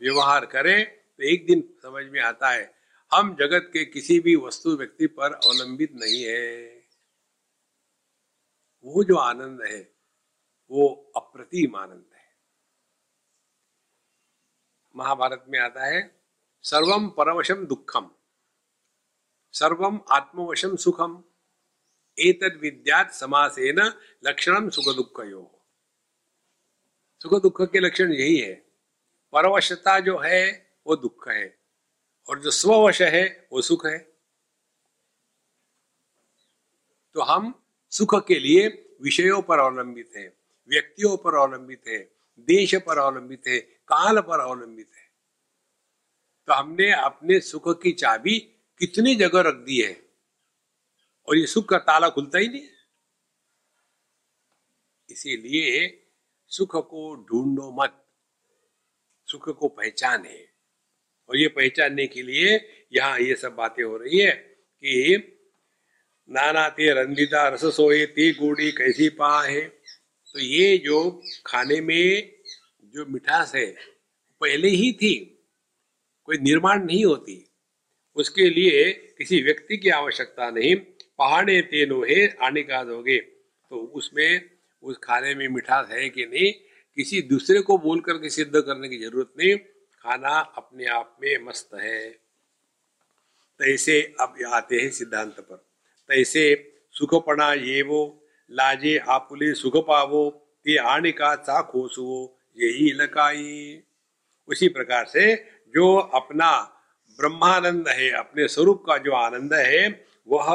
व्यवहार 0.01 0.45
करें 0.45 0.85
तो 0.85 1.23
एक 1.23 1.45
दिन 1.47 1.61
समझ 1.83 2.05
में 2.05 2.19
आता 2.21 2.49
है, 2.49 2.73
हम 3.11 3.35
जगत 3.35 3.69
के 3.73 3.85
किसी 3.85 4.19
भी 4.19 4.35
वस्तु 4.35 4.75
व्यक्ति 4.77 5.07
पर 5.07 5.33
अवलंबित 5.33 5.93
नहीं 5.95 6.23
है। 6.23 6.73
वो 8.85 9.03
जो 9.03 9.15
आनंद 9.17 9.61
है, 9.61 9.79
वो 10.71 11.11
अप्रतिम 11.15 11.75
आनंद 11.75 12.05
है। 12.13 12.23
महाभारत 14.95 15.45
में 15.49 15.59
आता 15.59 15.85
है 15.85 16.14
सर्वम 16.65 17.09
परवशम 17.09 17.65
दुखम। 17.65 18.11
सर्वम 19.53 19.99
आत्मवशम 20.11 20.75
सुखम। 20.75 21.23
एतद 22.19 22.59
विद्यात 22.61 23.11
समासेन 23.11 23.79
लक्षणम 24.23 24.69
सुख 24.69 24.95
दुख 24.95 25.19
यो 25.19 25.61
सुख 27.23 27.41
दुख 27.41 27.61
के 27.61 27.79
लक्षण 27.79 28.13
यही 28.13 28.37
है। 28.37 28.53
परवशता 29.33 29.99
जो 29.99 30.17
है, 30.17 30.71
वो 30.87 30.95
दुख 30.95 31.29
है। 31.29 31.59
और 32.29 32.39
जो 32.39 32.51
स्ववश 32.51 33.01
है, 33.01 33.47
वो 33.51 33.61
सुख 33.61 33.85
है। 33.85 33.97
तो 37.13 37.21
हम 37.21 37.63
सुख 37.91 38.27
के 38.27 38.39
लिए 38.39 38.67
विषयों 39.01 39.41
पर 39.41 39.59
अवलंबित 39.59 40.11
है, 40.17 40.37
व्यक्तियों 40.67 41.17
पर 41.17 41.35
अवलंबित 41.35 41.83
है, 41.87 42.15
देश 42.39 42.75
पर 42.75 42.97
अवलंबित 42.97 43.43
है, 43.47 43.59
काल 43.59 44.19
पर 44.19 44.39
अवलंबित 44.39 44.91
है। 44.95 45.04
तो 46.47 46.53
हमने 46.53 46.91
अपने 46.91 47.39
सुख 47.39 47.81
की 47.81 47.91
चाबी 47.91 48.39
कितनी 48.79 49.15
जगह 49.15 49.41
रख 49.41 49.55
दी 49.55 49.81
है? 49.81 49.93
और 51.27 51.37
ये 51.37 51.45
सुख 51.47 51.69
का 51.69 51.77
ताला 51.77 52.09
खुलता 52.09 52.39
ही 52.39 52.47
नहीं 52.47 52.67
इसीलिए 55.09 56.07
सुख 56.51 56.75
को 56.75 57.15
ढूंढो 57.15 57.71
मत। 57.71 58.01
सुख 59.27 59.49
को 59.59 59.67
पहचाने। 59.67 60.47
और 61.29 61.37
ये 61.37 61.47
पहचानने 61.47 62.07
के 62.07 62.21
लिए 62.21 62.57
यहाँ 62.93 63.19
ये 63.19 63.35
सब 63.35 63.55
बातें 63.55 63.83
हो 63.83 63.97
रही 63.97 64.19
है 64.19 64.31
कि 64.31 65.31
नाना 66.29 66.69
ते 66.69 66.91
रंधिता 66.93 67.47
रस 67.47 67.65
सोए 67.75 68.05
ते 68.05 68.31
गुड़ी 68.33 68.71
कैसी 68.71 69.09
पा 69.09 69.43
है 69.43 69.61
तो 69.61 70.39
ये 70.39 70.77
जो 70.77 71.21
खाने 71.45 71.79
में 71.81 72.31
जो 72.85 73.05
मिठास 73.05 73.55
है, 73.55 73.65
पहले 74.41 74.67
ही 74.69 74.91
थी। 74.93 75.34
कोई 76.25 76.37
निर्माण 76.37 76.85
नहीं 76.85 77.05
होती। 77.05 77.49
उसके 78.15 78.49
लिए 78.49 78.93
किसी 79.17 79.41
व्यक्ति 79.41 79.77
की 79.77 79.89
आवश्यकता 79.89 80.49
नहीं। 80.49 80.75
पहाड़े 81.17 81.61
तेनो 81.61 82.05
है 82.09 82.35
आने 82.41 82.63
का 82.63 82.83
दोगे। 82.83 83.17
तो 83.69 83.77
उसमें, 83.77 84.49
उस 84.83 84.97
खाने 85.03 85.35
में 85.35 85.47
मिठास 85.47 85.87
है 85.89 86.09
कि 86.09 86.25
नहीं, 86.25 86.51
किसी 86.95 87.21
दूसरे 87.21 87.61
को 87.61 87.77
बोल 87.77 87.99
करके 87.99 88.29
सिद्ध 88.29 88.61
करने 88.61 88.89
की 88.89 88.97
ज़रूरत 88.97 89.33
नहीं। 89.39 89.57
खाना 90.01 90.39
अपने 90.39 90.85
आप 90.85 91.17
में 91.23 91.37
मस्त 91.43 91.69
है। 91.73 92.09
तैसे 93.59 94.13
अब 94.19 94.35
आते 94.47 94.75
हैं 94.75 94.89
सिद्धांत 94.89 95.35
पर। 95.39 95.55
तैसे 96.07 96.73
सुखपणा 96.91 97.53
ये 97.53 97.81
वो, 97.81 98.27
लाजे 98.51 98.97
आपुले 98.97 99.53
सुख 99.53 99.87
पावो, 99.87 100.29
ते 100.63 100.77
आने 100.77 101.11
का 101.11 101.35
चा 101.35 101.61
खोसो 101.61 102.37
यही 102.57 102.91
लकाई। 102.91 103.79
उसी 104.47 104.67
प्रकार 104.67 105.05
से 105.05 105.54
जो 105.75 105.95
अपना 105.95 106.51
ब्रह्मानंद 107.19 107.87
है, 107.87 108.09
अपने 108.11 108.47
स्वरूप 108.47 108.83
का 108.87 108.97
जो 108.97 109.11
आनंद 109.11 109.53
है, 109.53 110.05
वह 110.27 110.47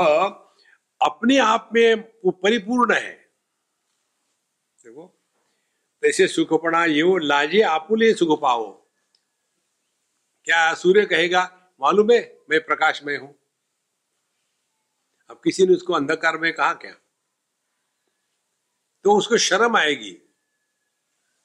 अपने 1.01 1.39
आप 1.39 1.69
में 1.75 2.03
परिपूर्ण 2.27 2.95
है। 2.95 3.13
देखो 4.85 5.07
तैसे 6.03 6.27
सुखपणा 6.29 6.85
ये 6.85 7.03
लाजे 7.27 7.63
आपुले 7.63 8.13
सुख 8.15 8.41
पाओ 8.41 8.71
क्या 10.47 10.75
सूर्य 10.75 11.05
कहेगा, 11.07 11.43
मालूम 11.81 12.13
है, 12.13 12.21
मैं 12.51 12.61
प्रकाश 12.61 13.03
में 13.05 13.17
हूँ। 13.19 13.35
अब 15.31 15.41
किसी 15.45 15.67
ने 15.67 15.75
उसको 15.75 15.93
अंधकार 15.93 16.39
में 16.39 16.53
कहा 16.53 16.73
क्या? 16.75 16.93
तो 19.05 19.17
उसको 19.17 19.37
शर्म 19.39 19.77
आएगी। 19.77 20.17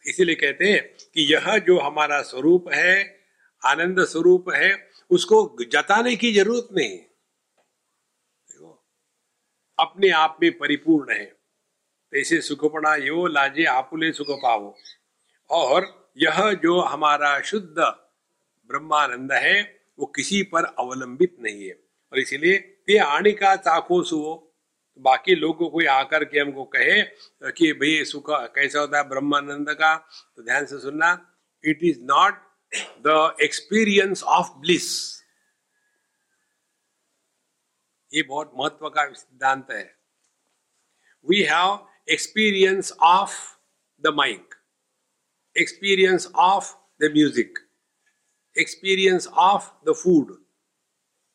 इसीलिए 0.05 0.35
कहते 0.35 0.71
हैं 0.71 0.81
कि 1.13 1.33
यह 1.33 1.57
जो 1.57 1.79
हमारा 1.79 2.21
स्वरूप 2.21 2.69
है 2.73 3.24
आनंद 3.65 4.05
स्वरूप 4.05 4.45
है, 4.49 4.89
उसको 5.09 5.57
जताने 5.71 6.15
की 6.15 6.33
ज़रूरत 6.33 6.67
नहीं। 6.71 6.97
देखो, 6.97 8.85
अपने 9.79 10.09
आप 10.09 10.39
में 10.43 10.57
परिपूर्ण 10.57 11.13
है। 11.13 11.35
ऐसे 12.15 12.41
सुखपणा 12.41 12.95
यो 12.95 13.27
लाजे 13.27 13.65
आपुले 13.65 14.11
सुख 14.11 14.27
पावो। 14.29 14.77
और 15.49 16.11
यह 16.17 16.53
जो 16.53 16.79
हमारा 16.79 17.41
शुद्ध 17.41 17.75
ब्रह्मानंद 18.67 19.31
है, 19.33 19.81
वो 19.99 20.05
किसी 20.05 20.43
पर 20.43 20.63
अवलंबित 20.63 21.37
नहीं 21.39 21.67
है। 21.67 21.79
और 22.13 22.19
इसीलिए 22.19 22.97
आने 22.97 23.31
का 23.31 23.55
चाको 23.55 24.03
सुवो। 24.03 24.55
बाकी 24.99 25.35
लोगों 25.35 25.69
को 25.69 25.89
आकर 25.89 26.25
के 26.25 26.39
हमको 26.39 26.63
कहे 26.65 27.01
कि 27.51 27.73
भाई 27.73 28.05
सुख 28.05 28.25
कैसा 28.29 28.79
होता 28.79 28.97
है 28.97 29.09
ब्रह्मानंद 29.09 29.69
का 29.69 30.07
तो 30.35 30.43
ध्यान 30.43 30.65
से 30.65 30.79
सुनना। 30.79 31.35
It 31.65 31.79
is 31.83 31.99
not 32.01 32.44
the 33.07 33.35
experience 33.41 34.23
of 34.23 34.51
bliss 34.59 34.87
ये 38.13 38.23
बहुत 38.23 38.51
महत्व 38.55 38.89
का 38.89 39.11
सिद्धांत 39.13 39.71
है। 39.71 39.83
We 41.27 41.41
have 41.43 41.87
experience 42.09 42.91
of 43.01 43.35
the 44.03 44.13
mike 44.13 44.55
experience 45.55 46.27
of 46.35 46.73
the 47.01 47.11
music 47.13 47.59
experience 48.55 49.27
of 49.27 49.69
the 49.89 49.93
food 49.93 50.37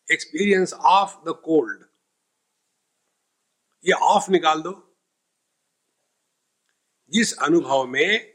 experience 0.08 0.72
of 0.74 1.16
the 1.28 1.34
cold 1.44 1.84
ये 3.84 3.92
ऑफ़ 3.92 4.30
निकाल 4.30 4.62
दो। 4.62 4.72
जिस 7.12 7.32
अनुभव 7.38 7.86
में 7.86 8.34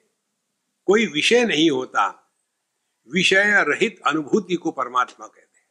कोई 0.88 1.06
विषय 1.06 1.44
नहीं 1.46 1.70
होता 1.72 2.25
विषय 3.13 3.65
रहित 3.68 4.02
अनुभूति 4.08 4.56
को 4.56 4.72
परमात्मा 4.72 5.28
कहते 5.28 5.58
हैं। 5.58 5.68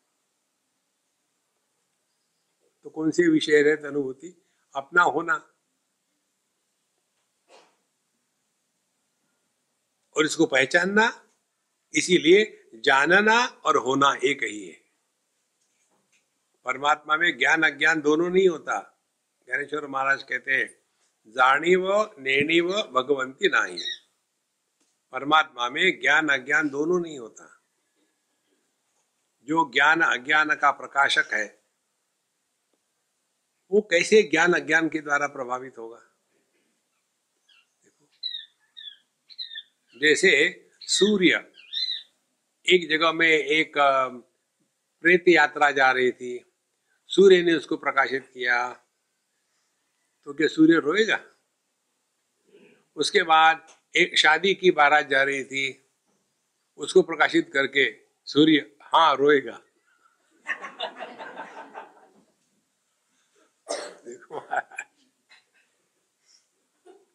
तो 2.85 2.91
कौन 2.91 3.11
सी 3.11 3.29
विषय 3.29 3.63
रहित 3.63 3.85
अनुभूति? 3.85 4.47
अपना 4.77 5.03
होना। 5.03 5.51
और 10.17 10.25
इसको 10.25 10.47
पहचानना, 10.47 11.27
इसीलिए 11.95 12.71
जानना 12.75 13.45
और 13.45 13.77
होना 13.77 14.15
एक 14.25 14.43
ही 14.43 14.69
है। 14.69 14.81
परमात्मा 16.65 17.17
में 17.17 17.39
ज्ञान 17.39 17.63
अज्ञान 17.63 18.01
दोनों 18.01 18.31
नहीं 18.31 18.49
होता। 18.49 19.01
ज्ञानेश्वर 19.47 19.87
महाराज 19.87 20.23
कहते 20.23 20.53
हैं 20.53 20.79
जानी 21.29 21.77
व 21.77 22.03
नेणी 22.19 22.61
व 22.61 22.69
भगवंती 22.69 23.49
नहीं। 23.49 24.04
परमात्मा 25.15 25.69
में 25.71 26.01
ज्ञान 26.01 26.29
अज्ञान 26.29 26.69
दोनों 26.69 27.01
नहीं 27.01 27.19
होता। 27.19 27.45
जो 29.45 29.71
ज्ञान 29.73 30.01
अज्ञान 30.01 30.55
का 30.55 30.71
प्रकाशक 30.71 31.33
है, 31.33 31.63
वो 33.71 33.81
कैसे 33.81 34.23
ज्ञान 34.23 34.53
अज्ञान 34.53 34.89
के 34.89 35.01
द्वारा 35.01 35.27
प्रभावित 35.27 35.79
होगा? 35.79 36.01
जैसे 39.97 40.31
सूर्य, 40.81 41.53
एक 42.67 42.89
जगह 42.91 43.13
में 43.13 43.29
एक 43.29 43.73
प्रेत 45.03 45.25
यात्रा 45.29 45.71
जा 45.71 45.91
रही 45.91 46.13
थी, 46.13 46.53
सूर्य 47.11 47.43
ने 47.43 47.55
उसको 47.55 47.77
प्रकाशित 47.77 48.31
किया 48.35 48.57
तो 50.27 50.35
क्या 50.35 50.47
सूर्य 50.47 50.79
रोएगा? 50.81 51.21
उसके 52.97 53.23
बाद 53.23 53.67
एक 53.95 54.19
शादी 54.19 54.55
की 54.55 54.71
बारात 54.71 55.09
जा 55.09 55.23
रही 55.23 55.45
थी, 55.45 55.87
उसको 56.79 57.03
प्रकाशित 57.03 57.51
करके 57.53 57.85
सूर्य 58.25 58.71
हाँ 58.83 59.15
रोएगा। 59.17 59.61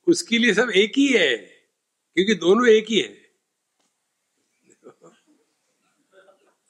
उसके 0.08 0.38
लिए 0.38 0.54
सब 0.54 0.70
एक 0.70 0.92
ही 0.98 1.08
है, 1.08 1.36
क्योंकि 1.38 2.36
दोनों 2.36 2.68
एक 2.68 2.86
ही 2.90 3.00
है। 3.00 3.18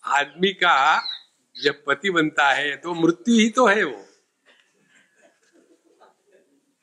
आदमी 0.03 0.53
का 0.53 1.01
जब 1.55 1.83
पति 1.85 2.09
बनता 2.09 2.49
है 2.51 2.75
तो 2.77 2.93
मृत्यु 2.93 3.35
ही 3.35 3.49
तो 3.49 3.67
है 3.67 3.83
वो। 3.83 4.05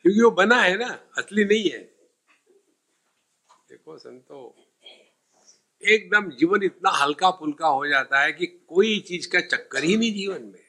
क्योंकि 0.05 0.23
वो 0.23 0.31
बना 0.31 0.61
है 0.63 0.77
ना, 0.77 0.89
असली 1.19 1.45
नहीं 1.45 1.71
है। 1.71 1.96
देखो 3.87 3.99
संतो। 3.99 4.39
एकदम 5.83 6.31
जीवन 6.39 6.63
इतना 6.63 6.91
हल्का 6.93 7.31
फुल्का 7.31 7.67
हो 7.69 7.87
जाता 7.87 8.21
है 8.21 8.33
कि 8.33 8.47
कोई 8.47 8.99
चीज़ 9.09 9.29
का 9.33 9.41
चक्कर 9.43 9.85
ही 9.85 9.97
नहीं 9.97 10.13
जीवन 10.15 10.43
में। 10.45 10.65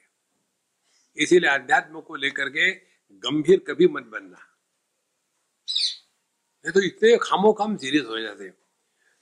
इसीलिए 1.16 1.50
अध्यात्म 1.50 2.00
को 2.00 2.16
लेकर 2.16 2.48
के 2.48 2.70
गंभीर 3.24 3.58
कभी 3.68 3.86
मत 3.88 4.04
बनना। 4.12 4.44
ये 6.64 6.70
तो 6.70 6.82
इतने 6.86 7.16
खामो 7.22 7.52
खाम 7.58 7.76
सीरियस 7.76 8.06
हो 8.06 8.20
जाते 8.20 8.44
हैं। 8.44 8.54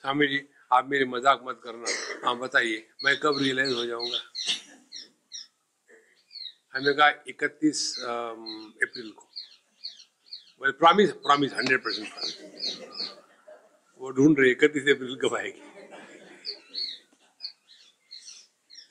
स्वामी 0.05 0.27
जी, 0.27 0.41
आप 0.73 0.89
मेरी 0.89 1.05
मज़ाक 1.07 1.43
मत 1.47 1.61
करना। 1.65 2.27
हाँ 2.27 2.39
बताइए, 2.39 2.87
मैं 3.05 3.17
कब 3.21 3.39
रियलाइज़ 3.43 3.75
हो 3.75 3.87
जाऊँगा? 3.87 4.21
हमने 6.75 6.93
कहा 6.93 7.09
इकतीस 7.29 7.81
अप्रैल 8.01 9.11
को। 9.13 9.25
Promise 10.63 11.11
promise 11.25 11.53
hundred 11.55 11.81
percent 11.81 12.09
promise 12.09 13.25
वो 14.07 14.13
ढूंढ 14.13 14.37
रहे 14.39 14.51
इकतीस 14.51 14.83
अप्रैल 14.83 15.17
कब 15.17 15.35
आएगी। 15.35 15.61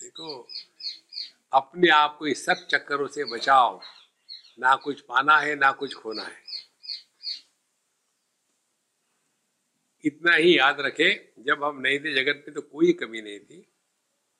देखो, 0.01 0.47
अपने 1.53 1.89
आप 1.89 2.15
को 2.19 2.27
इस 2.27 2.45
सब 2.45 2.53
चक्करों 2.53 3.07
से 3.07 3.23
बचाओ। 3.23 3.81
ना 4.59 4.75
कुछ 4.75 5.01
पाना 5.01 5.37
है, 5.37 5.55
ना 5.55 5.71
कुछ 5.71 5.93
खोना 5.93 6.23
है। 6.23 6.43
इतना 10.05 10.35
ही 10.35 10.57
याद 10.57 10.79
रखे, 10.79 11.33
जब 11.39 11.63
हम 11.63 11.79
नहीं 11.79 11.99
थे 11.99 12.15
जगत 12.15 12.45
में 12.47 12.55
तो 12.55 12.61
कोई 12.61 12.93
कमी 12.93 13.21
नहीं 13.21 13.39
थी। 13.39 13.73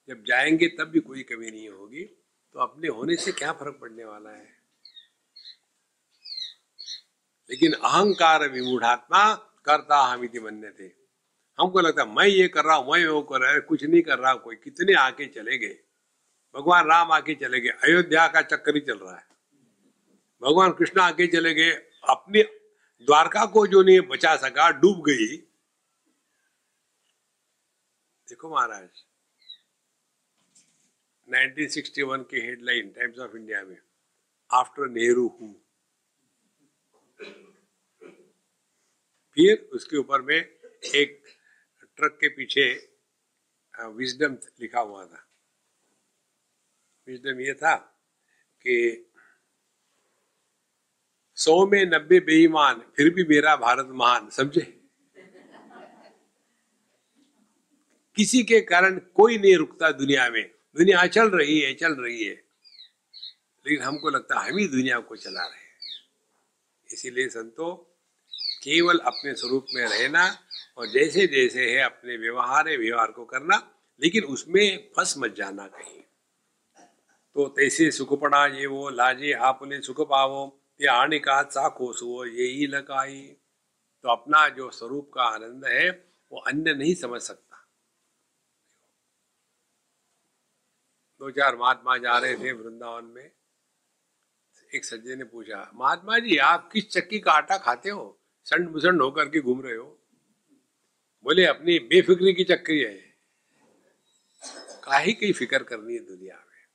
जब 0.09 0.23
जाएँगे, 0.23 0.67
तब 0.67 0.83
भी 0.83 0.99
कोई 0.99 1.23
कमी 1.23 1.51
नहीं 1.51 1.69
होगी। 1.69 2.03
तो 2.53 2.59
अपने 2.59 2.87
होने 2.87 3.15
से 3.15 3.31
क्या 3.31 3.53
फ़र्क 3.53 3.77
पड़ने 3.81 4.05
वाला 4.05 4.29
है? 4.29 4.57
लेकिन 7.49 7.73
अहंकार 7.73 8.49
विमूढ़ात्मा 8.49 9.51
करता 9.65 9.97
हम 10.03 10.23
इति 10.23 10.39
बनने 10.39 10.69
थे 10.69 10.91
हमको 11.59 11.81
लगता 11.81 12.05
मैं 12.05 12.25
ये 12.27 12.47
कर 12.47 12.65
रहा 12.65 12.75
हूँ, 12.75 12.91
मैं 12.93 13.05
वो 13.07 13.21
कर 13.21 13.41
रहा 13.41 13.51
है, 13.51 13.59
कुछ 13.59 13.83
नहीं 13.83 14.01
कर 14.01 14.19
रहा, 14.19 14.33
कोई 14.35 14.55
कितने 14.55 14.93
आके 14.93 15.25
चले 15.25 15.57
गए। 15.57 15.77
भगवान 16.55 16.87
राम 16.87 17.11
आके 17.11 17.35
चले 17.35 17.59
गए, 17.59 17.69
अयोध्या 17.69 18.27
का 18.27 18.41
चक्कर 18.41 18.75
ही 18.75 18.81
चल 18.81 18.97
रहा 18.97 19.15
है। 19.15 19.27
भगवान 20.41 20.71
कृष्ण 20.71 21.01
आके 21.01 21.27
चले 21.27 21.53
गए, 21.53 21.71
अपनी 22.09 22.43
द्वारका 23.07 23.45
को 23.45 23.65
जो 23.67 23.81
नहीं 23.81 23.99
बचा 24.01 24.35
सका, 24.35 24.69
डूब 24.71 25.03
गई। 25.05 25.27
देखो 28.27 28.49
महाराज 28.49 29.03
1961 31.27 32.23
की 32.23 32.41
हेडलाइन, 32.41 32.89
टाइम्स 32.89 33.19
ऑफ़ 33.19 33.35
इंडिया 33.37 33.63
में, 33.63 33.77
आफ्टर 34.51 34.89
नेहरू 34.89 35.27
हूँ। 35.41 35.64
फिर 39.35 39.69
उसके 39.73 39.97
ऊपर 39.97 40.21
में 40.21 40.35
एक 40.95 41.23
ट्रक 41.97 42.17
के 42.21 42.27
पीछे 42.27 42.95
विजडम 43.81 44.33
लिखा 44.33 44.79
हुआ 44.79 45.05
था। 45.05 45.27
विजडम 47.07 47.39
ये 47.39 47.53
था 47.53 47.75
कि 48.61 49.05
सौ 51.35 51.67
में 51.67 51.85
नब्बे 51.85 52.19
बेईमान, 52.19 52.79
फिर 52.95 53.13
भी 53.13 53.23
मेरा 53.23 53.55
भारत 53.55 53.85
महान, 53.85 54.29
समझे? 54.29 54.81
किसी 58.15 58.43
के 58.43 58.61
कारण 58.61 58.99
कोई 58.99 59.37
नहीं 59.37 59.55
रुकता 59.55 59.91
दुनिया 59.91 60.29
में। 60.29 60.51
दुनिया 60.77 61.07
चल 61.07 61.29
रही 61.29 61.59
है, 61.61 61.73
चल 61.73 61.93
रही 61.93 62.25
है। 62.25 62.35
लेकिन 63.67 63.81
हमको 63.81 64.09
लगता 64.09 64.39
है 64.39 64.51
हम 64.51 64.57
ही 64.57 64.67
दुनिया 64.67 64.99
को 64.99 65.15
चला 65.15 65.45
रहे 65.45 65.59
हैं। 65.59 65.79
इसीलिए 66.93 67.29
संतो 67.29 67.94
केवल 68.63 68.99
अपने 68.99 69.33
स्वरूप 69.35 69.65
में 69.73 69.85
रहना 69.85 70.25
और 70.77 70.87
जैसे 70.87 71.27
जैसे 71.27 71.71
है 71.71 71.83
अपने 71.83 72.17
व्यवहार 72.17 72.77
व्यवहार 72.77 73.11
को 73.11 73.25
करना, 73.25 73.57
लेकिन 74.01 74.23
उसमें 74.23 74.91
फंस 74.95 75.15
मत 75.17 75.35
जाना 75.35 75.67
कहीं। 75.67 76.01
तो 77.35 77.47
तैसे 77.49 77.89
सुखपड़ा 77.91 78.45
ये 78.47 78.65
वो, 78.65 78.89
लाजे 78.89 79.31
आपने 79.33 79.81
सुख 79.81 80.01
पावो 80.01 80.61
ये 80.81 80.87
आने 80.87 81.19
का 81.19 81.41
चाको 81.43 81.91
सुओ 81.93 82.25
ये 82.25 82.47
ही 82.47 82.67
लगाई 82.67 83.21
तो 84.03 84.09
अपना 84.09 84.47
जो 84.49 84.69
स्वरूप 84.69 85.11
का 85.13 85.23
आनंद 85.23 85.65
है, 85.65 85.89
वो 86.31 86.39
अन्य 86.39 86.73
नहीं 86.73 86.95
समझ 86.95 87.21
सकता। 87.21 87.63
दो 91.21 91.31
चार 91.31 91.55
महात्मा 91.55 91.97
जा 91.97 92.17
रहे 92.17 92.35
थे 92.35 92.51
वृंदावन 92.51 93.05
में। 93.05 93.31
एक 94.75 94.85
सज्जे 94.85 95.15
ने 95.15 95.23
पूछा, 95.23 95.69
महात्मा 95.73 96.19
जी, 96.19 96.37
आप 96.37 96.69
किस 96.71 96.89
चक्की 96.89 97.19
का 97.19 97.31
आटा 97.31 97.57
खाते 97.57 97.89
हो? 97.89 98.05
संड 98.45 98.69
मुसंड 98.69 99.01
होकर 99.01 99.29
के 99.29 99.39
घूम 99.41 99.61
रहे 99.61 99.75
हो? 99.75 99.99
बोले, 101.23 101.45
अपनी 101.45 101.79
बेफिक्री 101.79 102.33
की 102.33 102.43
चक्री 102.43 102.79
है। 102.79 102.93
काहे 104.83 105.13
की 105.13 105.33
फ़िक्र 105.33 105.63
करनी 105.63 105.93
है 105.93 105.99
दुनिया 105.99 106.35
में? 106.35 106.67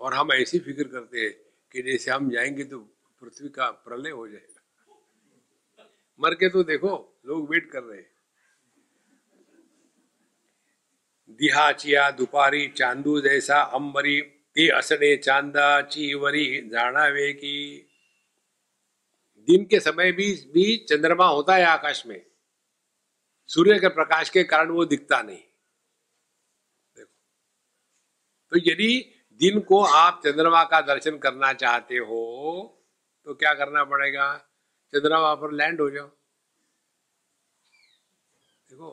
और 0.00 0.14
हम 0.14 0.32
ऐसी 0.32 0.58
फ़िक्र 0.58 0.84
करते 0.84 1.20
हैं 1.20 1.32
कि 1.72 1.82
जैसे 1.82 2.10
हम 2.10 2.30
जाएँगे 2.30 2.64
तो 2.64 2.78
पृथ्वी 3.20 3.48
का 3.48 3.70
प्रलय 3.70 4.10
हो 4.10 4.28
जाएगा। 4.28 4.62
मर 6.20 6.34
के 6.34 6.48
तो 6.48 6.62
देखो, 6.62 7.20
लोग 7.26 7.50
वेट 7.50 7.70
कर 7.70 7.82
रहे 7.82 7.98
हैं। 7.98 8.10
दिहाचिया 11.30 12.10
दुपारी 12.10 12.68
चांदू 12.68 13.20
जैसा 13.20 13.62
अंबरी, 13.62 14.20
ते 14.20 14.68
असड़े 14.68 15.16
चांदा 15.16 15.82
चीवरी 15.82 16.68
जानावे 16.68 17.32
की 17.32 17.85
दिन 19.48 19.64
के 19.64 19.80
समय 19.80 20.12
भी 20.12 20.32
भी 20.54 20.76
चंद्रमा 20.88 21.26
होता 21.26 21.54
है 21.56 21.64
आकाश 21.64 22.02
में। 22.06 22.20
सूर्य 23.50 23.78
के 23.78 23.88
प्रकाश 23.88 24.30
के 24.30 24.42
कारण 24.44 24.70
वो 24.70 24.84
दिखता 24.84 25.20
नहीं। 25.22 25.42
देखो। 26.96 27.10
तो 28.52 28.58
यदि 28.70 29.12
दिन 29.40 29.60
को 29.60 29.82
आप 29.84 30.20
चंद्रमा 30.26 30.62
का 30.64 30.80
दर्शन 30.80 31.18
करना 31.18 31.52
चाहते 31.52 31.96
हो 31.96 32.22
तो 33.26 33.34
क्या 33.34 33.52
करना 33.54 33.84
पड़ेगा? 33.84 34.36
चंद्रमा 34.92 35.34
पर 35.34 35.52
लैंड 35.52 35.80
हो 35.80 35.90
जाओ। 35.90 36.06
देखो। 38.70 38.90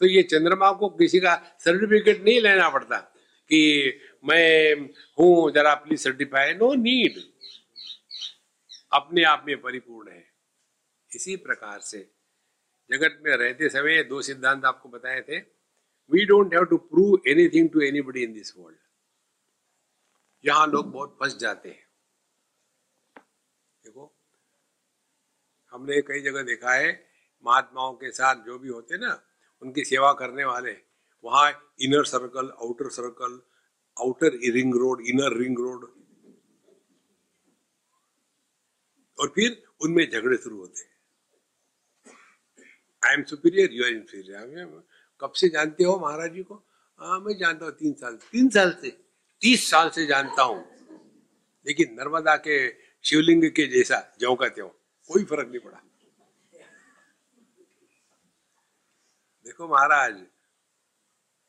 तो 0.00 0.06
ये 0.06 0.22
चंद्रमा 0.22 0.70
को 0.72 0.88
किसी 0.88 1.20
का 1.20 1.34
सर्टिफिकेट 1.58 2.24
नहीं 2.24 2.40
लेना 2.40 2.68
पड़ता 2.70 2.96
कि 3.50 4.00
मैं 4.24 4.74
हूँ, 5.18 5.50
जरा 5.52 5.74
प्लीज़ 5.74 6.00
सर्टिफाई 6.00 6.54
नो 6.54 6.72
नीड 6.74 7.18
अपने 8.96 9.24
आप 9.24 9.44
में 9.46 9.60
परिपूर्ण 9.60 10.10
है। 10.10 10.24
इसी 11.10 11.36
प्रकार 11.36 11.80
से 11.80 11.98
जगत 12.90 13.18
में 13.22 13.36
रहते 13.36 13.68
समय 13.68 14.02
दो 14.04 14.22
सिद्धांत 14.22 14.64
आपको 14.64 14.88
बताए 14.88 15.20
थे। 15.22 15.38
We 16.10 16.24
don't 16.26 16.54
have 16.54 16.64
to 16.64 16.76
prove 16.76 17.28
anything 17.28 17.70
to 17.70 17.80
anybody 17.80 18.22
in 18.22 18.32
this 18.32 18.52
world 18.56 18.78
यहाँ 20.44 20.66
लोग 20.66 20.90
बहुत 20.92 21.16
फंस 21.20 21.36
जाते 21.36 21.68
हैं। 21.68 21.84
देखो, 23.84 24.12
हमने 25.72 26.00
कई 26.02 26.20
जगह 26.20 26.42
देखा 26.42 26.72
है, 26.72 26.90
महात्माओं 27.44 27.94
के 27.94 28.10
साथ 28.10 28.44
जो 28.44 28.58
भी 28.58 28.68
होते 28.68 28.98
ना, 28.98 29.12
उनकी 29.62 29.84
सेवा 29.84 30.12
करने 30.12 30.44
वाले, 30.44 30.76
वहाँ 31.24 31.50
inner 31.80 32.04
circle 32.04 32.50
outer 32.62 32.90
circle 32.90 33.40
outer 33.96 34.38
ring 34.52 34.74
road 34.74 35.00
inner 35.06 35.36
ring 35.38 35.58
road 35.58 35.84
और 39.18 39.28
फिर 39.28 39.62
उनमें 39.80 40.10
झगड़े 40.10 40.36
शुरू 40.36 40.58
होते 40.58 40.80
हैं। 40.80 40.94
I 43.02 43.14
am 43.14 43.22
superior 43.22 43.72
you 43.72 43.84
are 43.84 43.90
inferior 43.90 44.84
कब 45.20 45.32
से 45.32 45.48
जानते 45.48 45.84
हो 45.84 45.98
महाराज 45.98 46.32
जी 46.32 46.42
को? 46.42 46.54
हाँ 46.98 47.18
मैं 47.20 47.36
जानता 47.38 47.64
हूँ, 47.64 47.72
तीन 47.72 47.92
साल 47.94 48.16
तीन 48.32 48.48
साल 48.48 48.72
से। 48.80 48.90
तीस 49.42 49.70
साल 49.70 49.90
से 49.90 50.06
जानता 50.06 50.42
हूँ। 50.42 50.64
लेकिन 51.66 51.94
नर्मदा 51.94 52.36
के, 52.36 52.68
शिवलिंग 53.04 53.50
के 53.50 53.66
जैसा, 53.66 54.16
ज्यो 54.20 54.34
का 54.34 54.48
त्यों, 54.48 54.68
कोई 55.10 55.24
फ़र्क 55.24 55.48
नहीं 55.48 55.60
पड़ा। 55.60 55.82
देखो 59.46 59.68
महाराज, 59.68 60.14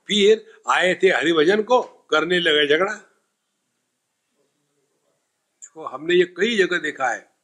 फिर 0.08 0.46
आए 0.70 0.94
थे 1.04 1.08
हरिभजन 1.08 1.64
को 1.64 1.82
करने 2.12 2.40
लगे 2.40 2.68
झगड़ा। 2.68 2.94
देखो, 5.54 5.86
हमने 5.86 6.16
ये 6.16 6.26
कई 6.38 6.58
जगह 6.58 6.78
देखा 6.78 7.10
है। 7.10 7.37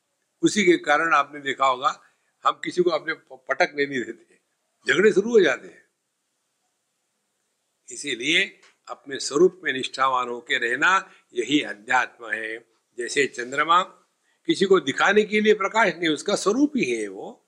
उसी 0.43 0.65
के 0.65 0.77
कारण 0.77 1.13
आपने 1.13 1.39
देखा 1.39 1.65
होगा, 1.65 2.01
हम 2.45 2.60
किसी 2.63 2.82
को 2.84 2.89
अपने 2.89 3.13
पटक 3.32 3.73
नहीं 3.75 3.88
देते 3.88 4.39
झगड़े 4.88 5.12
शुरू 5.13 5.32
हो 5.32 5.39
जाते 5.39 5.67
हैं। 5.67 5.84
इसीलिए 7.89 8.60
अपने 8.88 9.19
स्वरूप 9.19 9.62
में 9.63 9.71
निष्ठावान 9.73 10.29
होकर 10.29 10.60
रहना, 10.60 11.10
यही 11.34 11.62
अध्यात्म 11.62 12.32
है। 12.32 12.58
जैसे 12.97 13.25
चंद्रमा 13.27 13.82
किसी 14.47 14.65
को 14.65 14.79
दिखाने 14.79 15.23
के 15.23 15.41
लिए 15.41 15.53
प्रकाश 15.53 15.93
नहीं, 15.93 16.10
उसका 16.10 16.36
स्वरूप 16.36 16.73
ही 16.75 16.91
है 16.91 17.08
वो। 17.08 17.39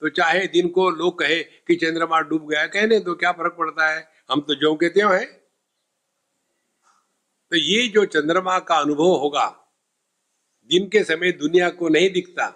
तो 0.00 0.08
चाहे 0.08 0.46
दिन 0.46 0.68
को 0.68 0.88
लोग 0.90 1.18
कहे 1.18 1.42
कि 1.42 1.74
चंद्रमा 1.74 2.20
डूब 2.20 2.48
गया 2.50 2.66
कहने 2.66 2.98
तो 3.00 3.14
क्या 3.14 3.32
फ़र्क 3.32 3.54
पड़ता 3.58 3.88
है? 3.88 4.08
हम 4.30 4.40
तो 4.40 4.54
जो 4.54 4.74
कहते 4.74 5.00
हैं। 5.00 5.26
तो 7.52 7.56
ये 7.56 7.86
जो 7.88 8.04
चंद्रमा 8.04 8.58
का 8.58 8.76
अनुभव 8.76 9.14
होगा 9.16 9.65
दिन 10.70 10.88
के 10.88 11.02
समय 11.04 11.32
दुनिया 11.32 11.68
को 11.70 11.88
नहीं 11.88 12.10
दिखता। 12.10 12.46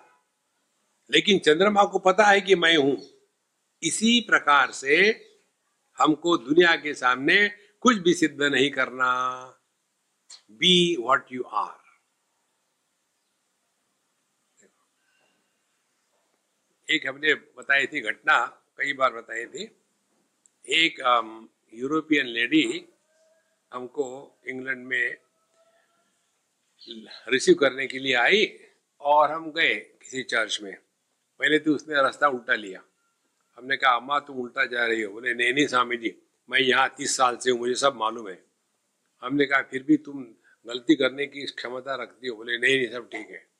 लेकिन 1.10 1.38
चंद्रमा 1.38 1.84
को 1.84 1.98
पता 1.98 2.24
है 2.24 2.40
कि 2.40 2.54
मैं 2.54 2.76
हूँ। 2.76 2.96
इसी 3.82 4.20
प्रकार 4.20 4.70
से 4.72 4.96
हमको 5.98 6.36
दुनिया 6.38 6.74
के 6.76 6.94
सामने 6.94 7.36
कुछ 7.82 7.96
भी 7.96 8.14
सिद्ध 8.14 8.42
नहीं 8.42 8.70
करना। 8.70 9.12
बी 10.50 10.96
वॉट 10.96 11.32
यू 11.32 11.42
आर 11.42 11.78
एक 16.88 17.06
हमने 17.06 17.34
बताई 17.34 17.86
थी 17.86 18.00
घटना, 18.00 18.46
कई 18.78 18.92
बार 18.92 19.12
बताई 19.12 19.44
थी। 19.46 19.64
एक 20.68 20.98
यूरोपियन 21.74 22.26
लेडी 22.26 22.64
हमको 23.72 24.06
इंग्लैंड 24.46 24.86
में 24.86 25.16
रिसीव 27.28 27.54
करने 27.54 27.86
के 27.86 27.98
लिए 27.98 28.14
आई 28.14 28.58
और 29.00 29.30
हम 29.30 29.52
गए 29.52 29.74
किसी 29.74 30.22
चर्च 30.22 30.58
में। 30.62 30.76
पहले 31.38 31.58
तो 31.58 31.74
उसने 31.74 31.94
रास्ता 31.94 32.28
उल्टा 32.28 32.54
लिया। 32.54 32.82
हमने 33.56 33.76
कहा, 33.76 33.90
अम्मा, 33.90 34.20
तुम 34.20 34.36
उल्टा 34.36 34.66
जा 34.66 34.86
रही 34.86 35.02
हो। 35.02 35.12
बोले, 35.12 35.34
नहीं 35.34 35.54
नहीं, 35.54 35.66
स्वामी 35.66 35.96
जी, 35.96 36.22
मैं 36.50 36.60
यहाँ 36.60 36.94
तीस 36.96 37.16
साल 37.16 37.36
से 37.36 37.50
हूँ, 37.50 37.58
मुझे 37.58 37.74
सब 37.74 37.94
मालूम 37.94 38.28
है। 38.28 38.44
हमने 39.22 39.46
कहा, 39.46 39.62
फिर 39.62 39.82
भी 39.82 39.96
तुम 39.96 40.24
गलती 40.66 40.94
करने 40.94 41.26
की 41.26 41.46
क्षमता 41.46 41.94
रखती 41.94 42.28
हो? 42.28 42.36
बोले, 42.36 42.58
नहीं 42.58 42.76
नहीं, 42.76 42.90
सब 42.90 43.08
ठीक 43.08 43.30
है। 43.30 43.50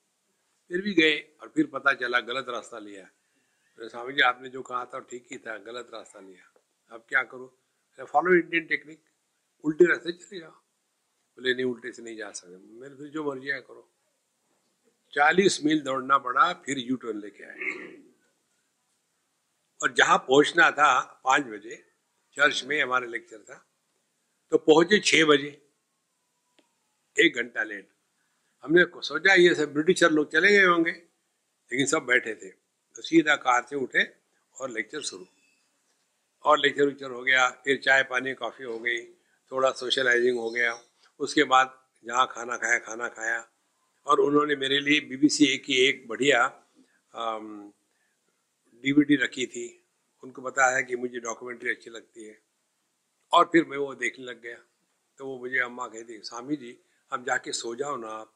फिर 0.69 0.81
भी 0.81 0.93
गए 0.93 1.17
और 1.41 1.51
फिर 1.55 1.65
पता 1.65 1.93
चला, 1.93 2.19
गलत 2.19 2.45
रास्ता 2.49 2.79
लिया। 2.79 3.03
बोले, 3.03 3.89
स्वामी 3.89 4.13
जी, 4.13 4.21
आपने 4.21 4.49
जो 4.49 4.61
कहा 4.61 4.85
था 4.85 4.99
ठीक 4.99 5.27
ही 5.31 5.37
था, 5.37 5.57
गलत 5.57 5.91
रास्ता 5.93 6.19
लिया। 6.19 6.53
अब 6.91 7.05
क्या 7.09 7.23
करो? 7.23 7.57
फॉलो 7.99 8.33
इंडियन 8.33 8.65
टेक्निक 8.65 9.03
उल्टे 9.63 9.85
रास्ते 9.85 10.11
चले 10.11 10.39
जाओ। 10.39 10.60
बोले, 11.31 11.53
नहीं, 11.53 11.65
उल्टे 11.65 11.91
से 11.91 12.01
नहीं 12.01 12.17
जा 12.17 12.31
सकते। 12.31 12.79
मैंने 12.79 12.95
फिर 12.95 13.07
जो 13.07 13.31
मर्ज़ी 13.31 13.47
है 13.47 13.61
करो। 13.61 13.91
चालीस 15.13 15.63
मील 15.63 15.81
दौड़ना 15.81 16.17
पड़ा, 16.17 16.53
फिर 16.53 16.77
यू 16.77 16.95
टर्न 16.95 17.19
लेके 17.19 17.43
आए। 17.43 17.59
और 19.83 19.93
जहाँ 19.93 20.17
पहुँचना 20.17 20.71
था 20.71 21.21
पाँच 21.23 21.43
बजे, 21.43 21.85
चर्च 22.33 22.63
में 22.63 22.83
हमारे 22.83 23.07
लेक्चर 23.07 23.37
था 23.37 23.67
तो 24.51 24.57
पहुँचे 24.57 24.99
छह 24.99 25.25
बजे। 25.25 25.67
एक 27.19 27.35
घंटा 27.35 27.63
लेट। 27.63 27.89
हमने 28.63 28.85
सोचा, 29.01 29.33
ये 29.33 29.55
सब 29.55 29.73
ब्रिटिशर 29.73 30.11
लोग 30.11 30.31
चले 30.31 30.51
गए 30.51 30.65
होंगे। 30.65 30.91
लेकिन 31.71 31.85
सब 31.85 31.99
बैठे 31.99 32.35
थे। 32.35 32.49
तो 32.95 33.01
सीधा 33.01 33.35
कार 33.35 33.65
से 33.69 33.75
उठे 33.75 34.13
और 34.59 34.69
लेक्चर 34.69 35.01
शुरू। 35.01 35.25
और 36.43 36.59
लेक्चर 36.59 36.87
उक्चर 36.87 37.11
हो 37.11 37.23
गया, 37.23 37.49
फिर 37.49 37.77
चाय 37.77 38.03
पानी, 38.03 38.33
कॉफ़ी 38.33 38.65
हो 38.65 38.79
गई, 38.79 39.05
थोड़ा 39.51 39.71
सोशलाइजिंग 39.71 40.37
हो 40.37 40.51
गया। 40.51 40.90
उसके 41.21 41.43
बाद 41.43 41.77
जहाँ 42.05 42.27
खाना 42.31 42.57
खाया 42.57 42.77
खाना 42.79 43.07
खाया। 43.07 43.47
और 44.07 44.19
उन्होंने 44.19 44.55
मेरे 44.55 44.79
लिए 44.79 44.99
बीबीसी 44.99 45.57
की 45.57 45.75
एक 45.87 46.07
बढ़िया 46.07 46.47
डीवीडी 48.83 49.15
रखी 49.15 49.45
थी। 49.45 49.65
उनको 50.23 50.41
बताया 50.41 50.81
कि 50.81 50.95
मुझे 50.95 51.19
डॉक्यूमेंट्री 51.19 51.69
अच्छी 51.69 51.89
लगती 51.89 52.23
है। 52.23 52.37
और 53.33 53.45
फिर 53.45 53.65
मैं 53.65 53.77
वो 53.77 53.93
देखने 53.95 54.25
लग 54.25 54.41
गया। 54.41 54.57
तो 55.17 55.25
वो 55.25 55.37
मुझे 55.39 55.59
अम्मा 55.59 55.87
कहती 55.87 56.19
स्वामी 56.23 56.55
जी 56.55 56.77
हम 57.11 57.23
जाके 57.23 57.51
सो 57.51 57.75
जाओ 57.75 57.97
ना 57.97 58.07
आप। 58.07 58.33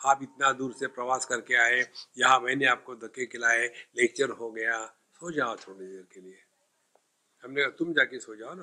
आप 0.00 0.22
इतना 0.22 0.52
दूर 0.52 0.72
से 0.72 0.86
प्रवास 0.86 1.24
करके 1.24 1.54
आए, 1.54 1.80
यहाँ 2.18 2.40
मैंने 2.40 2.66
आपको 2.66 2.94
धक्के 2.94 3.26
खिलाए, 3.26 3.66
लेक्चर 3.96 4.30
हो 4.30 4.50
गया। 4.50 4.84
सो 4.86 5.30
जाओ 5.30 5.56
थोड़ी 5.56 5.86
देर 5.86 6.06
के 6.12 6.20
लिए। 6.20 6.38
हमने 7.44 7.60
कहा, 7.60 7.70
तुम 7.70 7.92
जाके 7.92 8.18
सो 8.18 8.34
जाओ 8.36 8.54
ना। 8.54 8.62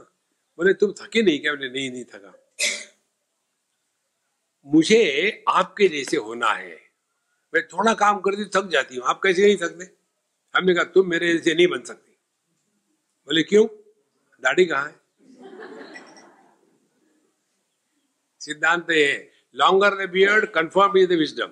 बोले, 0.57 0.73
तुम 0.73 0.91
थके 0.91 1.21
नहीं 1.21 1.39
क्या? 1.39 1.53
बोले, 1.53 1.69
नहीं 1.69 1.91
नहीं 1.91 2.03
थका। 2.03 2.33
मुझे 4.67 5.43
आपके 5.49 5.87
जैसे 5.87 6.17
होना 6.17 6.47
है। 6.47 6.79
मैं 7.53 7.61
थोड़ा 7.67 7.93
काम 7.93 8.19
करती 8.19 8.45
थक 8.55 8.69
जाती 8.71 8.95
हूँ। 8.95 9.05
आप 9.07 9.19
कैसे 9.23 9.45
नहीं 9.45 9.57
थकते? 9.57 9.85
हमने 10.53 10.73
कहा, 10.73 10.83
तुम 10.83 11.07
मेरे 11.07 11.33
जैसे 11.33 11.53
नहीं 11.53 11.67
बन 11.67 11.81
सकती। 11.81 12.11
बोले, 13.27 13.43
क्यों? 13.43 13.65
दाढ़ी 14.43 14.65
कहाँ 14.65 14.87
है? 14.87 14.99
सिद्धांत 18.41 18.89
है 18.91 19.31
longer 19.55 19.95
the 19.95 20.09
beard 20.09 20.45
confirm 20.51 20.97
is 20.97 21.09
the 21.09 21.17
wisdom 21.17 21.51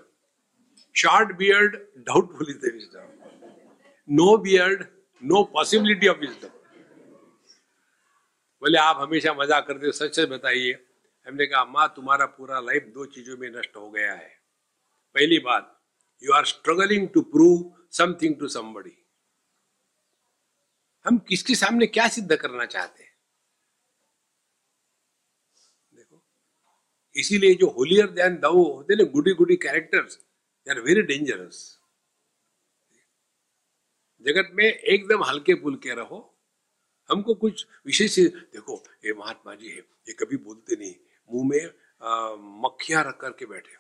short 0.96 1.36
beard 1.38 1.76
doubtful 1.98 2.50
is 2.50 2.58
the 2.58 2.74
wisdom 2.74 4.16
no 4.16 4.38
beard 4.38 4.86
no 5.24 5.44
possibility 5.54 6.08
of 6.08 6.18
wisdom 6.18 6.48
बोले, 8.62 8.78
आप 8.78 8.98
हमेशा 9.00 9.34
मज़ाक 9.34 9.68
करते 9.68 9.86
हो, 9.86 9.92
सच 9.92 10.16
सच 10.16 10.30
बताइए। 10.30 10.74
हमने 11.30 11.46
कहा, 11.46 11.64
माँ, 11.66 11.88
तुम्हारा 11.96 12.26
पूरा 12.26 12.60
लाइफ 12.60 12.84
दो 12.94 13.06
चीज़ों 13.06 13.38
में 13.38 13.50
नष्ट 13.50 13.76
हो 13.76 13.90
गया 13.92 14.14
है। 14.14 14.30
पहली 15.16 15.38
बात 15.40 15.76
you 16.24 16.32
are 16.34 16.46
struggling 16.46 17.08
to 17.10 17.22
prove 17.34 17.58
something 17.92 18.36
to 18.40 18.48
somebody 18.48 18.96
हम 21.06 21.18
किसके 21.28 21.56
सामने 21.56 21.88
क्या 21.88 22.08
सिद्ध 22.08 22.36
करना 22.36 22.66
चाहते 22.66 23.04
हैं? 23.04 23.14
देखो, 25.94 26.22
इसीलिए 27.16 27.56
जो 27.56 27.68
होलियर 27.70 28.08
देन 28.12 28.36
दो 28.38 28.52
होते 28.64 28.96
ना 28.96 29.04
goody 29.12 29.34
goody 29.34 29.56
characters 29.58 30.16
they 30.16 30.72
are 30.72 30.80
very 30.80 31.02
dangerous 31.02 31.60
जगत 34.26 34.50
में 34.54 34.66
एकदम 34.66 35.24
हल्के 35.24 35.54
फुलके 35.54 35.94
रहो। 35.96 36.20
हमको 37.10 37.34
कुछ 37.36 37.66
विशेष, 37.86 38.18
देखो, 38.20 38.84
ये 39.06 39.14
महात्मा 39.14 39.56
जी 39.56 39.70
है, 39.70 39.78
ये 39.78 40.14
कभी 40.14 40.38
बोलते 40.40 40.76
नहीं। 40.76 40.94
मुँह 41.30 41.48
में 41.50 41.64
मक्खियाँ 42.62 43.04
रख 43.04 43.18
करके 43.22 43.46
बैठे 43.46 43.76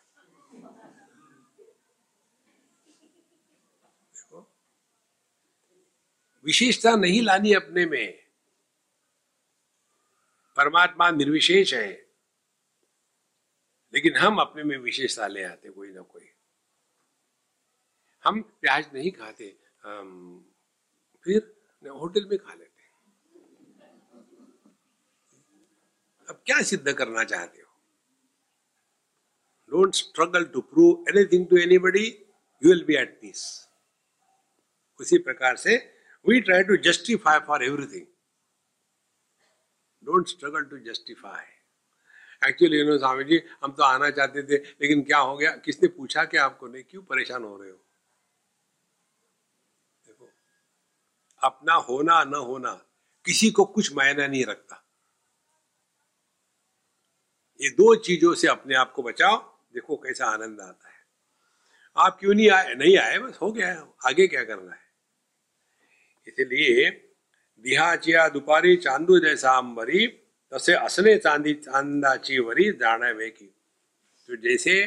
देखो। 4.14 4.40
विशेषता 6.46 6.96
नहीं 6.96 7.22
लानी 7.22 7.54
अपने 7.54 7.86
में। 7.86 8.14
परमात्मा 10.58 11.10
निर्विशेष 11.12 11.74
है। 11.74 11.90
लेकिन 13.94 14.16
हम 14.18 14.38
अपने 14.42 14.64
में 14.64 14.78
विशेषता 14.78 15.28
ले 15.28 15.44
आते 15.44 15.70
कोई 15.70 15.92
ना 15.92 16.02
कोई। 16.02 16.30
हम 18.24 18.42
प्याज 18.62 18.90
नहीं 18.94 19.12
खाते 19.12 19.48
फिर 21.26 21.38
होटल 21.86 22.26
में 22.30 22.38
खा 22.40 22.54
लेते 22.54 22.69
अब 26.30 26.42
क्या 26.46 26.62
सिद्ध 26.62 26.94
करना 26.94 27.24
चाहते 27.24 27.62
हो? 27.62 27.68
Don't 29.72 29.94
struggle 29.96 30.46
to 30.46 30.62
prove 30.62 31.06
anything 31.10 31.48
to 31.48 31.58
anybody 31.58 32.06
you 32.64 32.70
will 32.70 32.84
be 32.86 32.96
at 32.96 33.20
peace 33.22 33.68
उसी 35.00 35.18
प्रकार 35.18 35.56
से 35.56 35.76
we 36.28 36.42
try 36.42 36.64
to 36.64 36.78
justify 36.78 37.40
for 37.40 37.64
everything 37.64 38.06
don't 40.04 40.28
struggle 40.28 40.64
to 40.64 40.78
justify 40.78 41.46
actually 42.50 42.84
no 42.84 42.98
Swami 42.98 43.24
ji 43.24 43.42
हम 43.64 43.72
तो 43.72 43.84
आना 43.84 44.10
चाहते 44.10 44.44
थे, 44.44 44.58
लेकिन 44.82 45.02
क्या 45.04 45.18
हो 45.18 45.38
गया? 45.38 45.52
किसने 45.52 45.88
पूछा 45.88 46.26
कि 46.26 46.38
आपको 46.38 46.68
नहीं? 46.68 46.84
क्यों 46.84 47.04
परेशान 47.04 47.44
हो 47.44 47.58
रहे 47.58 47.72
हो? 47.72 47.78
देखो, 50.08 50.30
अपना 51.44 51.74
होना, 51.74 52.24
न 52.24 52.34
होना, 52.34 52.72
किसी 53.26 53.52
को 53.52 53.66
कुछ 53.66 53.94
मायना 53.94 54.28
नहीं 54.28 54.46
रखता। 54.46 54.89
ये 57.60 57.70
दो 57.70 57.96
चीज़ों 57.96 58.34
से 58.36 58.48
अपने 58.48 58.76
आप 58.76 58.92
को 58.92 59.04
बचाओ। 59.04 59.38
देखो 59.74 59.96
कैसा 59.96 60.26
आनंद 60.26 60.60
आता 60.62 60.90
है। 60.90 60.98
आप 61.98 62.18
क्यों 62.20 62.34
नहीं 62.34 62.50
आए? 62.50 62.74
नहीं 62.76 62.98
आए, 62.98 63.18
बस 63.20 63.38
हो 63.42 63.52
गया 63.52 63.68
आगे 64.06 64.28
क्या 64.28 64.44
करना 64.44 64.72
है? 64.72 64.88
इसलिए 66.28 66.90
दिहाचिया 67.66 68.28
दुपारी 68.30 68.76
चांदू 68.76 69.20
जैसा 69.20 69.58
अंबरी, 69.58 70.08
तसे 70.52 70.74
असने 70.74 71.16
चांदी, 71.18 71.54
चांदाची 71.54 72.40
वरी 72.40 72.72
जाने 72.74 73.30
की 73.30 73.46
तो 74.30 74.36
जैसे 74.38 74.86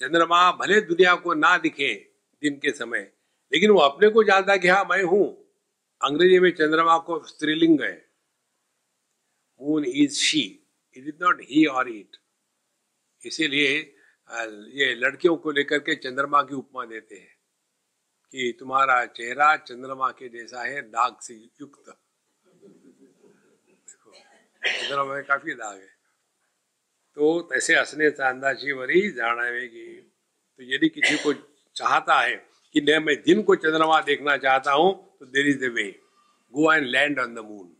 चंद्रमा 0.00 0.50
भले 0.52 0.80
दुनिया 0.80 1.14
को 1.14 1.34
ना 1.34 1.56
दिखे 1.58 1.94
दिन 2.42 2.56
के 2.56 2.70
समय, 2.70 3.10
लेकिन 3.52 3.70
वो 3.70 3.80
अपने 3.80 4.08
को 4.08 4.22
जानता 4.24 4.56
कि 4.56 4.68
हाँ 4.68 4.84
मैं 4.84 5.02
हूँ। 5.02 5.26
अंग्रेज़ी 6.00 6.38
में 6.38 6.50
चंद्रमा 6.50 6.96
को 6.98 7.22
स्त्रीलिंग 7.26 7.80
है। 7.82 7.94
Moon 9.60 9.84
is 9.84 10.14
she 10.14 10.44
it 10.96 11.06
is 11.06 11.22
not 11.22 11.40
he 11.50 11.64
और 11.66 11.88
इट 11.90 12.16
इसीलिए 13.22 13.70
ये 14.78 14.94
लड़कियों 14.94 15.36
को 15.36 15.50
लेकर 15.50 15.78
के 15.78 15.94
चंद्रमा 15.94 16.42
की 16.42 16.54
उपमा 16.54 16.84
देते 16.84 17.16
हैं 17.16 17.32
कि 18.34 18.56
तुम्हारा 18.60 19.04
चेहरा 19.06 19.56
चंद्रमा 19.56 20.10
के 20.10 20.28
जैसा 20.28 20.62
है, 20.62 20.80
दाग 20.82 21.16
से 21.20 21.34
युक्त। 21.34 21.88
देखो, 23.86 24.12
चंद्रमा 24.62 25.04
में 25.04 25.24
काफ़ी 25.24 25.54
दाग 25.54 25.76
है। 25.76 25.92
तो 27.16 27.40
तैसे 27.50 27.76
हंसने 27.76 28.10
चांदाची 28.10 28.72
वरी 28.72 29.10
जानावेगी 29.10 29.86
तो 30.58 30.62
यदि 30.74 30.88
किसी 30.88 31.16
को 31.16 31.32
चाहता 31.76 32.20
है 32.20 32.34
कि 32.74 32.80
न, 32.80 33.02
मैं 33.02 33.16
दिन 33.22 33.42
को 33.42 33.54
चंद्रमा 33.56 34.00
देखना 34.00 34.36
चाहता 34.36 34.72
हूँ 34.72 34.92
तो 35.18 35.26
there 35.26 35.46
is 35.46 35.58
the 35.58 35.72
way 35.74 35.88
go 36.54 36.72
and 36.72 36.86
land 36.86 37.18
on 37.20 37.34
the 37.34 37.38
moon 37.38 37.76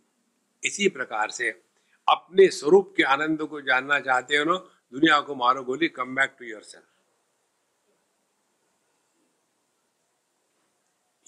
इसी 0.62 0.88
प्रकार 0.88 1.30
से 1.30 1.50
अपने 2.08 2.48
स्वरूप 2.50 2.92
के 2.96 3.02
आनंद 3.04 3.42
को 3.42 3.60
जानना 3.62 3.98
चाहते 4.00 4.36
हो 4.36 4.44
ना, 4.44 4.56
दुनिया 4.92 5.20
को 5.20 5.34
मारो 5.34 5.62
गोली 5.64 5.88
come 5.90 6.14
back 6.14 6.36
to 6.38 6.44
your 6.44 6.62
self 6.62 6.86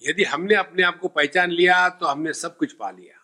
यदि 0.02 0.24
हमने 0.24 0.54
अपने 0.54 0.82
आप 0.82 0.98
को 0.98 1.08
पहचान 1.10 1.50
लिया 1.50 1.88
तो 1.90 2.06
हमने 2.06 2.32
सब 2.34 2.56
कुछ 2.56 2.72
पा 2.72 2.90
लिया। 2.90 3.14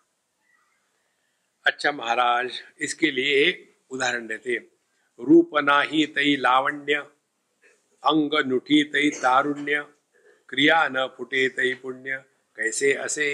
अच्छा 1.66 1.92
महाराज, 1.92 2.60
इसके 2.80 3.10
लिए 3.10 3.42
उदाहरण 3.90 4.26
देते 4.26 4.56
रूप 5.20 5.50
नाही 5.58 6.06
तई 6.14 6.36
लावण्य, 6.36 6.94
अंग 8.02 8.34
नुठी 8.46 8.82
तई 8.84 9.10
तारुण्य, 9.12 9.80
क्रिया 10.48 10.86
न 10.88 11.06
फुटे 11.16 11.48
तई 11.48 11.74
पुण्य, 11.74 12.16
कैसे 12.58 12.92
असे? 12.94 13.28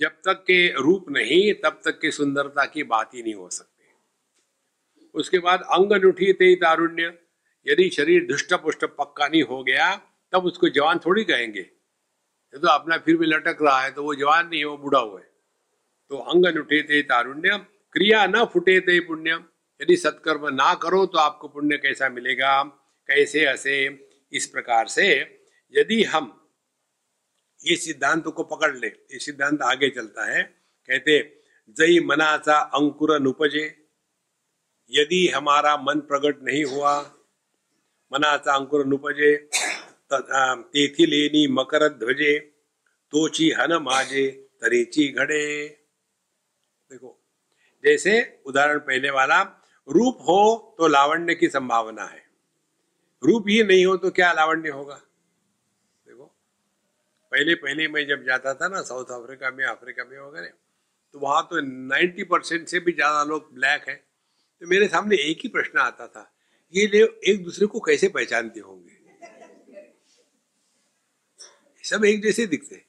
जब 0.00 0.10
तक 0.24 0.42
के 0.46 0.68
रूप 0.72 1.06
नहीं, 1.10 1.52
तब 1.54 1.80
तक 1.84 1.98
के 2.00 2.10
सुंदरता 2.10 2.64
की 2.64 2.82
बात 2.82 3.14
ही 3.14 3.22
नहीं 3.22 3.34
हो 3.34 3.48
सकती। 3.48 3.84
उसके 5.14 5.38
बाद 5.38 5.62
अंग 5.62 5.92
नुठी 6.02 6.32
तई 6.32 6.54
तारुण्य। 6.54 7.18
यदि 7.66 7.88
शरीर 7.90 8.26
दुष्ट 8.26 8.54
पुष्ट 8.54 8.84
पक्का 8.84 9.26
नहीं 9.28 9.42
हो 9.42 9.62
गया, 9.62 9.94
तब 10.32 10.44
उसको 10.44 10.68
जवान 10.68 10.98
थोड़ी 10.98 11.24
कहेंगे। 11.24 11.60
ये 11.60 12.58
तो 12.58 12.68
अपना 12.68 12.96
फिर 12.98 13.16
भी 13.16 13.26
लटक 13.26 13.58
रहा 13.62 13.80
है 13.80 13.90
तो 13.90 14.02
वो 14.02 14.14
जवान 14.14 14.48
नहीं 14.48 14.60
है, 14.60 14.66
वो 14.66 14.76
बुढ़ा 14.76 14.98
हुआ 14.98 15.20
है। 15.20 15.26
तो 16.10 16.16
अंग 16.16 16.46
नुठे 16.46 16.82
ते 16.82 17.02
तारुण्य, 17.02 17.58
क्रिया 17.92 18.26
न 18.26 18.44
फुटे 18.44 18.78
ते 18.80 19.00
पुण्य 19.00 19.44
यदि 19.80 19.96
सत्कर्म 19.96 20.48
ना 20.54 20.74
करो 20.74 21.04
तो 21.06 21.18
आपको 21.18 21.48
पुण्य 21.48 21.76
कैसा 21.76 22.08
मिलेगा? 22.08 22.62
कैसे 23.08 23.44
ऐसे 23.46 23.74
इस 24.32 24.46
प्रकार 24.46 24.86
से 24.86 25.06
यदि 25.74 26.02
हम 26.04 26.43
ये 27.64 27.76
सिद्धांत 27.76 28.24
को 28.26 28.42
पकड़ 28.44 28.74
ले। 28.76 28.86
ये 28.86 29.18
सिद्धांत 29.18 29.62
आगे 29.62 29.88
चलता 29.90 30.24
है। 30.26 30.42
कहते 30.88 31.18
जय 31.70 32.00
मनाचा 32.00 32.56
अंकुर 32.74 33.18
नुपजे। 33.20 33.64
यदि 34.90 35.26
हमारा 35.28 35.76
मन 35.76 36.00
प्रकट 36.00 36.42
नहीं 36.42 36.64
हुआ 36.64 36.98
मनाचा 38.12 38.54
अंकुर 38.54 38.84
नुपजे 38.86 39.36
तेथी 40.12 41.06
लेनी 41.06 41.46
मकर 41.48 41.88
ध्वजे, 41.88 42.38
तोची 43.12 43.50
हन 43.50 43.72
माजे, 43.82 44.26
तरीची 44.60 45.06
घड़े। 45.08 45.66
देखो, 46.90 47.10
जैसे 47.84 48.42
उदाहरण 48.46 48.78
पहले 48.78 49.10
वाला, 49.10 49.40
रूप 49.88 50.18
हो 50.20 50.74
तो 50.78 50.88
लावण्य 50.88 51.34
की 51.34 51.48
संभावना 51.48 52.04
है। 52.04 52.22
रूप 53.22 53.44
ही 53.48 53.62
नहीं 53.62 53.84
हो 53.86 53.96
तो 53.96 54.10
क्या 54.10 54.32
लावण्य 54.32 54.68
होगा? 54.68 55.00
पहले 57.34 57.54
पहले 57.56 57.86
मैं 57.88 58.06
जब 58.08 58.24
जाता 58.24 58.54
था 58.54 58.68
ना, 58.68 58.82
साउथ 58.82 59.10
अफ्रीका 59.12 59.50
में 59.52 59.64
अफ्रीका 59.66 60.04
में 60.04 60.18
वगैरह 60.18 60.52
तो 61.14 61.18
वहाँ 61.20 61.42
तो 61.50 61.60
90 61.88 62.24
परसेंट 62.26 62.66
से 62.68 62.80
भी 62.80 62.92
ज़्यादा 62.92 63.22
लोग 63.24 63.52
ब्लैक 63.54 63.88
है। 63.88 63.94
तो 64.62 64.66
मेरे 64.66 64.88
सामने 64.88 65.16
एक 65.22 65.38
ही 65.42 65.48
प्रश्न 65.50 65.78
आता 65.80 66.06
था, 66.08 66.30
ये 66.74 66.86
लोग 66.88 67.24
एक 67.24 67.42
दूसरे 67.44 67.66
को 67.66 67.80
कैसे 67.82 68.08
पहचानते 68.10 68.60
होंगे? 68.60 68.92
सब 71.84 72.04
एक 72.04 72.22
जैसे 72.22 72.46
दिखते। 72.48 72.84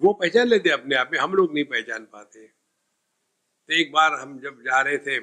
वो 0.00 0.12
पहचान 0.14 0.46
लेते 0.48 0.70
अपने 0.70 0.96
आप 0.96 1.10
में, 1.12 1.18
हम 1.18 1.34
लोग 1.34 1.54
नहीं 1.54 1.64
पहचान 1.66 2.04
पाते। 2.06 2.46
तो 2.46 3.74
एक 3.74 3.92
बार 3.92 4.12
हम 4.14 4.38
जब 4.40 4.62
जा 4.64 4.80
रहे 4.80 4.98
थे 4.98 5.16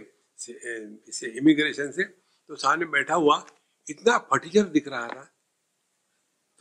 इसे 1.09 1.27
इमिग्रेशन 1.37 1.91
से 1.91 2.03
तो 2.03 2.55
सामने 2.57 2.85
बैठा 2.87 3.15
हुआ, 3.15 3.45
इतना 3.87 4.17
फटीचर 4.29 4.63
दिख 4.69 4.87
रहा 4.87 5.07
था। 5.07 5.23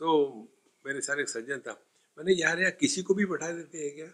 तो 0.01 0.07
मेरे 0.85 1.01
सारे 1.01 1.25
सज्जन 1.25 1.59
था। 1.59 1.71
मैंने 2.17 2.33
यार 2.33 2.59
यार 2.61 2.71
किसी 2.71 3.01
को 3.01 3.13
भी 3.13 3.25
बैठा 3.25 3.47
देते 3.49 3.77
हैं 3.77 3.93
क्या? 3.95 4.05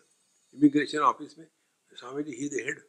इमिग्रेशन 0.57 0.99
ऑफ़िस 0.99 1.38
में, 1.39 1.47
स्वामी 1.91 2.24
जी 2.24 2.32
ही 2.34 2.49
हेड 2.57 2.80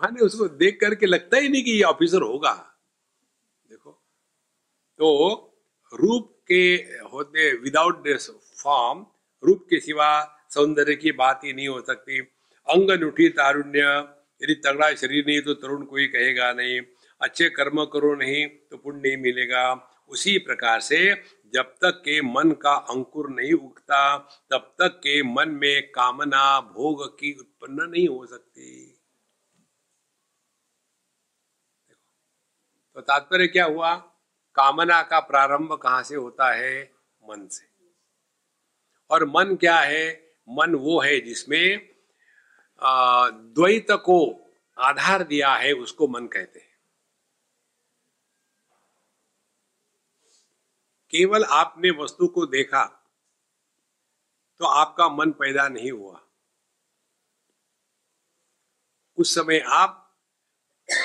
मैंने 0.00 0.20
उसको 0.20 0.48
देख 0.58 0.78
करके 0.80 1.06
लगता 1.06 1.36
ही 1.36 1.48
नहीं 1.48 1.62
कि 1.64 1.70
ये 1.70 1.82
ऑफिसर 1.84 2.22
होगा। 2.22 2.52
देखो 3.70 3.90
तो 5.00 5.08
रूप 5.92 6.36
के 6.46 6.62
होते 7.12 7.52
विदाउट 7.58 8.08
फॉर्म 8.56 9.06
रूप 9.42 9.66
के 9.70 9.80
सिवा 9.80 10.08
सौंदर्य 10.50 10.94
की 10.96 11.12
बात 11.12 11.40
ही 11.44 11.52
नहीं 11.52 11.68
हो 11.68 11.80
सकती। 11.80 12.18
अंग 12.20 12.90
नुठी 13.00 13.28
तारुण्य, 13.28 13.82
यदि 14.40 14.54
तगड़ा 14.64 14.92
शरीर 14.94 15.26
नहीं 15.26 15.40
तो 15.42 15.54
तरुण 15.54 15.84
कोई 15.84 16.06
कहेगा 16.06 16.52
नहीं। 16.52 16.80
अच्छे 17.20 17.48
कर्म 17.50 17.84
करो 17.84 18.14
नहीं 18.14 18.46
तो 18.46 18.76
पुण्य 18.76 19.00
नहीं 19.00 19.16
मिलेगा। 19.16 19.72
उसी 20.08 20.36
प्रकार 20.38 20.80
से 20.80 20.98
जब 21.54 21.74
तक 21.82 22.00
के 22.04 22.20
मन 22.22 22.50
का 22.52 22.74
अंकुर 22.90 23.28
नहीं 23.30 23.52
उगता, 23.54 24.18
तब 24.50 24.74
तक 24.78 24.98
के 24.98 25.22
मन 25.22 25.48
में 25.50 25.90
कामना, 25.90 26.60
भोग 26.60 27.18
की 27.18 27.32
उत्पन्न 27.40 27.90
नहीं 27.90 28.06
हो 28.08 28.26
सकती। 28.26 28.86
तो 32.96 33.00
तात्पर्य 33.00 33.46
क्या 33.46 33.64
हुआ? 33.64 33.94
कामना 34.56 35.02
का 35.02 35.20
प्रारंभ 35.20 35.72
कहाँ 35.72 36.02
से 36.02 36.14
होता 36.14 36.52
है? 36.52 36.82
मन 37.22 37.46
से। 37.48 37.68
और 39.10 39.24
मन 39.26 39.56
क्या 39.56 39.78
है? 39.78 40.34
मन 40.48 40.74
वो 40.74 41.00
है 41.00 41.20
जिसमें 41.20 41.88
द्वैत 42.82 43.86
को 43.90 44.18
आधार 44.78 45.22
दिया 45.22 45.54
है, 45.54 45.72
उसको 45.72 46.08
मन 46.08 46.26
कहते 46.26 46.58
हैं। 46.60 46.69
केवल 51.12 51.44
आपने 51.44 51.90
वस्तु 51.90 52.26
को 52.28 52.46
देखा 52.46 52.84
तो 54.60 54.66
आपका 54.66 55.08
मन 55.08 55.30
पैदा 55.30 55.68
नहीं 55.68 55.90
हुआ। 55.90 56.20
उस 59.18 59.34
समय 59.34 59.58
आप 59.68 59.96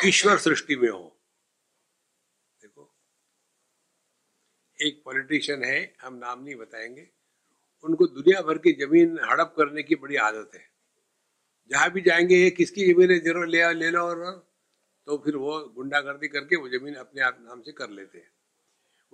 ईश्वर 0.06 0.38
सृष्टि 0.38 0.76
में 0.76 0.90
हो। 0.90 1.04
देखो, 2.62 2.92
एक 4.80 5.02
पॉलिटिशियन 5.06 5.64
है, 5.64 5.96
हम 6.02 6.14
नाम 6.16 6.44
नहीं 6.44 6.56
बताएँगे। 6.56 7.08
उनको 7.84 8.08
दुनिया 8.08 8.42
भर 8.42 8.58
की 8.58 8.72
ज़मीन 8.74 9.20
हड़प 9.24 9.54
करने 9.58 9.84
की 9.84 9.96
बड़ी 9.96 10.16
आदत 10.16 10.52
है। 10.56 10.68
जहाँ 11.72 11.90
भी 11.92 12.02
जाएँगे, 12.02 12.36
ये 12.36 12.50
किसकी 12.52 12.94
ज़मीन 12.94 13.12
है, 13.12 13.20
ज़रूर 13.20 13.48
ले 13.48 13.74
ले 13.74 13.90
लो 13.92 14.02
और 14.02 14.24
तो 15.08 15.18
फिर 15.18 15.36
वो 15.36 15.60
गुंडागर्दी 15.76 16.28
करके 16.28 16.56
वो 16.56 16.70
ज़मीन 16.70 16.96
अपने 16.96 17.22
आप 17.22 17.38
नाम 17.42 17.62
से 17.62 17.72
कर 17.72 17.90
लेते 17.90 18.18
हैं। 18.18 18.32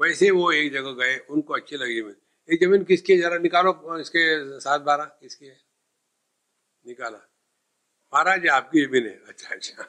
वैसे 0.02 0.32
वो 0.32 0.52
एक 0.52 0.74
जगह 0.74 0.92
गए, 0.92 1.18
उनको 1.18 1.54
अच्छी 1.54 1.78
लगी 1.78 2.02
ज़मीन 2.02 2.16
ये 2.50 2.66
ज़मीन 2.66 2.84
किसकी 2.84 3.18
जरा 3.18 3.38
निकालो, 3.38 3.98
इसके 4.00 4.24
सात 4.60 4.82
बारह, 4.82 5.04
किसकी? 5.04 5.46
है 5.46 5.62
निकाला। 6.86 7.18
महाराज, 8.14 8.48
आपकी 8.48 8.86
ज़मीन 8.86 9.08
है। 9.08 9.22
अच्छा 9.28 9.50
अच्छा। 9.50 9.84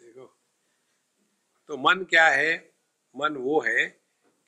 देखो। 0.00 0.38
तो 1.68 1.76
मन 1.76 2.04
क्या 2.04 2.28
है? 2.28 2.74
मन 3.16 3.36
वो 3.36 3.60
है 3.60 3.86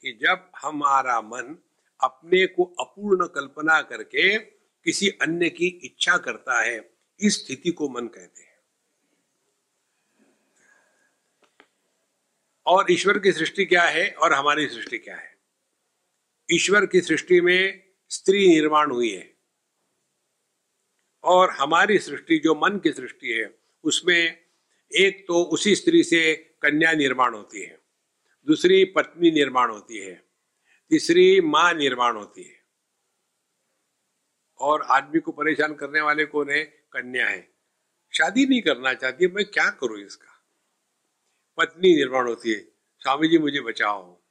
कि 0.03 0.19
जब 0.23 0.51
हमारा 0.63 1.21
मन 1.21 1.59
अपने 2.01 2.47
को 2.47 2.65
अपूर्ण 2.65 3.27
कल्पना 3.27 3.83
करके 3.83 4.39
किसी 4.87 5.09
अन्य 5.09 5.51
की 5.51 5.67
इच्छा 5.67 6.17
करता 6.19 6.61
है, 6.61 6.91
इस 7.21 7.45
स्थिति 7.45 7.71
को 7.71 7.89
मन 7.89 8.07
कहते 8.07 8.43
हैं। 8.43 8.46
और 12.67 12.87
ईश्वर 12.91 13.19
की 13.19 13.33
सृष्टि 13.33 13.65
क्या 13.65 13.83
है 13.83 14.11
और 14.11 14.33
हमारी 14.33 14.69
सृष्टि 14.69 14.99
क्या 14.99 15.17
है? 15.17 15.37
ईश्वर 16.53 16.87
की 16.87 17.01
सृष्टि 17.01 17.41
में 17.41 17.83
स्त्री 18.09 18.49
निर्माण 18.49 18.91
हुई 18.91 19.11
है। 19.11 19.37
और 21.25 21.51
हमारी 21.51 21.99
सृष्टि, 21.99 22.39
जो 22.39 22.55
मन 22.55 22.79
की 22.79 22.93
सृष्टि 22.93 23.29
है, 23.29 23.59
उसमें 23.85 24.45
एक 24.95 25.25
तो 25.29 25.43
उसी 25.45 25.75
स्त्री 25.77 26.03
से 26.03 26.35
कन्या 26.63 26.93
निर्माण 26.93 27.35
होती 27.35 27.63
है, 27.63 27.79
दूसरी 28.47 28.85
पत्नी 28.85 29.31
निर्माण 29.31 29.71
होती 29.71 29.99
है, 29.99 30.23
तीसरी 30.91 31.41
माँ 31.41 31.75
निर्माण 31.75 32.17
होती 32.17 32.43
है। 32.43 32.65
और 34.59 34.83
आदमी 34.83 35.21
को 35.21 35.33
परेशान 35.33 35.75
करने 35.75 36.01
वाले 36.01 36.25
कौन 36.25 36.51
है? 36.51 36.65
कन्या 36.65 37.29
है। 37.29 37.55
शादी 38.13 38.47
नहीं 38.47 38.63
करना 38.63 38.95
चाहती, 38.95 39.27
मैं 39.27 39.45
क्या 39.45 39.71
करूँ 39.71 39.99
इसका? 39.99 40.36
पत्नी 41.57 41.97
निर्माण 41.97 42.27
होती 42.29 42.53
है। 42.53 42.61
स्वामी 42.99 43.29
जी, 43.29 43.39
मुझे 43.39 43.61
बचाओ। 43.61 44.23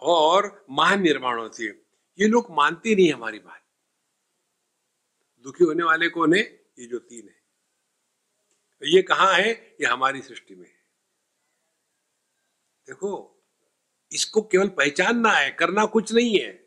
और 0.00 0.66
महान 0.70 1.02
निर्माण 1.02 1.38
होती 1.38 1.64
है। 1.64 1.82
ये 2.18 2.28
लोग 2.28 2.46
मानते 2.50 2.94
नहीं 2.94 3.12
हमारी 3.12 3.38
बात। 3.38 3.66
दुखी 5.38 5.64
होने 5.64 5.82
वाले 5.82 6.08
कौन 6.08 6.34
है? 6.34 6.40
ये 6.78 6.86
जो 6.86 6.98
तीन 6.98 7.28
है। 7.28 7.42
तो 8.80 8.86
ये 8.86 9.02
कहा 9.02 9.32
है? 9.32 9.76
ये 9.80 9.86
हमारी 9.86 10.22
सृष्टि 10.22 10.54
में 10.54 10.68
है। 10.68 10.86
देखो, 12.86 13.42
इसको 14.12 14.42
केवल 14.42 14.68
पहचानना 14.68 15.30
है, 15.30 15.50
करना 15.50 15.84
कुछ 15.84 16.12
नहीं 16.12 16.40
है। 16.40 16.66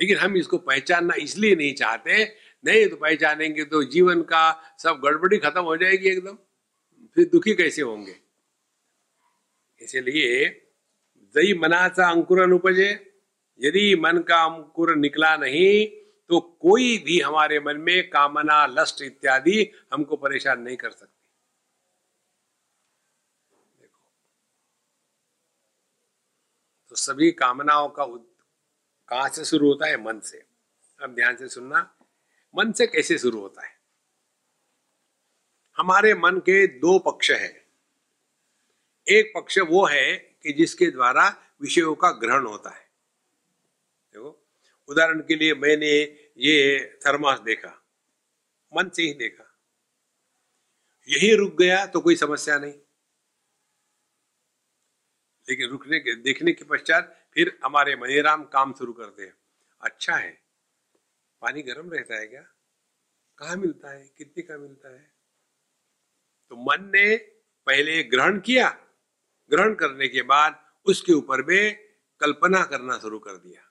लेकिन 0.00 0.18
हम 0.18 0.36
इसको 0.36 0.58
पहचानना 0.58 1.14
इसलिए 1.14 1.54
नहीं 1.54 1.74
चाहते 1.74 2.36
नहीं 2.64 2.88
तो 2.88 2.96
पहचानेंगे 2.96 3.64
तो 3.64 3.82
जीवन 3.84 4.22
का 4.22 4.76
सब 4.78 5.00
गड़बड़ी 5.04 5.38
खत्म 5.38 5.62
हो 5.62 5.76
जाएगी 5.76 6.08
एकदम। 6.08 6.38
फिर 7.14 7.28
दुखी 7.28 7.54
कैसे 7.54 7.82
होंगे? 7.82 8.16
इसलिए 9.80 10.48
जई 11.34 11.54
मना 11.54 11.68
मनाचा 11.68 12.10
अंकुरन 12.10 12.52
उपजे। 12.52 12.90
यदि 13.60 13.96
मन 13.96 14.18
का 14.18 14.42
अंकुर 14.44 14.94
निकला 14.96 15.36
नहीं 15.36 15.86
तो 16.28 16.40
कोई 16.40 16.98
भी 16.98 17.20
हमारे 17.20 17.60
मन 17.60 17.76
में 17.76 18.10
कामना, 18.10 18.66
लस्ट 18.66 19.02
इत्यादि 19.02 19.70
हमको 19.92 20.16
परेशान 20.16 20.60
नहीं 20.60 20.76
कर 20.76 20.90
सकती। 20.90 21.26
देखो 23.80 24.00
तो 26.88 26.96
सभी 26.96 27.30
कामनाओं 27.32 27.88
का 27.88 28.04
कहा 29.08 29.28
से 29.28 29.44
शुरू 29.44 29.68
होता 29.68 29.86
है? 29.86 30.04
मन 30.04 30.20
से। 30.20 30.44
अब 31.02 31.14
ध्यान 31.14 31.36
से 31.36 31.48
सुनना। 31.48 31.80
मन 32.54 32.72
से 32.72 32.86
कैसे 32.86 33.18
शुरू 33.18 33.40
होता 33.40 33.66
है? 33.66 33.80
हमारे 35.76 36.14
मन 36.14 36.38
के 36.38 36.66
दो 36.66 36.98
पक्ष 36.98 37.30
है। 37.30 37.66
एक 39.08 39.32
पक्ष 39.34 39.58
वो 39.58 39.86
है 39.86 40.16
कि 40.16 40.52
जिसके 40.52 40.86
द्वारा 40.86 41.28
विषयों 41.60 41.94
का 41.94 42.10
ग्रहण 42.10 42.46
होता 42.46 42.70
है। 42.70 42.90
देखो, 44.12 44.46
उदाहरण 44.88 45.20
के 45.20 45.34
लिए 45.34 45.54
मैंने 45.54 45.92
ये 46.38 46.84
थर्मास 47.06 47.40
देखा, 47.40 47.82
मन 48.76 48.88
से 48.88 49.02
ही 49.02 49.12
देखा। 49.14 49.46
यही 51.08 51.34
रुक 51.34 51.58
गया 51.58 51.86
तो 51.86 52.00
कोई 52.00 52.16
समस्या 52.16 52.58
नहीं। 52.58 52.78
लेकिन 55.48 55.68
रुकने 55.68 56.00
के, 56.00 56.14
देखने 56.14 56.52
के 56.52 56.64
पश्चात 56.64 57.26
फिर 57.34 57.58
हमारे 57.64 57.96
मनीराम 57.96 58.44
काम 58.44 58.72
शुरू 58.72 58.92
करते 58.92 59.22
हैं। 59.22 59.34
अच्छा 59.80 60.16
है 60.16 60.49
पानी 61.42 61.62
गर्म 61.62 61.90
रहता 61.90 62.18
है 62.18 62.26
क्या? 62.26 62.42
कहा 63.38 63.56
मिलता 63.56 63.90
है? 63.90 64.10
कितने 64.18 64.42
का 64.42 64.58
मिलता 64.58 64.88
है? 64.88 65.12
तो 66.50 66.56
मन 66.56 66.90
ने 66.94 67.16
पहले 67.66 68.02
ग्रहण 68.02 68.40
किया। 68.40 68.68
ग्रहण 69.50 69.74
करने 69.74 70.08
के 70.08 70.22
बाद 70.22 70.74
उसके 70.86 71.12
ऊपर 71.12 71.42
में 71.42 71.90
कल्पना 72.20 72.64
करना 72.64 72.98
शुरू 72.98 73.18
कर 73.18 73.36
दिया। 73.36 73.66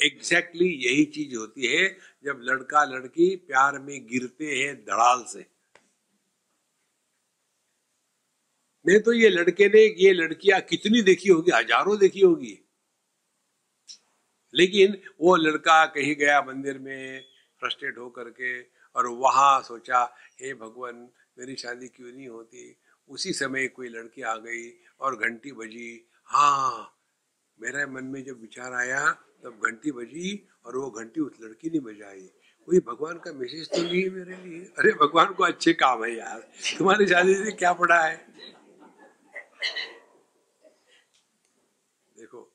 एग्जैक्टली 0.00 0.68
exactly 0.68 0.86
यही 0.86 1.04
चीज़ 1.04 1.36
होती 1.36 1.66
है 1.66 1.98
जब 2.24 2.40
लड़का 2.42 2.84
लड़की 2.84 3.36
प्यार 3.36 3.78
में 3.78 4.06
गिरते 4.06 4.44
हैं 4.44 4.84
धड़ाल 4.84 5.24
से। 5.24 5.46
नहीं 8.86 9.00
तो 9.00 9.12
ये 9.12 9.28
लड़के 9.28 9.68
ने, 9.68 9.80
ये 9.80 10.12
लड़कियाँ 10.12 10.60
कितनी 10.60 11.02
देखी 11.02 11.28
होगी? 11.28 11.50
हज़ारों 11.50 11.98
देखी 11.98 12.20
होगी। 12.20 12.65
लेकिन 14.54 14.96
वो 15.20 15.36
लड़का 15.36 15.84
कहीं 15.86 16.14
गया 16.16 16.42
मंदिर 16.42 16.78
में 16.78 17.24
फ्रस्ट्रेट 17.60 17.98
होकर 17.98 18.24
के 18.24 18.60
और 18.94 19.06
वहाँ 19.06 19.62
सोचा, 19.62 20.16
हे 20.40 20.54
भगवान, 20.54 21.08
मेरी 21.38 21.56
शादी 21.56 21.88
क्यों 21.88 22.12
नहीं 22.12 22.28
होती? 22.28 22.76
उसी 23.08 23.32
समय 23.32 23.68
कोई 23.68 23.88
लड़की 23.88 24.22
आ 24.22 24.36
गई 24.36 24.70
और 25.00 25.16
घंटी 25.16 25.52
बजी। 25.52 26.08
हाँ 26.24 26.92
मेरे 27.60 27.86
मन 27.86 28.04
में 28.04 28.24
जब 28.24 28.40
विचार 28.40 28.72
आया, 28.72 29.10
तब 29.44 29.60
घंटी 29.66 29.90
बजी 29.90 30.48
और 30.64 30.76
वो 30.76 30.90
घंटी 30.90 31.20
उस 31.20 31.32
लड़की 31.40 31.70
ने 31.70 31.80
बजाई। 31.80 32.30
कोई 32.68 32.78
भगवान 32.78 33.18
का 33.18 33.32
मैसेज 33.32 33.68
तो 33.68 33.82
नहीं 33.82 34.02
है 34.02 34.08
मेरे 34.10 34.36
लिए। 34.36 34.60
अरे, 34.78 34.92
भगवान 34.92 35.32
को 35.34 35.44
अच्छे 35.44 35.72
काम 35.72 36.04
है 36.04 36.16
यार। 36.16 36.40
तुम्हारी 36.78 37.06
शादी 37.06 37.34
से 37.34 37.52
क्या 37.52 37.72
पड़ा 37.72 38.02
है 38.04 38.16
देखो 42.18 42.52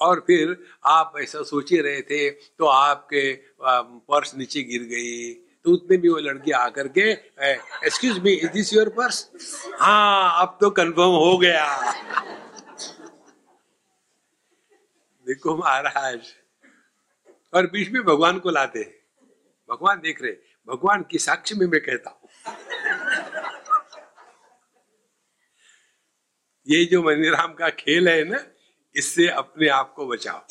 और 0.00 0.20
फिर 0.26 0.56
आप 0.86 1.12
ऐसा 1.20 1.42
सोच 1.44 1.72
रहे 1.72 2.00
थे 2.02 2.30
तो 2.30 2.66
आपके 2.66 3.32
पर्स 3.62 4.34
नीचे 4.36 4.62
गिर 4.62 4.82
गई। 4.90 5.32
तो 5.64 5.72
उतने 5.72 5.96
भी 5.96 6.08
वो 6.08 6.18
लड़की 6.20 6.50
आकर 6.52 6.88
के 6.98 7.10
excuse 7.10 8.18
me 8.22 8.32
is 8.32 8.50
this 8.52 8.72
your 8.74 8.88
purse? 8.96 9.28
हाँ 9.80 10.42
अब 10.42 10.56
तो 10.60 10.70
कंफर्म 10.70 11.14
हो 11.18 11.36
गया। 11.38 11.66
देखो 15.26 15.56
महाराज, 15.56 16.20
और 17.52 17.66
बीच 17.66 17.90
में 17.90 18.02
भगवान 18.04 18.38
को 18.38 18.50
लाते 18.50 18.78
हैं। 18.78 18.94
भगवान 19.68 20.00
देख 20.00 20.22
रहे 20.22 20.32
भगवान 20.68 21.04
की 21.10 21.18
साक्षी 21.18 21.54
में 21.54 21.66
मैं 21.66 21.80
कहता 21.80 22.10
हूँ। 22.10 22.28
ये 26.66 26.84
जो 26.84 27.02
मनीराम 27.02 27.52
का 27.54 27.68
खेल 27.70 28.08
है 28.08 28.24
ना 28.24 28.38
इससे 28.96 29.28
अपने 29.28 29.68
आप 29.68 29.94
को 29.94 30.06
बचाओ। 30.06 30.46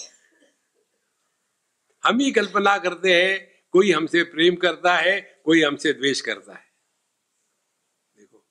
हम 2.04 2.20
ही 2.20 2.32
कल्पना 2.32 2.78
करते 2.78 3.24
हैं, 3.24 3.64
कोई 3.72 3.92
हमसे 3.92 4.24
प्रेम 4.24 4.56
करता 4.56 4.96
है, 4.96 5.42
कोई 5.46 5.64
हमसे 5.64 5.94
द्वेष 5.94 6.22
करता 6.22 6.54
है। 6.54 6.66
देखो, 8.18 8.46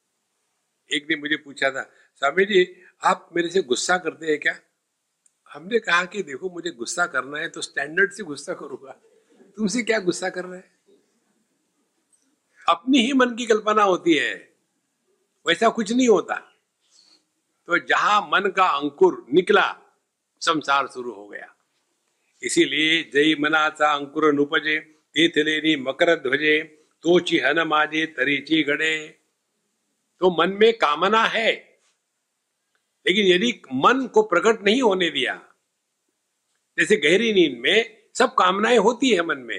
एक 0.90 1.06
ने 1.10 1.16
मुझे 1.16 1.36
पूछा 1.36 1.70
था, 1.70 1.82
स्वामी 2.14 2.44
जी, 2.44 2.82
आप 3.04 3.30
मेरे 3.36 3.48
से 3.48 3.62
गुस्सा 3.62 3.98
करते 3.98 4.26
हैं 4.26 4.40
क्या? 4.40 4.58
हमने 5.52 5.78
कहा 5.78 6.04
कि 6.04 6.22
देखो, 6.22 6.50
मुझे 6.50 6.70
गुस्सा 6.70 7.06
करना 7.06 7.38
है 7.38 7.48
तो 7.48 7.60
स्टैंडर्ड 7.60 8.12
से 8.12 8.22
गुस्सा 8.22 8.54
करूँगा। 8.54 8.92
तुमसे 9.56 9.82
क्या 9.82 9.98
गुस्सा 9.98 10.30
कर 10.30 10.44
रहे 10.44 10.60
हैं? 10.60 10.72
अपनी 12.68 12.98
ही 12.98 13.12
मन 13.12 13.34
की 13.34 13.46
कल्पना 13.46 13.82
होती 13.82 14.14
है। 14.14 14.34
वैसा 15.46 15.68
कुछ 15.68 15.92
नहीं 15.92 16.08
होता। 16.08 16.34
तो 17.66 17.78
जहाँ 17.78 18.20
मन 18.22 18.50
का 18.50 18.66
अंकुर 18.66 19.26
निकला 19.32 19.78
संसार 20.42 20.86
शुरू 20.86 21.12
हो 21.12 21.26
गया। 21.28 21.54
इसीलिए 22.42 23.02
जय 23.12 23.34
मनाचा 23.40 23.92
अंकुर 23.94 24.32
नुपजे 24.32 24.78
तीथ 25.16 25.38
लेनी 25.38 25.74
मकर 25.78 26.14
ध्वजे 26.18 26.62
तो 27.04 27.18
चिहन 27.20 27.60
माजे 27.62 28.04
तरीची 28.16 28.62
घड़े 28.62 28.96
तो 30.20 30.30
मन 30.32 30.52
में 30.52 30.72
कामना 30.78 31.22
है, 31.26 31.50
लेकिन 33.06 33.26
यदि 33.26 33.50
मन 33.74 34.06
को 34.06 34.22
प्रकट 34.24 34.62
नहीं 34.62 34.82
होने 34.82 35.10
दिया, 35.10 35.34
जैसे 36.78 36.96
गहरी 36.98 37.32
नींद 37.32 37.58
में, 37.58 37.96
सब 38.14 38.34
कामनाएँ 38.34 38.78
होती 38.78 39.10
है 39.10 39.22
मन 39.22 39.38
में। 39.38 39.58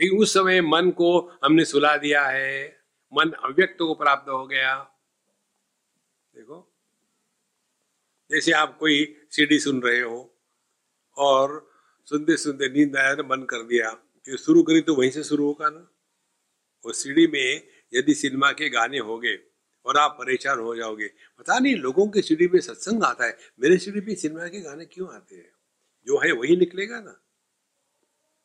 लेकिन 0.00 0.18
उस 0.18 0.34
समय 0.34 0.60
मन 0.60 0.90
को 0.90 1.18
हमने 1.44 1.64
सुला 1.64 1.96
दिया 1.96 2.26
है, 2.26 2.78
मन 3.12 3.30
अव्यक्त 3.44 3.78
को 3.78 3.94
प्राप्त 3.94 4.28
हो 4.28 4.46
गया। 4.46 4.76
देखो, 6.34 6.58
जैसे 8.30 8.52
आप 8.52 8.76
कोई 8.78 9.25
सीडी 9.36 9.58
सुन 9.58 9.82
रहे 9.82 10.00
हो 10.00 10.38
और 11.16 11.70
सुनते 12.04 12.36
सुनते 12.36 12.68
नींद 12.68 12.96
आया 12.96 13.14
तो 13.14 13.22
बंद 13.22 13.48
कर 13.48 13.62
दिया। 13.62 13.90
फिर 14.26 14.36
शुरू 14.36 14.62
करी 14.62 14.80
तो 14.80 14.94
वहीं 14.94 15.10
से 15.10 15.22
शुरू 15.24 15.44
होगा 15.44 15.68
ना। 15.70 15.88
वो 16.84 16.92
सीडी 16.92 17.26
में 17.26 17.68
यदि 17.94 18.14
सिनेमा 18.14 18.52
के 18.52 18.68
गाने 18.68 18.98
हो 18.98 19.18
गए 19.18 19.38
और 19.86 19.96
आप 19.96 20.16
परेशान 20.20 20.58
हो 20.58 20.76
जाओगे। 20.76 21.08
पता 21.38 21.58
नहीं 21.58 21.74
लोगों 21.76 22.08
के 22.08 22.22
सीडी 22.22 22.46
में 22.48 22.60
सत्संग 22.60 23.04
आता 23.04 23.24
है। 23.24 23.38
मेरे 23.60 23.78
सीडी 23.78 24.00
पे 24.00 24.14
सिनेमा 24.14 24.48
के 24.48 24.60
गाने 24.60 24.84
क्यों 24.84 25.14
आते 25.14 25.36
हैं? 25.36 25.50
जो 26.06 26.18
है 26.18 26.32
वही 26.32 26.56
निकलेगा 26.56 27.00
ना। 27.00 27.20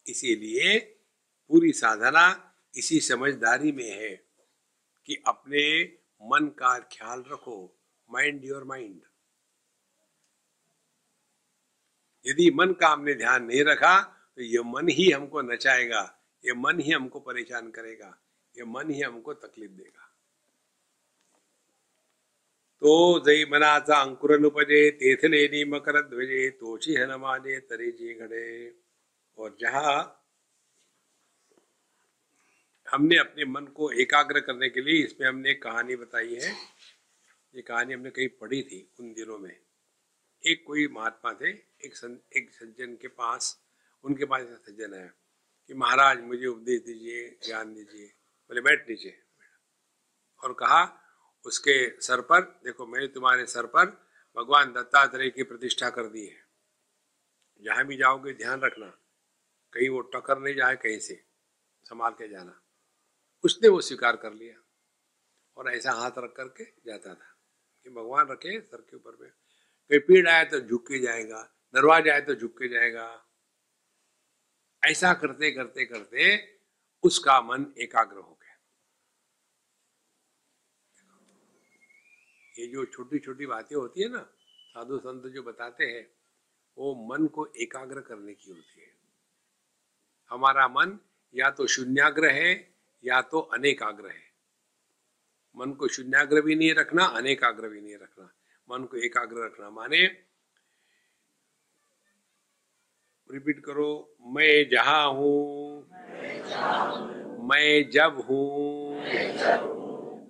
इसीलिए 0.07 0.77
पूरी 1.49 1.71
साधना 1.71 2.53
इसी 2.75 2.99
समझदारी 2.99 3.71
में 3.71 3.89
है 3.91 4.15
कि 5.05 5.23
अपने 5.27 5.83
मन 6.23 6.47
का 6.47 6.77
ख्याल 6.79 7.23
रखो। 7.31 7.79
माइंड 8.09 8.45
योर 8.45 8.63
माइंड 8.63 9.01
यदि 12.25 12.49
मन 12.51 12.73
का 12.73 12.87
हमने 12.87 13.13
ध्यान 13.15 13.43
नहीं 13.45 13.63
रखा 13.63 13.99
तो 14.37 14.41
ये 14.43 14.61
मन 14.65 14.89
ही 14.89 15.09
हमको 15.11 15.41
नचाएगा, 15.43 16.01
ये 16.43 16.53
मन 16.55 16.79
ही 16.79 16.91
हमको 16.91 17.19
परेशान 17.19 17.69
करेगा, 17.71 18.17
ये 18.55 18.63
मन 18.65 18.91
ही 18.91 19.01
हमको 19.01 19.33
तकलीफ़ 19.35 19.71
देगा। 19.71 20.07
तो 22.81 23.19
जय 23.25 23.45
मनाचा 23.51 23.95
अंकुर 23.95 24.39
नुपजे 24.39 24.89
तेथ 24.91 25.25
लेनी 25.25 25.63
मकर 25.71 26.01
ध्वजे 26.09 26.49
तोशी 26.51 26.95
हनुमाने 26.95 27.57
तरे 27.61 27.91
जी 27.91 28.13
घड़े। 28.13 28.73
और 29.37 29.55
जहा 29.61 29.91
हमने 32.87 33.17
अपने 33.17 33.45
मन 33.45 33.65
को 33.75 33.89
एकाग्र 34.01 34.39
करने 34.39 34.69
के 34.69 34.81
लिए 34.81 35.03
इसमें 35.03 35.27
हमने 35.27 35.49
एक 35.51 35.61
कहानी 35.63 35.95
बताई 35.95 36.35
है। 36.35 36.51
ये 37.53 37.61
कहानी 37.61 37.93
हमने 37.93 38.09
कहीं 38.09 38.27
पढ़ी 38.41 38.61
थी 38.63 38.87
उन 38.99 39.13
दिनों 39.13 39.37
में। 39.39 39.55
एक 40.43 40.63
कोई 40.67 40.87
महात्मा 40.87 41.33
थे 41.33 41.49
एक 41.85 41.95
सं, 41.95 42.17
एक 42.35 42.51
सज्जन 42.53 42.95
के 42.95 43.07
पास 43.07 43.57
उनके 44.03 44.25
पास 44.25 44.41
सज्जन 44.41 44.93
है 44.93 45.07
कि 45.67 45.73
महाराज 45.73 46.21
मुझे 46.21 46.45
उपदेश 46.47 46.81
दीजिए 46.81 47.27
ज्ञान 47.45 47.73
दीजिए 47.73 48.05
बोले 48.49 48.61
बैठ 48.61 48.89
नीचे 48.89 49.13
और 50.43 50.53
कहा 50.53 50.81
उसके 51.45 51.75
सर 52.01 52.21
पर 52.21 52.41
देखो 52.63 52.85
मैंने 52.85 53.07
तुम्हारे 53.07 53.45
सर 53.45 53.65
पर 53.65 53.85
भगवान 54.37 54.71
दत्तात्रेय 54.73 55.29
की 55.29 55.43
प्रतिष्ठा 55.43 55.89
कर 55.89 56.07
दी 56.07 56.25
है। 56.25 56.43
जहाँ 57.61 57.85
भी 57.85 57.97
जाओगे 57.97 58.33
ध्यान 58.33 58.61
रखना 58.61 58.87
कहीं 59.73 59.89
वो 59.89 60.01
टकर 60.13 60.39
नहीं 60.39 60.55
जाए 60.55 60.75
कहीं 60.75 60.99
से 60.99 61.15
संभाल 61.85 62.11
के 62.11 62.27
जाना। 62.27 62.61
उसने 63.43 63.69
वो 63.69 63.81
स्वीकार 63.81 64.15
कर 64.15 64.33
लिया 64.33 64.55
और 65.57 65.71
ऐसा 65.73 65.91
हाथ 65.91 66.17
रख 66.17 66.33
करके 66.37 66.63
जाता 66.85 67.13
था 67.13 67.35
कि 67.85 67.89
भगवान 67.89 68.27
रखे 68.27 68.59
सर 68.61 68.81
के 68.81 68.95
ऊपर 68.97 69.17
में। 69.21 69.31
कहीं 69.89 69.99
पीड़ 69.99 70.27
आए 70.29 70.45
तो 70.45 70.59
झुक 70.59 70.87
के 70.87 70.99
जाएगा, 70.99 71.41
दरवाज़ा 71.73 72.13
आए 72.13 72.21
तो 72.21 72.35
झुक 72.35 72.51
के 72.51 72.67
जाएगा। 72.67 73.27
ऐसा 74.83 75.13
करते 75.13 75.51
करते 75.51 75.85
करते 75.85 76.35
उसका 77.03 77.41
मन 77.41 77.65
एकाग्र 77.77 78.17
हो 78.17 78.37
गया। 78.41 78.57
ये 82.59 82.67
जो 82.67 82.85
छोटी 82.85 83.19
छोटी 83.19 83.45
बातें 83.45 83.75
होती 83.75 84.01
है 84.01 84.09
ना, 84.09 84.21
साधु 84.69 84.97
संत 84.97 85.23
जो 85.33 85.43
बताते 85.43 85.85
हैं, 85.85 86.07
वो 86.77 86.95
मन 87.09 87.27
को 87.27 87.45
एकाग्र 87.45 88.01
करने 88.01 88.33
की 88.33 88.51
होती 88.51 88.81
है। 88.81 88.93
हमारा 90.31 90.67
मन 90.67 90.99
या 91.35 91.49
तो 91.49 91.67
शून्याग्र 91.67 92.29
है, 92.29 92.73
या 93.03 93.21
तो 93.21 93.39
अनेकाग्र 93.39 94.09
है। 94.09 94.29
मन 95.57 95.71
को 95.71 95.87
शून्याग्र 95.87 96.41
भी 96.41 96.55
नहीं 96.55 96.73
रखना, 96.73 97.05
अनेकाग्र 97.05 97.69
भी 97.69 97.81
नहीं 97.81 97.97
रखना। 97.97 98.33
मन 98.71 98.83
को 98.85 98.97
एकाग्र 98.97 99.45
रखना। 99.45 99.69
माने 99.69 100.01
रिपीट 103.29 103.59
करो, 103.65 103.89
मैं 104.35 104.69
जहा 104.69 105.01
हूँ, 105.03 105.87
मैं 107.49 107.89
जब 107.89 108.19
हूँ, 108.29 108.95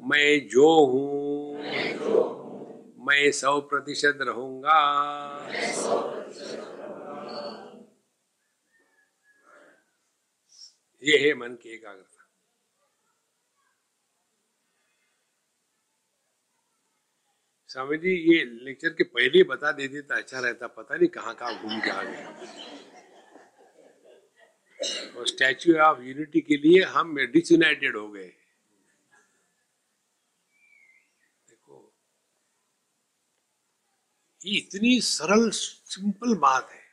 मैं 0.10 0.48
जो 0.48 0.70
हूँ, 0.86 1.22
मैं 3.08 3.32
सौ 3.32 3.60
प्रतिशत 3.62 4.18
रहूँगा। 4.22 4.80
ये 11.04 11.18
है 11.18 11.34
मन 11.34 11.56
की 11.64 11.70
एकाग्रता। 11.70 12.11
स्वामी 17.72 17.98
जी, 17.98 18.36
ये 18.36 18.44
लेक्चर 18.46 18.90
के 18.90 19.04
पहले 19.04 19.44
बता 19.44 19.72
देते 19.72 20.02
तो 20.02 20.16
अच्छा 20.16 20.40
रहता, 20.40 20.68
पता 20.68 20.96
नहीं 20.96 21.08
कहाँ 21.08 21.36
कहाँ 21.36 21.62
घूम 21.62 21.80
के 21.80 21.90
आ 21.90 22.04
गए। 22.04 22.26
और 25.18 25.28
स्टैच्यू 25.28 25.78
ऑफ़ 25.78 26.02
यूनिटी 26.02 26.42
के 26.42 26.58
लिए 26.58 26.84
हम 26.84 27.16
डिसयूनाइटेड 27.18 27.98
हो 27.98 28.12
गए। 28.12 28.28
देखो, 31.50 31.94
ये 34.46 34.58
इतनी 34.58 35.02
सरल 35.02 35.50
सिंपल 35.50 36.36
बात 36.36 36.70
है। 36.72 36.84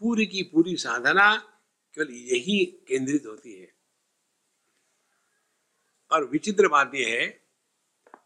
पूरी 0.00 0.26
की 0.26 0.42
पूरी 0.42 0.76
साधना 0.76 1.36
केवल 1.94 2.10
यही 2.10 2.64
केंद्रित 2.64 3.26
होती 3.26 3.60
है। 3.60 3.74
और 6.12 6.24
विचित्र 6.24 6.68
बात 6.68 6.94
यह 6.94 7.08
है 7.08 7.47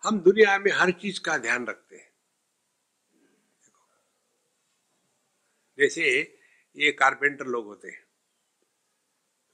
हम 0.05 0.21
दुनिया 0.21 0.59
में 0.59 0.71
हर 0.73 0.91
चीज़ 0.93 1.21
का 1.21 1.37
ध्यान 1.39 1.67
रखते 1.67 1.97
हैं। 1.97 2.11
जैसे 5.79 6.09
ये 6.77 6.91
कारपेंटर 6.93 7.47
लोग 7.47 7.67
होते 7.67 7.89
हैं, 7.89 8.03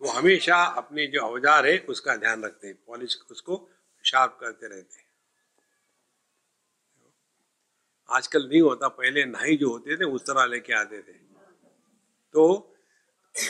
वो 0.01 0.11
हमेशा 0.11 0.57
अपने 0.57 1.07
जो 1.07 1.20
औज़ार 1.22 1.66
है, 1.66 1.78
उसका 1.88 2.16
ध्यान 2.16 2.44
रखते 2.44 2.66
हैं, 2.66 2.76
पॉलिश 2.86 3.18
उसको 3.30 3.68
शार्प 4.05 4.36
करते 4.40 4.68
रहते 4.68 4.99
हैं। 4.99 5.07
आजकल 8.09 8.49
नहीं 8.49 8.61
होता, 8.61 8.88
पहले 8.90 9.24
नाई 9.26 9.57
जो 9.57 9.70
होते 9.70 9.96
थे, 9.96 10.05
उस 10.07 10.22
तरह 10.22 10.46
लेके 10.46 10.72
आते 10.72 10.99
थे। 10.99 11.12
तो 12.34 12.74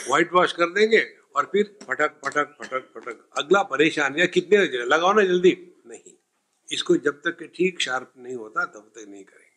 व्हाइट 0.07 0.33
वॉश 0.33 0.53
कर 0.53 0.69
देंगे 0.69 0.99
और 1.35 1.45
फिर 1.45 1.77
फटक 1.83 2.19
फटक 2.25 2.55
फटक 2.57 2.91
फटक, 2.95 3.29
अगला 3.37 3.63
परेशान, 3.65 4.15
या 4.15 4.25
कितने 4.27 4.57
लगाओ 4.85 5.13
ना 5.13 5.23
जल्दी। 5.23 5.57
नहीं। 5.85 6.13
इसको 6.71 6.97
जब 6.97 7.21
तक 7.21 7.37
के 7.39 7.47
ठीक 7.47 7.81
शार्प 7.81 8.13
नहीं 8.17 8.35
होता, 8.35 8.65
तब 8.65 8.91
तक 8.95 9.05
नहीं 9.07 9.23
करेंगे। 9.23 9.49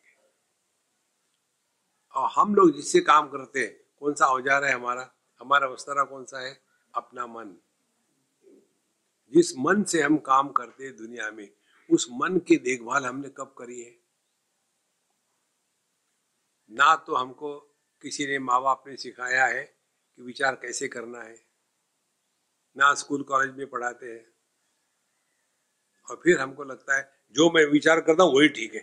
और 2.14 2.30
हम 2.30 2.54
लोग 2.54 2.72
जिससे 2.72 3.00
काम 3.00 3.28
करते 3.28 3.60
हैं, 3.60 3.80
कौन 3.96 4.14
सा 4.14 4.26
औज़ार 4.26 4.64
है 4.64 4.72
हमारा? 4.72 5.14
हमारा 5.40 5.66
वस्तरा 5.66 6.04
कौन 6.04 6.24
सा 6.24 6.40
है? 6.40 6.62
अपना 6.94 7.26
मन। 7.26 7.56
जिस 9.32 9.56
मन 9.58 9.82
से 9.82 10.02
हम 10.02 10.18
काम 10.18 10.48
करते 10.48 10.84
हैं 10.84 10.96
दुनिया 10.96 11.30
में, 11.30 11.50
उस 11.90 12.08
मन 12.12 12.38
की 12.38 12.56
देखभाल 12.56 13.06
हमने 13.06 13.28
कब 13.28 13.54
करी 13.58 13.82
है? 13.82 13.96
ना 16.70 16.96
तो 16.96 17.14
हमको 17.14 17.58
किसी 18.02 18.26
ने 18.26 18.38
माँ 18.38 18.62
बाप 18.62 18.84
ने 18.86 18.96
सिखाया 18.96 19.46
है 19.46 19.64
कि 20.16 20.22
विचार 20.22 20.54
कैसे 20.54 20.88
करना 20.88 21.22
है। 21.22 21.46
ना 22.76 22.94
स्कूल 22.94 23.22
कॉलेज 23.22 23.56
में 23.56 23.70
पढ़ाते 23.70 24.06
हैं। 24.06 24.31
और 26.10 26.20
फिर 26.24 26.40
हमको 26.40 26.64
लगता 26.64 26.96
है, 26.96 27.12
जो 27.32 27.50
मैं 27.50 27.64
विचार 27.64 28.00
करता 28.00 28.22
हूँ, 28.22 28.34
वही 28.34 28.48
ठीक 28.48 28.74
है। 28.74 28.80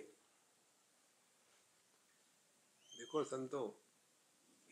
देखो 2.97 3.23
संतो, 3.23 3.85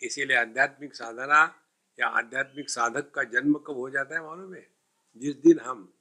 इसीलिए 0.01 0.37
आध्यात्मिक 0.37 0.95
साधना 0.95 1.63
या 1.99 2.07
आध्यात्मिक 2.07 2.69
साधक 2.69 3.11
का 3.11 3.23
जन्म 3.23 3.53
कब 3.53 3.73
हो 3.73 3.89
जाता 3.89 4.15
है 4.15 4.21
मालूम 4.21 4.53
है? 4.53 4.75
जिस 5.17 5.35
दिन 5.35 5.59
हम 5.59 5.93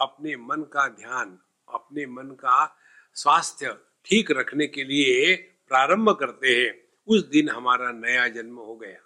अपने 0.00 0.36
मन 0.36 0.62
का 0.62 0.88
ध्यान, 0.88 1.38
अपने 1.68 2.06
मन 2.06 2.30
का 2.30 2.78
स्वास्थ्य 3.14 3.78
ठीक 4.04 4.30
रखने 4.30 4.66
के 4.66 4.84
लिए 4.84 5.36
प्रारंभ 5.68 6.10
करते 6.10 6.48
हैं, 6.48 6.88
उस 7.06 7.24
दिन 7.24 7.48
हमारा 7.48 7.92
नया 7.92 8.28
जन्म 8.28 8.56
हो 8.56 8.76
गया। 8.76 8.98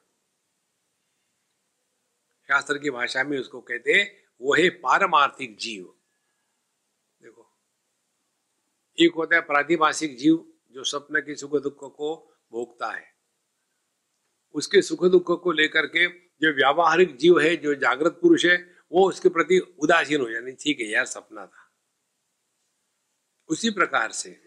शास्त्र 2.49 2.79
की 2.79 2.91
भाषा 2.91 3.25
में 3.25 3.39
उसको 3.39 3.61
कहते 3.61 4.03
वो 4.41 4.55
है 4.55 4.69
पारमार्थिक 4.71 5.57
जीव। 5.57 5.95
एक 9.01 9.13
होता 9.17 9.37
है 9.37 9.43
प्रातिभाषिक 9.43 10.17
जीव 10.17 10.45
जो 10.71 10.85
स्वप्न 10.85 11.21
के 11.21 11.35
सुख 11.35 11.63
दुख 11.63 11.97
को 11.97 12.37
भोगता 12.53 12.91
है। 12.93 13.13
उसके 14.55 14.83
सुख 14.83 15.05
दुख 15.05 15.43
को 15.43 15.53
लेकर 15.53 15.87
के 15.87 16.09
जो 16.09 16.53
व्यावहारिक 16.55 17.17
जीव 17.17 17.41
है, 17.41 17.57
जो 17.57 17.75
जागृत 17.75 18.13
पुरुष 18.13 18.45
है, 18.45 18.75
वो 18.93 19.09
उसके 19.09 19.29
प्रति 19.29 19.59
उदासीन 19.59 20.21
हो 20.21 20.31
जाए 20.31 20.53
ठीक 20.53 20.81
है 20.81 20.87
यार 20.87 21.05
सपना 21.05 21.47
था। 21.47 21.73
उसी 23.49 23.71
प्रकार 23.71 24.11
से 24.11 24.41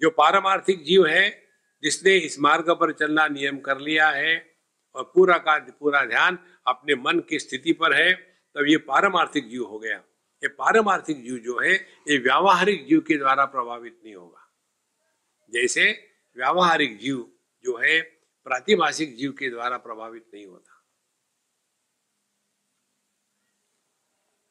जो 0.00 0.10
पारमार्थिक 0.10 0.84
जीव 0.84 1.06
है, 1.06 1.44
जिसने 1.82 2.16
इस 2.16 2.40
मार्ग 2.40 2.70
पर 2.70 2.92
चलना 2.92 3.28
नियम 3.28 3.58
कर 3.58 3.78
लिया 3.78 4.10
है 4.10 4.56
और 4.94 5.12
पूरा 5.14 5.38
का 5.38 5.58
पूरा 5.58 6.04
ध्यान 6.04 6.38
अपने 6.66 6.94
मन 6.94 7.20
की 7.20 7.38
स्थिति 7.38 7.72
पर 7.72 7.94
है, 7.94 8.12
तब 8.54 8.64
ये 8.68 8.76
पारमार्थिक 8.76 9.48
जीव 9.48 9.64
हो 9.64 9.78
गया। 9.78 10.02
ये 10.44 10.48
पारमार्थिक 10.48 11.22
जीव 11.22 11.38
जो 11.38 11.58
है, 11.60 11.74
ये 12.08 12.18
व्यावहारिक 12.18 12.86
जीव 12.86 13.00
के 13.00 13.16
द्वारा 13.18 13.44
प्रभावित 13.44 14.00
नहीं 14.04 14.14
होगा। 14.14 14.40
जैसे 15.50 15.84
व्यावहारिक 16.36 16.98
जीव 16.98 17.32
जो 17.64 17.76
है, 17.76 18.00
प्रातिभाषिक 18.46 19.16
जीव 19.16 19.32
के 19.32 19.50
द्वारा 19.50 19.78
प्रभावित 19.78 20.30
नहीं 20.34 20.46
होता। 20.46 20.70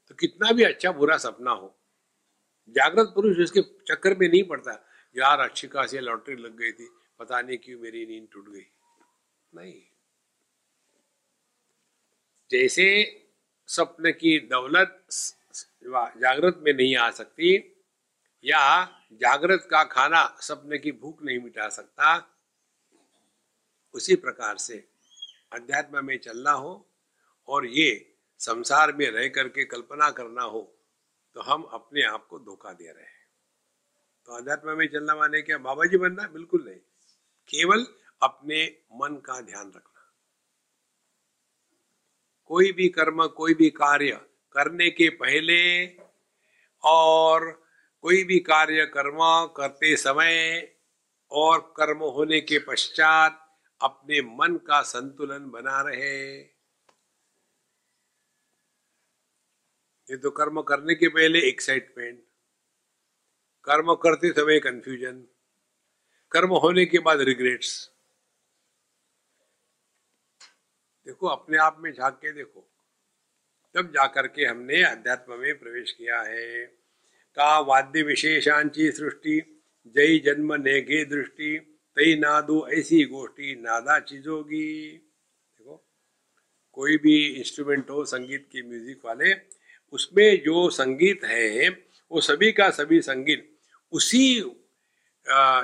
तो 0.07 0.15
कितना 0.15 0.51
भी 0.51 0.63
अच्छा 0.63 0.91
बुरा 0.91 1.17
सपना 1.17 1.51
हो, 1.51 1.79
जागृत 2.69 3.11
पुरुष 3.15 3.37
उसके 3.37 3.61
चक्कर 3.61 4.17
में 4.17 4.27
नहीं 4.27 4.43
पड़ता, 4.43 4.71
यार 5.15 5.39
अच्छी 5.39 5.67
खासी 5.67 5.99
लॉटरी 5.99 6.35
लग 6.35 6.57
गई 6.57 6.71
थी, 6.71 6.89
पता 7.19 7.41
नहीं 7.41 7.57
क्यों 7.57 7.79
मेरी 7.79 8.05
नींद 8.05 8.27
टूट 8.31 8.49
गई। 8.49 8.65
नहीं। 9.53 9.81
जैसे 12.51 12.87
स्वप्न 13.67 14.11
की 14.11 14.39
दौलत 14.39 15.05
जागृत 15.85 16.59
में 16.63 16.73
नहीं 16.73 16.95
आ 16.95 17.09
सकती, 17.11 17.55
या 18.45 18.83
जागृत 19.13 19.67
का 19.71 19.83
खाना 19.83 20.25
सपने 20.41 20.77
की 20.77 20.91
भूख 20.91 21.23
नहीं 21.23 21.39
मिटा 21.39 21.67
सकता, 21.69 22.15
उसी 23.95 24.15
प्रकार 24.15 24.57
से 24.57 24.77
अध्यात्म 25.53 26.05
में 26.05 26.17
चलना 26.17 26.51
हो 26.51 26.73
और 27.47 27.65
ये 27.65 28.15
संसार 28.39 28.93
में 28.93 29.09
रह 29.11 29.27
करके 29.27 29.65
कल्पना 29.65 30.09
करना 30.11 30.43
हो 30.43 30.61
तो 31.35 31.41
हम 31.41 31.63
अपने 31.63 32.03
आप 32.03 32.25
को 32.27 32.39
धोखा 32.39 32.73
दे 32.73 32.85
रहे 32.85 33.03
हैं। 33.03 33.27
तो 34.27 34.33
अध्यात्म 34.33 34.77
में 34.77 34.87
चलना 34.87 35.15
माने 35.15 35.41
क्या? 35.41 35.57
बाबा 35.57 35.85
जी 35.85 35.97
बनना? 35.97 36.27
बिल्कुल 36.27 36.63
नहीं। 36.65 36.79
केवल 37.49 37.85
अपने 38.21 38.65
मन 38.93 39.15
का 39.25 39.39
ध्यान 39.41 39.67
रखना। 39.67 40.13
कोई 42.45 42.71
भी 42.71 42.89
कर्म, 42.89 43.25
कोई 43.27 43.53
भी 43.53 43.69
कार्य 43.69 44.19
करने 44.53 44.89
के 44.89 45.09
पहले 45.09 45.85
और 46.83 47.51
कोई 48.03 48.23
भी 48.23 48.39
कार्य 48.39 48.85
कर्म 48.85 49.19
करते 49.57 49.95
समय 49.97 50.69
और 51.31 51.59
कर्म 51.77 52.03
होने 52.15 52.39
के 52.41 52.59
पश्चात 52.59 53.39
अपने 53.81 54.21
मन 54.21 54.57
का 54.67 54.81
संतुलन 54.81 55.49
बना 55.49 55.81
रहे। 55.81 56.39
ये 60.07 60.17
तो 60.17 60.31
कर्म 60.31 60.61
करने 60.61 60.95
के 60.95 61.07
पहले 61.07 61.39
एक्साइटमेंट 61.49 62.19
कर्म 63.67 63.93
करते 63.95 64.31
समय 64.31 64.59
कंफ्यूजन 64.59 65.23
कर्म 66.31 66.53
होने 66.57 66.85
के 66.85 66.99
बाद 66.99 67.21
रिग्रेट्स 67.21 67.89
देखो, 71.07 71.27
अपने 71.27 71.57
आप 71.57 71.77
में 71.79 71.91
झाँक 71.91 72.13
के 72.15 72.31
देखो। 72.31 72.72
तब 73.75 73.91
जाकर 73.91 74.27
के 74.27 74.45
हमने 74.45 74.81
अध्यात्म 74.83 75.37
में 75.39 75.57
प्रवेश 75.59 75.91
किया 75.91 76.21
है। 76.21 76.65
का 77.37 77.59
वाद्य 77.59 78.01
विशेषांची 78.01 78.91
सृष्टि 78.91 79.39
जय 79.95 80.17
जन्म 80.25 80.53
नेगे 80.53 81.03
दृष्टि 81.05 81.57
तई 81.97 82.15
नादो 82.15 82.67
ऐसी 82.69 83.03
गोष्ठी, 83.05 83.55
नादा 83.55 83.99
चीजोगी। 83.99 84.97
देखो, 84.97 85.83
कोई 86.73 86.97
भी 86.97 87.17
इंस्ट्रूमेंट 87.29 87.89
हो, 87.89 88.05
संगीत 88.05 88.47
की 88.51 88.61
म्यूज़िक 88.61 89.05
वाले, 89.05 89.33
उसमें 89.93 90.43
जो 90.43 90.69
संगीत 90.69 91.23
है, 91.23 91.69
वो 92.11 92.21
सभी 92.21 92.51
का 92.51 92.69
सभी 92.71 93.01
संगीत 93.01 93.49
उसी 93.93 94.37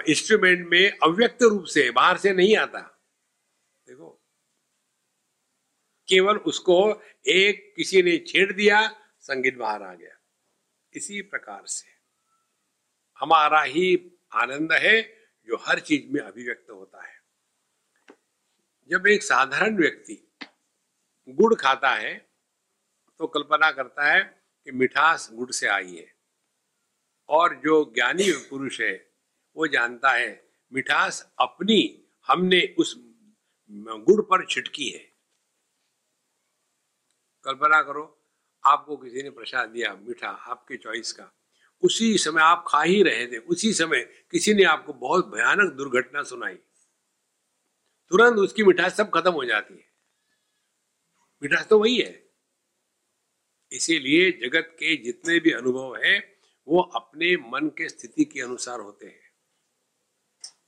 इंस्ट्रूमेंट 0.09 0.67
में 0.67 0.97
अव्यक्त 1.03 1.43
रूप 1.43 1.63
से, 1.65 1.89
बाहर 1.91 2.17
से 2.17 2.33
नहीं 2.33 2.55
आता 2.57 2.79
देखो 3.87 4.15
केवल 6.09 6.37
उसको 6.37 6.77
एक 7.27 7.73
किसी 7.75 8.01
ने 8.01 8.17
छेड़ 8.17 8.51
दिया, 8.53 8.89
संगीत 9.19 9.57
बाहर 9.57 9.83
आ 9.83 9.93
गया। 9.93 10.15
इसी 10.93 11.21
प्रकार 11.21 11.65
से 11.65 11.89
हमारा 13.19 13.61
ही 13.61 14.11
आनंद 14.33 14.73
है 14.73 15.01
जो 15.47 15.57
हर 15.57 15.79
चीज़ 15.79 16.11
में 16.13 16.21
अभिव्यक्त 16.21 16.69
होता 16.69 17.03
है। 17.03 17.17
जब 18.89 19.07
एक 19.07 19.23
साधारण 19.23 19.77
व्यक्ति 19.77 20.17
गुड़ 21.29 21.55
खाता 21.55 21.89
है 21.89 22.29
तो 23.19 23.27
कल्पना 23.27 23.71
करता 23.71 24.11
है 24.11 24.21
कि 24.65 24.71
मिठास 24.71 25.29
गुड़ 25.33 25.51
से 25.51 25.67
आई 25.67 25.95
है। 25.95 26.13
और 27.29 27.55
जो 27.55 27.83
ज्ञानी 27.95 28.31
पुरुष 28.49 28.79
है, 28.81 29.11
वो 29.55 29.67
जानता 29.67 30.11
है, 30.11 30.49
मिठास 30.73 31.33
अपनी 31.39 31.79
हमने 32.27 32.75
उस 32.77 32.95
गुड़ 33.69 34.21
पर 34.21 34.45
छिटकी 34.45 34.89
है। 34.89 35.08
कल्पना 37.43 37.81
करो, 37.81 38.25
आपको 38.65 38.97
किसी 38.97 39.23
ने 39.23 39.29
प्रसाद 39.29 39.69
दिया, 39.69 39.95
मीठा, 39.95 40.29
आपके 40.29 40.77
चॉइस 40.77 41.11
का। 41.11 41.31
उसी 41.81 42.17
समय 42.17 42.41
आप 42.41 42.65
खा 42.67 42.81
ही 42.81 43.03
रहे 43.03 43.27
थे। 43.27 43.37
उसी 43.37 43.73
समय 43.73 44.25
किसी 44.31 44.53
ने 44.53 44.63
आपको 44.63 44.93
बहुत 44.93 45.27
भयानक 45.27 45.73
दुर्घटना 45.73 46.23
सुनाई। 46.23 46.55
तुरंत 48.09 48.33
उसकी 48.33 48.63
मिठास 48.63 48.95
सब 48.95 49.09
खत्म 49.09 49.31
हो 49.31 49.45
जाती 49.45 49.73
है। 49.73 49.89
मिठास 51.43 51.67
तो 51.67 51.79
वही 51.79 51.97
है। 51.97 52.29
इसीलिए 53.71 54.31
जगत 54.31 54.67
के 54.73 54.95
जितने 54.95 55.39
भी 55.39 55.51
अनुभव 55.51 55.95
है, 55.95 56.39
वो 56.67 56.81
अपने 56.81 57.35
मन 57.35 57.67
के 57.69 57.89
स्थिति 57.89 58.25
के 58.25 58.41
अनुसार 58.41 58.79
होते 58.79 59.07
हैं। 59.07 59.33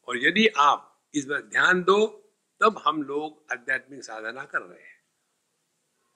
और 0.08 0.18
यदि 0.18 0.48
आप 0.48 1.10
इस 1.14 1.26
पर 1.26 1.42
ध्यान 1.42 1.84
दो, 1.84 2.32
तब 2.60 2.82
हम 2.86 3.04
लोग 3.04 3.46
आध्यात्मिक 3.52 4.04
साधना 4.04 4.46
कर 4.46 4.62
रहे 4.62 4.84
हैं। 4.84 5.01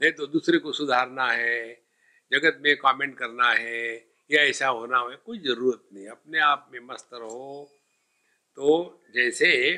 नहीं 0.02 0.12
तो 0.12 0.28
दूसरे 0.28 0.58
को 0.58 0.72
सुधारना 0.72 1.32
है, 1.32 1.82
जगत 2.32 2.58
में 2.62 2.78
कमेंट 2.78 3.18
करना 3.18 3.50
है, 3.50 3.96
या 4.32 4.44
ऐसा 4.44 4.68
होना 4.68 5.00
है, 5.00 5.16
कोई 5.16 5.40
ज़रूरत 5.40 5.90
नहीं। 5.94 6.08
अपने 6.08 6.40
आप 6.40 6.70
में 6.74 6.80
मस्त 6.80 7.10
रहो। 7.14 7.72
तो 8.56 9.02
जैसे 9.16 9.78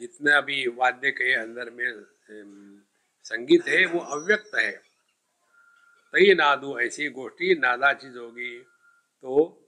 जितना 0.00 0.40
भी 0.40 0.66
वाद्य 0.66 1.10
के 1.10 1.34
अंदर 1.34 1.70
में 1.70 2.02
संगीत 3.24 3.68
है, 3.68 3.86
वो 3.86 3.98
अव्यक्त 3.98 4.50
है। 4.54 4.72
तई 6.12 6.34
नादू 6.34 6.78
ऐसी 6.80 7.08
गोष्ठी, 7.08 7.54
नादा 7.54 7.92
चीज़ 7.92 8.18
होगी। 8.18 8.58
तो 9.22 9.60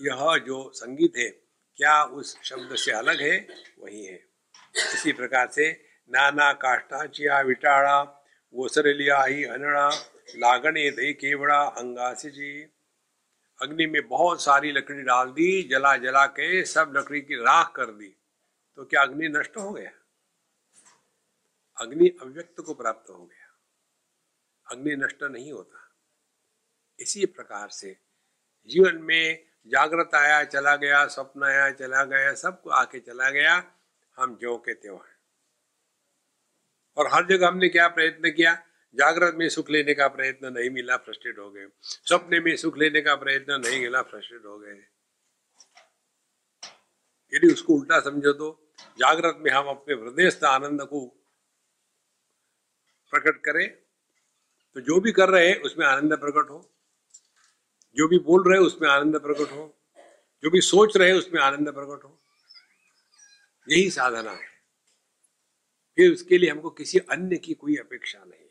यह 0.00 0.38
जो 0.46 0.72
संगीत 0.74 1.12
है, 1.16 1.30
क्या 1.76 2.04
उस 2.04 2.42
शब्द 2.42 2.76
से 2.76 2.92
अलग 2.92 3.20
है? 3.20 3.48
वही 3.78 4.04
है। 4.04 4.24
इसी 4.76 5.12
प्रकार 5.12 5.48
से 5.50 5.72
नाना 6.10 6.52
काष्ठा 6.52 7.06
चिया 7.06 7.40
विटाड़ा 7.40 8.16
ओसरलिया 8.54 9.22
ही 9.22 9.44
अनड़ा 9.44 9.90
लागणे 10.36 10.90
दई 10.90 11.12
केवड़ा 11.12 11.62
अंगासी 11.62 12.30
जी। 12.30 12.62
अग्नि 13.62 13.86
में 13.86 14.08
बहुत 14.08 14.42
सारी 14.42 14.72
लकड़ी 14.72 15.02
डाल 15.02 15.28
दी, 15.28 15.62
जला 15.62 15.96
जला 15.96 16.26
के 16.26 16.64
सब 16.64 16.92
लकड़ी 16.96 17.20
की 17.20 17.34
राख 17.34 17.72
कर 17.76 17.86
दी। 17.86 18.16
तो 18.76 18.84
क्या 18.84 19.02
अग्नि 19.02 19.28
नष्ट 19.28 19.56
हो 19.56 19.72
गया? 19.72 19.90
अग्नि 21.76 22.08
अव्यक्त 22.22 22.60
को 22.60 22.74
प्राप्त 22.74 23.10
हो 23.10 23.26
गया। 23.26 23.58
अग्नि 24.74 24.96
नष्ट 24.96 25.22
नहीं 25.22 25.52
होता। 25.52 25.92
इसी 27.00 27.26
प्रकार 27.26 27.68
से 27.68 27.96
जीवन 28.66 28.94
में 28.94 29.44
जागृत 29.66 30.10
आया, 30.14 30.44
चला 30.44 30.76
गया, 30.76 31.06
स्वप्न 31.06 31.42
आया, 31.42 31.70
चला 31.70 32.04
गया, 32.04 32.34
सबको 32.34 32.70
आके 32.70 33.00
चला 33.00 33.30
गया। 33.30 33.72
हम 34.16 34.36
जो 34.36 34.58
के 34.58 34.74
त्यों 34.74 34.98
हैं। 34.98 35.09
और 37.00 37.08
हर 37.14 37.26
जगह 37.26 37.48
हमने 37.48 37.68
क्या 37.68 37.88
प्रयत्न 37.88 38.30
किया? 38.30 38.54
जागृत 38.94 39.34
में 39.34 39.48
सुख 39.48 39.70
लेने 39.70 39.94
का 39.94 40.08
प्रयत्न 40.08 40.52
नहीं 40.52 40.70
मिला 40.70 40.96
फ्रस्ट्रेट 40.96 41.38
हो 41.38 41.50
गए। 41.50 41.66
सपने 41.82 42.40
में 42.40 42.56
सुख 42.56 42.78
लेने 42.78 43.00
का 43.00 43.14
प्रयत्न 43.14 43.60
नहीं 43.60 43.80
मिला 43.80 44.02
फ्रस्ट्रेट 44.02 44.44
हो 44.44 44.58
गए। 44.58 44.72
यदि 47.32 47.52
उसको 47.52 47.74
उल्टा 47.74 48.00
समझो 48.00 48.32
तो 48.32 48.72
जागृत 48.98 49.36
में 49.40 49.50
हम 49.50 49.66
अपने 49.66 49.94
हृदयस्थ 49.94 50.44
आनंद 50.44 50.82
को 50.82 51.06
प्रकट 53.12 53.40
करें 53.44 53.68
तो 54.76 54.80
जो 54.80 55.00
भी 55.00 55.12
कर 55.12 55.28
रहे 55.28 55.48
हैं, 55.48 55.60
उसमें 55.60 55.86
आनंद 55.86 56.12
प्रकट 56.12 56.50
हो। 56.50 56.58
जो 57.96 58.08
भी 58.08 58.18
बोल 58.18 58.42
रहे 58.48 58.58
हैं, 58.58 58.66
उसमें 58.66 58.88
आनंद 58.88 59.16
प्रकट 59.20 59.50
हो। 59.52 59.64
जो 60.42 60.50
भी 60.50 60.60
सोच 60.60 60.96
रहे 60.96 61.12
उसमें 61.12 61.40
आनंद 61.40 61.68
प्रकट 61.68 62.04
हो। 62.04 62.18
यही 63.68 63.90
साधना 63.90 64.30
है। 64.30 64.59
फिर 66.00 66.12
उसके 66.12 66.38
लिए 66.38 66.50
हमको 66.50 66.70
किसी 66.70 66.98
अन्य 67.10 67.36
की 67.36 67.54
कोई 67.54 67.76
अपेक्षा 67.76 68.18
नहीं 68.18 68.40
है। 68.40 68.48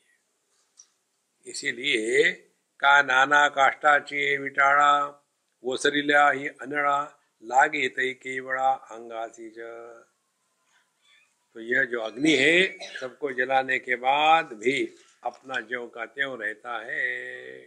इसीलिए 1.47 2.31
का 2.79 3.01
नाना 3.01 3.49
काष्टा 3.49 3.99
चे 3.99 4.37
विटाड़ा 4.37 5.25
सरिला 5.63 6.31
ही 6.31 6.47
अनड़ा 6.47 7.21
लागे 7.43 7.89
तई 7.89 8.13
केवड़ा 8.13 8.87
अंगासी 8.91 9.49
तो 9.49 11.59
यह 11.59 11.83
जो 11.83 11.99
अग्नि 11.99 12.31
है, 12.31 12.77
सबको 13.01 13.31
जलाने 13.31 13.79
के 13.79 13.95
बाद 13.95 14.53
भी 14.53 14.95
अपना 15.23 15.61
ज्यो 15.61 15.87
का 15.87 16.05
त्यों 16.05 16.39
रहता 16.39 16.85
है। 16.85 17.59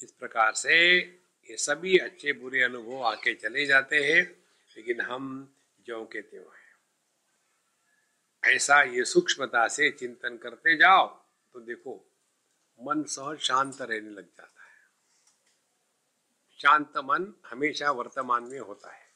इस 0.00 0.12
प्रकार 0.12 0.54
से 0.54 0.98
ये 0.98 1.56
सभी 1.56 1.98
अच्छे 1.98 2.32
बुरे 2.32 2.62
अनुभव 2.62 3.02
आके 3.02 3.34
चले 3.34 3.66
जाते 3.66 4.04
हैं, 4.04 4.36
लेकिन 4.76 5.00
हम 5.00 5.54
ज्यो 5.86 6.04
के 6.04 6.20
त्यों 6.20 6.44
हैं। 6.44 6.57
ऐसा 8.48 8.82
ये 8.82 9.04
सूक्ष्मता 9.04 9.68
से 9.68 9.90
चिंतन 9.90 10.36
करते 10.36 10.76
जाओ 10.76 11.06
तो 11.52 11.60
देखो, 11.60 12.12
मन 12.80 13.02
सहज 13.02 13.38
शांत 13.38 13.82
रहने 13.82 14.10
लग 14.10 14.24
जाता 14.24 14.64
है। 14.64 14.76
शांत 16.62 16.98
मन 16.98 17.34
हमेशा 17.46 17.90
वर्तमान 17.90 18.44
में 18.44 18.60
होता 18.60 18.92
है। 18.92 19.06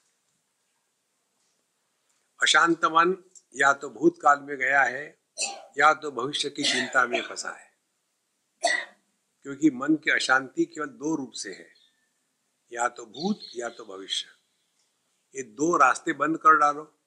अशांत 2.42 2.84
मन 2.84 3.24
या 3.56 3.72
तो 3.72 3.90
भूतकाल 3.90 4.40
में 4.40 4.56
गया 4.56 4.82
है, 4.82 5.22
या 5.78 5.94
तो 5.94 6.10
भविष्य 6.10 6.50
की 6.50 6.62
चिंता 6.62 7.06
में 7.06 7.22
फंसा 7.22 7.50
है। 7.50 7.72
क्योंकि 9.42 9.70
मन 9.70 9.96
की 9.96 10.10
अशांति 10.10 10.64
केवल 10.64 10.86
दो 10.86 11.16
रूप 11.16 11.32
से 11.32 11.52
है, 11.52 11.74
या 12.72 12.88
तो 12.88 13.06
भूत 13.06 13.40
या 13.56 13.68
तो 13.68 13.84
भविष्य। 13.84 14.26
ये 15.36 15.42
दो 15.42 15.76
रास्ते 15.76 16.12
बंद 16.12 16.38
कर 16.38 16.56
डालो। 16.56 17.01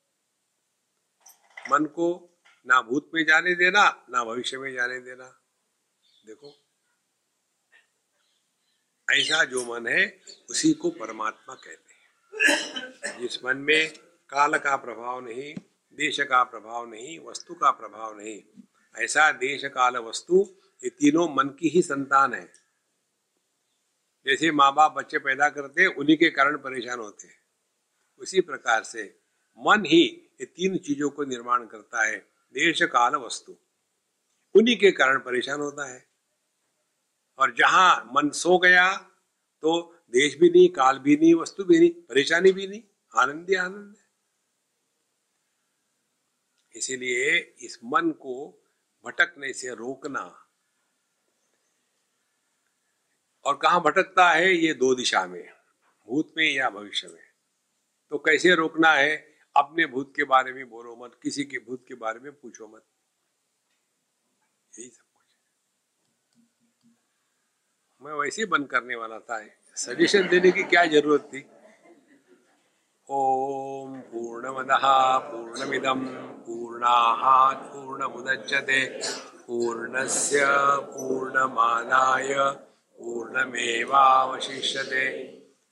मन 1.72 1.86
को 1.86 2.40
ना 2.68 2.82
भूत 2.82 3.12
में 3.14 3.26
जाने 3.26 3.56
देना, 3.56 4.06
ना 4.10 4.24
भविष्य 4.24 4.58
में 4.58 4.74
जाने 4.74 5.00
देना। 5.00 5.42
देखो, 6.26 6.66
ऐसा 9.12 9.44
जो 9.44 9.66
मन 9.66 9.88
है, 9.88 10.22
उसी 10.50 10.74
को 10.74 10.90
परमात्मा 10.90 11.56
कहते 11.56 11.94
हैं। 11.94 13.20
जिस 13.20 13.46
मन 13.46 13.58
में 13.58 13.98
काल 14.30 14.58
का 14.58 14.76
प्रभाव 14.76 15.20
नहीं, 15.20 15.56
देश 15.94 16.20
का 16.20 16.44
प्रभाव 16.44 16.90
नहीं, 16.90 17.20
वस्तु 17.20 17.54
का 17.54 17.72
प्रभाव 17.72 18.18
नहीं, 18.18 18.44
ऐसा 18.96 19.32
देश 19.32 19.66
काल 19.66 19.98
वस्तु 19.98 20.56
ये 20.84 20.90
तीनों 20.90 21.36
मन 21.36 21.50
की 21.50 21.70
ही 21.70 21.82
संतान 21.82 22.34
है। 22.34 22.54
जैसे 24.26 24.52
माँ 24.52 24.74
बाप 24.74 24.92
बच्चे 24.92 25.20
पैदा 25.20 25.50
करते 25.50 25.86
उन्हीं 25.86 26.18
के 26.18 26.30
कारण 26.30 26.58
परेशान 26.58 27.00
होते 27.00 27.28
हैं। 27.28 27.40
उसी 28.20 28.42
प्रकार 28.42 28.84
से 28.84 29.20
मन 29.60 29.86
ही 29.86 30.25
ये 30.40 30.46
तीन 30.46 30.78
चीज़ों 30.78 31.10
को 31.10 31.24
निर्माण 31.24 31.68
करता 31.68 32.04
है 32.04 32.18
देश 32.54 32.82
काल 32.82 33.16
वस्तु। 33.16 33.58
उन्हीं 34.56 34.78
के 34.78 34.92
कारण 34.92 35.20
परेशान 35.20 35.60
होता 35.60 35.94
है। 35.94 36.08
और 37.38 37.54
जहाँ 37.54 38.12
मन 38.16 38.30
सो 38.30 38.58
गया 38.58 38.98
तो 39.62 39.96
देश 40.10 40.38
भी 40.38 40.50
नहीं, 40.50 40.70
काल 40.70 41.00
भी 41.00 41.18
नहीं, 41.18 41.36
वस्तु 41.36 41.64
भी 41.64 41.80
नहीं, 41.80 41.90
परेशानी 41.90 42.52
भी 42.52 42.68
नहीं, 42.68 42.84
आनंद 43.16 43.50
ही 43.50 43.56
आनंद 43.56 43.96
है। 43.98 44.06
इसीलिए 46.76 47.56
इस 47.60 47.80
मन 47.84 48.12
को 48.12 48.64
भटकने 49.06 49.54
से 49.54 49.76
रोकना। 49.76 50.48
और 53.46 53.58
कहा 53.58 53.80
भटकता 53.80 54.30
है, 54.30 54.54
ये 54.54 54.74
दो 54.74 54.96
दिशा 54.96 55.28
में, 55.28 55.50
भूत 56.08 56.34
में 56.38 56.54
या 56.54 56.70
भविष्य 56.70 57.08
में। 57.08 57.24
तो 58.10 58.18
कैसे 58.18 58.56
रोकना 58.56 58.92
है 58.92 59.35
अपने 59.56 59.86
भूत 59.86 60.14
के 60.16 60.24
बारे 60.24 60.54
में 60.54 60.70
बोलो 60.70 60.96
मत, 60.96 61.20
किसी 61.24 61.44
के 61.44 61.60
भूत 61.60 61.86
के 61.88 61.96
बारे 61.96 62.20
में 62.20 62.32
पूछो 62.32 62.68
मत। 62.68 62.84
यही 64.74 64.90
सब 64.90 65.04
कुछ 65.04 65.38
मैं 68.02 68.14
वैसे 68.14 68.46
बंद 68.46 68.70
करने 68.70 68.96
वाला 68.96 69.20
था। 69.20 69.48
सजेशन 69.76 70.28
देने 70.28 70.52
की 70.52 70.64
क्या 70.64 70.86
ज़रूरत 70.86 71.30
थी? 71.34 71.46
ओम 73.10 74.02
पूर्णमदः 74.02 75.18
पूर्णमिदं 75.30 76.06
पूर्णात् 76.46 77.74
पूर्णमुदच्यते 77.74 78.86
पूर्णस्य 79.48 80.46
पूर्णमादाय 80.94 82.34
पूर्णमेवावशिष्यते। 83.00 85.06